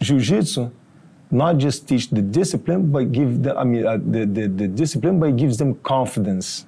Jiu-jitsu 0.00 0.70
not 1.32 1.56
just 1.58 1.88
teach 1.88 2.10
the 2.10 2.22
discipline, 2.22 2.92
but 2.92 3.10
give 3.10 3.42
them. 3.42 3.56
I 3.56 3.64
mean, 3.64 3.86
uh, 3.86 3.96
the, 3.96 4.26
the 4.26 4.46
the 4.48 4.68
discipline, 4.68 5.18
but 5.18 5.30
it 5.30 5.36
gives 5.36 5.56
them 5.56 5.74
confidence 5.76 6.66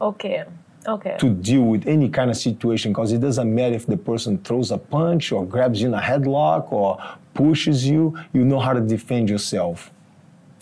Okay. 0.00 0.44
Okay. 0.86 1.16
to 1.20 1.30
deal 1.30 1.62
with 1.62 1.86
any 1.86 2.08
kind 2.08 2.28
of 2.28 2.36
situation 2.36 2.92
because 2.92 3.12
it 3.12 3.20
doesn't 3.20 3.52
matter 3.54 3.74
if 3.74 3.86
the 3.86 3.96
person 3.96 4.36
throws 4.38 4.72
a 4.72 4.78
punch 4.78 5.30
or 5.30 5.46
grabs 5.46 5.80
you 5.80 5.86
in 5.88 5.94
a 5.94 6.00
headlock 6.00 6.72
or 6.72 6.98
pushes 7.34 7.88
you, 7.88 8.18
you 8.32 8.44
know 8.44 8.58
how 8.58 8.72
to 8.72 8.80
defend 8.80 9.30
yourself. 9.30 9.92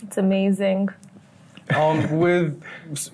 It's 0.03 0.19
amazing. 0.19 0.91
Um, 1.75 2.19
with 2.19 2.63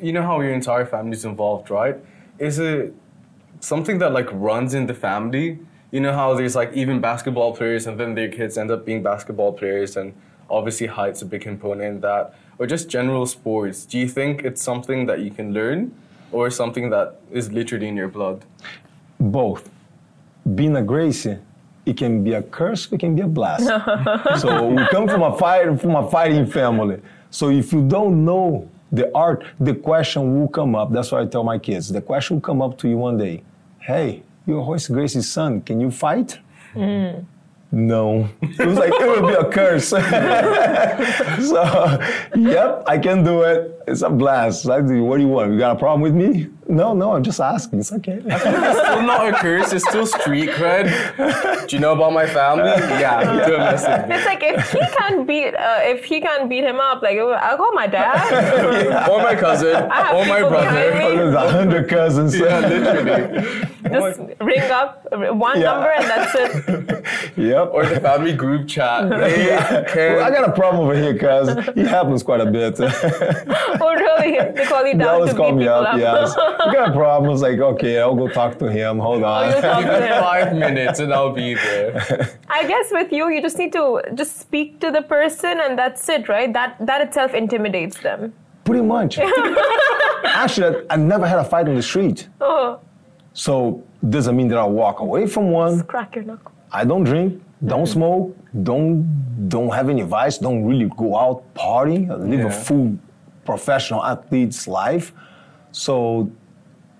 you 0.02 0.12
know 0.12 0.22
how 0.22 0.40
your 0.40 0.52
entire 0.52 0.84
family's 0.84 1.24
involved, 1.24 1.70
right? 1.70 1.96
Is 2.38 2.58
it 2.58 2.92
something 3.60 3.98
that 3.98 4.12
like 4.12 4.28
runs 4.32 4.74
in 4.74 4.86
the 4.86 4.94
family? 4.94 5.58
You 5.96 6.02
know 6.02 6.12
how 6.12 6.34
there's 6.34 6.54
like 6.54 6.74
even 6.74 7.00
basketball 7.00 7.56
players 7.56 7.86
and 7.86 7.98
then 7.98 8.14
their 8.14 8.28
kids 8.28 8.58
end 8.58 8.70
up 8.70 8.84
being 8.84 9.02
basketball 9.02 9.54
players 9.54 9.96
and 9.96 10.12
obviously 10.50 10.88
height's 10.88 11.22
a 11.22 11.24
big 11.24 11.40
component 11.40 11.80
in 11.80 12.00
that. 12.02 12.34
Or 12.58 12.66
just 12.66 12.90
general 12.90 13.24
sports. 13.24 13.86
Do 13.86 13.98
you 13.98 14.06
think 14.06 14.44
it's 14.44 14.60
something 14.60 15.06
that 15.06 15.20
you 15.20 15.30
can 15.30 15.54
learn 15.54 15.94
or 16.32 16.50
something 16.50 16.90
that 16.90 17.18
is 17.30 17.50
literally 17.50 17.88
in 17.88 17.96
your 17.96 18.08
blood? 18.08 18.44
Both. 19.18 19.70
Being 20.54 20.76
a 20.76 20.82
Gracie, 20.82 21.38
it 21.86 21.96
can 21.96 22.22
be 22.22 22.34
a 22.34 22.42
curse, 22.42 22.92
it 22.92 23.00
can 23.00 23.16
be 23.16 23.22
a 23.22 23.26
blessing. 23.26 23.68
so 24.38 24.68
we 24.68 24.86
come 24.88 25.08
from 25.08 25.22
a 25.22 25.34
fight 25.38 25.80
from 25.80 25.94
a 25.94 26.10
fighting 26.10 26.44
family. 26.44 27.00
So 27.30 27.48
if 27.48 27.72
you 27.72 27.88
don't 27.88 28.22
know 28.22 28.68
the 28.92 29.10
art, 29.14 29.46
the 29.58 29.74
question 29.74 30.38
will 30.38 30.48
come 30.48 30.74
up. 30.74 30.92
That's 30.92 31.10
why 31.10 31.22
I 31.22 31.24
tell 31.24 31.42
my 31.42 31.58
kids. 31.58 31.88
The 31.88 32.02
question 32.02 32.36
will 32.36 32.42
come 32.42 32.60
up 32.60 32.76
to 32.80 32.86
you 32.86 32.98
one 32.98 33.16
day. 33.16 33.44
Hey, 33.80 34.24
you're 34.46 34.62
Royce 34.62 34.88
Gracie's 34.88 35.28
son. 35.30 35.60
Can 35.60 35.80
you 35.80 35.90
fight? 35.90 36.38
Mm. 36.74 37.24
No. 37.72 38.28
It 38.40 38.66
was 38.66 38.78
like, 38.78 38.92
it 38.92 39.20
would 39.20 39.28
be 39.28 39.34
a 39.34 39.50
curse. 39.50 39.88
so, 39.88 40.00
yep, 42.36 42.84
I 42.86 42.98
can 42.98 43.24
do 43.24 43.42
it. 43.42 43.75
It's 43.88 44.02
a 44.02 44.10
blast. 44.10 44.68
I 44.68 44.80
what 44.80 44.88
do 44.88 45.22
you 45.22 45.28
want? 45.28 45.52
You 45.52 45.58
got 45.58 45.76
a 45.76 45.78
problem 45.78 46.00
with 46.00 46.12
me? 46.14 46.48
No, 46.68 46.92
no, 46.92 47.12
I'm 47.12 47.22
just 47.22 47.38
asking. 47.40 47.78
It's 47.78 47.92
okay. 47.92 48.20
It's 48.24 48.40
still 48.42 49.02
not 49.02 49.28
a 49.28 49.32
curse, 49.34 49.72
it's 49.72 49.88
still 49.88 50.04
street 50.04 50.50
cred. 50.50 51.68
Do 51.68 51.76
you 51.76 51.80
know 51.80 51.92
about 51.92 52.12
my 52.12 52.26
family? 52.26 52.64
Yeah, 52.98 53.46
do 53.46 53.54
a 53.54 53.58
message. 53.58 54.10
It's 54.10 54.26
like 54.26 54.42
if 54.42 54.72
he 54.72 54.80
can't 54.98 55.24
beat 55.28 55.54
uh, 55.54 55.78
if 55.82 56.04
he 56.04 56.20
can't 56.20 56.48
beat 56.50 56.64
him 56.64 56.80
up, 56.80 57.00
like 57.02 57.16
I'll 57.16 57.56
call 57.56 57.72
my 57.74 57.86
dad. 57.86 58.16
Or 59.08 59.22
my 59.22 59.36
cousin, 59.36 59.74
have 59.88 60.16
or 60.16 60.26
my 60.26 60.36
people 60.38 60.50
behind 60.50 60.90
brother. 60.92 61.10
me. 61.10 61.16
There's 61.18 61.34
a 61.34 61.50
hundred 61.52 61.88
cousins. 61.88 62.36
Yeah, 62.36 62.58
literally. 62.58 63.66
Just 63.88 64.20
ring 64.40 64.70
up 64.72 65.06
one 65.36 65.60
Yeah. 65.60 65.70
number 65.70 65.90
and 65.90 66.04
that's 66.10 66.34
it. 66.34 67.04
Yep. 67.36 67.70
Or 67.72 67.86
the 67.86 68.00
family 68.00 68.32
group 68.32 68.66
chat. 68.66 69.08
They 69.20 69.46
can- 69.92 70.16
Well, 70.16 70.24
I 70.24 70.30
got 70.32 70.48
a 70.48 70.52
problem 70.52 70.82
over 70.82 70.96
here, 70.96 71.16
cuz. 71.16 71.48
It 71.76 71.86
happens 71.86 72.24
quite 72.24 72.40
a 72.40 72.50
bit. 72.50 72.74
Oh 73.80 73.94
really? 73.94 74.38
They 74.54 74.64
call 74.66 74.86
you 74.90 74.92
they 74.94 74.98
down 75.04 75.14
always 75.14 75.30
to 75.32 75.36
call 75.36 75.50
beat 75.52 75.58
me 75.58 75.64
people 75.64 75.74
up, 75.74 75.94
up. 75.94 75.98
yes. 75.98 76.34
We 76.66 76.72
got 76.72 76.88
a 76.90 76.92
problem. 76.92 77.32
It's 77.32 77.42
like, 77.42 77.58
okay, 77.58 77.98
I'll 78.00 78.14
go 78.14 78.28
talk 78.28 78.58
to 78.58 78.70
him. 78.70 78.98
Hold 78.98 79.22
oh, 79.24 79.44
you'll 79.44 79.56
on. 79.56 79.62
talk 79.62 79.82
Give 79.84 79.92
to 79.92 80.00
me 80.00 80.06
him. 80.06 80.22
five 80.22 80.54
minutes 80.54 80.98
and 81.00 81.12
I'll 81.12 81.32
be 81.32 81.54
there. 81.54 82.38
I 82.48 82.66
guess 82.66 82.86
with 82.92 83.12
you, 83.12 83.28
you 83.30 83.40
just 83.42 83.58
need 83.58 83.72
to 83.74 84.02
just 84.14 84.38
speak 84.38 84.80
to 84.80 84.90
the 84.90 85.02
person 85.02 85.60
and 85.64 85.78
that's 85.78 86.08
it, 86.08 86.28
right? 86.28 86.52
That 86.52 86.76
that 86.80 87.00
itself 87.00 87.34
intimidates 87.34 87.98
them. 88.00 88.32
Pretty 88.64 88.82
much. 88.82 89.18
Actually, 90.24 90.76
I, 90.90 90.94
I 90.94 90.96
never 90.96 91.26
had 91.26 91.38
a 91.38 91.44
fight 91.44 91.68
on 91.68 91.74
the 91.76 91.82
street. 91.82 92.28
Oh, 92.40 92.80
So 93.32 93.82
doesn't 94.08 94.36
mean 94.36 94.48
that 94.48 94.58
I 94.58 94.64
walk 94.64 95.00
away 95.00 95.26
from 95.26 95.50
one. 95.50 95.82
crack 95.84 96.14
your 96.16 96.24
knuckle. 96.24 96.52
I 96.72 96.84
don't 96.84 97.04
drink, 97.04 97.42
don't 97.64 97.84
mm. 97.84 97.96
smoke, 97.98 98.36
don't 98.62 98.92
don't 99.48 99.70
have 99.78 99.88
any 99.88 100.02
vice, 100.02 100.38
don't 100.38 100.64
really 100.64 100.90
go 100.96 101.16
out 101.16 101.36
party 101.54 101.98
I 102.10 102.14
live 102.14 102.40
a 102.40 102.42
Yeah. 102.44 102.50
full 102.66 102.88
professional 103.46 104.04
athlete's 104.04 104.66
life. 104.68 105.12
So 105.72 106.30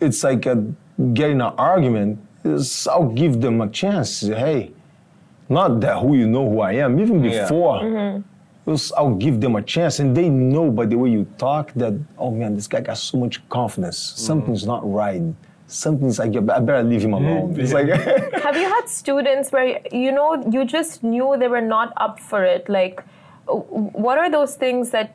it's 0.00 0.22
like 0.24 0.46
a, 0.46 0.64
getting 1.12 1.40
an 1.40 1.52
argument 1.58 2.18
is 2.44 2.86
I'll 2.86 3.08
give 3.22 3.40
them 3.40 3.60
a 3.60 3.68
chance. 3.68 4.20
Hey, 4.20 4.72
not 5.48 5.80
that 5.80 5.98
who 6.00 6.16
you 6.16 6.26
know 6.28 6.48
who 6.48 6.60
I 6.60 6.72
am, 6.84 6.98
even 7.00 7.22
Yeah. 7.24 7.42
before. 7.42 7.80
Mm-hmm. 7.80 8.22
it 8.66 8.70
was- 8.70 8.92
I'll 8.98 9.14
give 9.26 9.40
them 9.40 9.54
a 9.56 9.62
chance, 9.62 10.00
and 10.02 10.16
they 10.16 10.28
know 10.28 10.70
by 10.70 10.86
the 10.86 10.96
way 11.02 11.10
you 11.16 11.24
talk 11.38 11.72
that 11.82 11.94
oh 12.18 12.30
man, 12.30 12.54
this 12.58 12.66
guy 12.72 12.80
got 12.80 12.98
so 12.98 13.16
much 13.24 13.36
confidence. 13.48 13.98
Mm-hmm. 13.98 14.26
Something's 14.28 14.64
not 14.66 14.82
right. 15.02 15.22
Something's 15.68 16.18
like 16.22 16.34
I 16.36 16.60
better 16.68 16.82
leave 16.82 17.02
him 17.06 17.14
alone. 17.20 17.54
It's 17.60 17.72
like 17.78 17.88
Have 18.46 18.56
you 18.62 18.68
had 18.76 18.86
students 18.88 19.46
where 19.54 19.68
you 20.04 20.10
know 20.18 20.28
you 20.54 20.64
just 20.64 21.02
knew 21.02 21.26
they 21.42 21.48
were 21.56 21.66
not 21.76 21.88
up 22.06 22.18
for 22.30 22.40
it? 22.44 22.68
Like, 22.78 22.96
what 24.04 24.16
are 24.18 24.30
those 24.30 24.54
things 24.56 24.90
that 24.90 25.08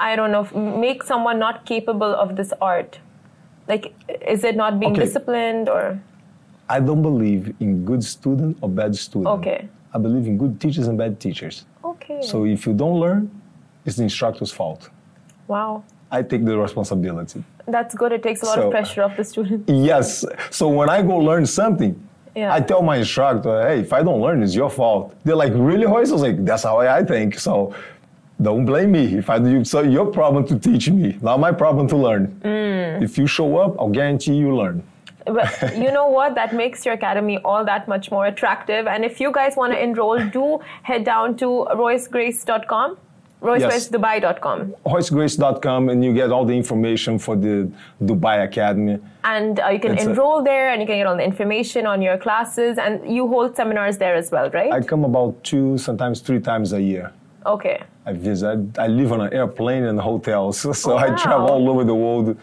I 0.00 0.16
don't 0.16 0.32
know 0.32 0.44
make 0.84 1.02
someone 1.02 1.38
not 1.38 1.64
capable 1.66 2.14
of 2.14 2.36
this 2.36 2.52
art? 2.60 2.98
Like, 3.68 3.94
is 4.26 4.44
it 4.44 4.56
not 4.56 4.78
being 4.80 4.92
Okay. 4.92 5.04
disciplined 5.04 5.68
or? 5.68 5.98
I 6.68 6.80
don't 6.80 7.02
believe 7.02 7.54
in 7.60 7.84
good 7.84 8.02
student 8.04 8.58
or 8.62 8.68
bad 8.68 8.96
student. 8.96 9.28
Okay. 9.38 9.68
I 9.94 9.98
believe 9.98 10.26
in 10.26 10.36
good 10.38 10.60
teachers 10.60 10.88
and 10.88 10.98
bad 10.98 11.20
teachers. 11.20 11.64
Okay. 11.84 12.20
So 12.22 12.44
if 12.44 12.66
you 12.66 12.72
don't 12.74 12.98
learn, 12.98 13.30
it's 13.84 13.96
the 13.96 14.02
instructor's 14.02 14.50
fault. 14.52 14.90
wow, 15.46 15.82
I 16.10 16.22
take 16.22 16.44
the 16.44 16.56
responsibility. 16.56 17.44
that's 17.66 17.94
good. 17.94 18.12
It 18.12 18.22
takes 18.22 18.42
a 18.42 18.46
lot 18.46 18.54
So- 18.56 18.62
of 18.66 18.70
pressure 18.70 19.02
off 19.02 19.16
the 19.16 19.24
student. 19.24 19.68
Yes. 19.90 20.24
So 20.50 20.68
when 20.68 20.88
I 20.90 21.02
go 21.02 21.16
learn 21.30 21.44
something, 21.46 21.94
Yeah. 22.34 22.52
I 22.56 22.60
tell 22.70 22.82
my 22.82 22.96
instructor, 22.96 23.54
hey, 23.68 23.80
if 23.80 23.92
I 23.92 24.02
don't 24.02 24.20
learn, 24.20 24.42
it's 24.42 24.54
your 24.54 24.68
fault. 24.70 25.14
They're 25.24 25.36
like, 25.44 25.52
really, 25.54 25.86
Hoyce? 25.86 26.10
I 26.10 26.12
was 26.18 26.22
like, 26.28 26.38
that's 26.44 26.64
how 26.64 26.76
I 26.78 27.02
think. 27.04 27.38
So 27.38 27.72
don't 28.42 28.64
blame 28.64 28.92
me. 28.92 29.16
If 29.16 29.30
I 29.30 29.38
do, 29.38 29.64
so 29.64 29.82
your 29.82 30.06
problem 30.06 30.46
to 30.48 30.58
teach 30.58 30.90
me, 30.90 31.16
not 31.22 31.38
my 31.40 31.52
problem 31.52 31.86
to 31.88 31.96
learn. 31.96 32.40
Mm. 32.44 33.02
If 33.02 33.16
you 33.18 33.26
show 33.26 33.56
up, 33.58 33.76
I'll 33.78 33.88
guarantee 33.90 34.34
you 34.34 34.54
learn. 34.56 34.82
But 35.26 35.74
you 35.76 35.90
know 35.90 36.08
what? 36.08 36.34
That 36.34 36.52
makes 36.54 36.84
your 36.84 36.94
academy 36.94 37.38
all 37.44 37.64
that 37.64 37.88
much 37.88 38.10
more 38.10 38.26
attractive. 38.26 38.86
And 38.86 39.04
if 39.06 39.20
you 39.20 39.32
guys 39.32 39.56
want 39.56 39.72
to 39.72 39.82
enroll, 39.82 40.18
do 40.28 40.60
head 40.82 41.02
down 41.04 41.36
to 41.38 41.66
roycegracie.com, 41.72 42.98
roycegraciedubai.com. 43.42 44.74
HoyceGrace.com 44.84 45.88
and 45.88 46.04
you 46.04 46.12
get 46.12 46.30
all 46.30 46.44
the 46.44 46.54
information 46.54 47.18
for 47.18 47.36
the 47.36 47.70
Dubai 48.02 48.44
Academy. 48.44 48.98
And 49.24 49.60
uh, 49.60 49.68
you 49.68 49.80
can 49.80 49.92
It's 49.94 50.04
a- 50.04 50.10
enroll 50.10 50.42
there 50.42 50.68
and 50.70 50.80
you 50.82 50.86
can 50.86 50.96
get 50.98 51.06
all 51.06 51.16
the 51.16 51.24
information 51.24 51.86
on 51.86 52.02
your 52.02 52.18
classes. 52.18 52.76
And 52.78 53.10
you 53.10 53.26
hold 53.28 53.56
seminars 53.56 53.96
there 53.98 54.14
as 54.14 54.30
well, 54.30 54.50
right? 54.50 54.72
I 54.72 54.80
come 54.80 55.04
about 55.04 55.42
two, 55.42 55.78
sometimes 55.78 56.20
three 56.20 56.40
times 56.40 56.72
a 56.72 56.82
year. 56.82 57.12
okay. 57.46 57.82
I 58.06 58.12
visit. 58.12 58.78
I, 58.78 58.84
I 58.84 58.86
live 58.88 59.12
on 59.12 59.20
an 59.22 59.32
airplane 59.32 59.84
and 59.84 59.98
hotels, 60.00 60.58
so 60.78 60.96
I 60.96 61.08
wow. 61.10 61.16
travel 61.16 61.48
all 61.50 61.68
over 61.70 61.84
the 61.84 61.94
world 61.94 62.36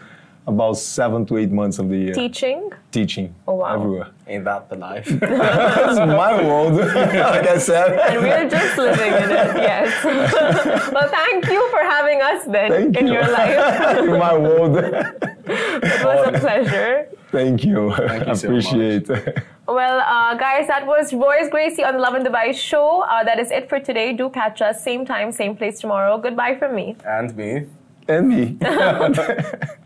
about 0.44 0.72
seven 0.76 1.24
to 1.26 1.36
eight 1.38 1.52
months 1.52 1.78
of 1.78 1.88
the 1.88 1.96
year. 1.96 2.14
Teaching. 2.14 2.72
Teaching 2.90 3.32
Oh, 3.46 3.54
wow. 3.54 3.74
everywhere. 3.76 4.08
Ain't 4.26 4.44
that 4.44 4.68
the 4.68 4.74
life? 4.74 5.06
That's 5.20 5.98
my 5.98 6.42
world, 6.42 6.74
like 6.78 7.46
I 7.46 7.58
said. 7.58 7.96
And 8.10 8.20
we're 8.22 8.50
just 8.50 8.76
living 8.76 9.12
in 9.12 9.30
it, 9.30 9.56
yes. 9.62 10.04
well, 10.92 11.08
thank 11.08 11.46
you 11.46 11.70
for 11.70 11.78
having 11.80 12.20
us 12.22 12.44
then 12.46 12.70
Thank 12.72 12.96
in 12.96 13.06
you. 13.06 13.12
your 13.14 13.28
life. 13.30 13.98
In 13.98 14.18
my 14.18 14.36
world. 14.36 14.76
It 15.44 16.04
was 16.04 16.28
a 16.34 16.38
pleasure. 16.40 17.08
Thank 17.32 17.64
you. 17.64 17.94
Thank 17.94 18.26
you 18.28 18.34
so 18.42 18.48
Appreciate. 18.48 19.08
It. 19.08 19.42
Well, 19.66 20.00
uh, 20.00 20.34
guys, 20.34 20.66
that 20.68 20.86
was 20.86 21.14
Royce 21.14 21.48
Gracie 21.48 21.82
on 21.82 21.94
the 21.94 22.00
Lovin 22.00 22.22
Dubai 22.22 22.54
show. 22.54 23.02
Uh, 23.02 23.24
that 23.24 23.38
is 23.38 23.50
it 23.50 23.68
for 23.70 23.80
today. 23.80 24.12
Do 24.12 24.28
catch 24.28 24.60
us 24.60 24.84
same 24.84 25.06
time, 25.06 25.32
same 25.32 25.56
place 25.56 25.80
tomorrow. 25.80 26.18
Goodbye 26.18 26.56
from 26.58 26.76
me. 26.76 26.96
and 27.06 27.34
me. 27.34 27.66
and 28.06 28.28
me. 28.28 28.58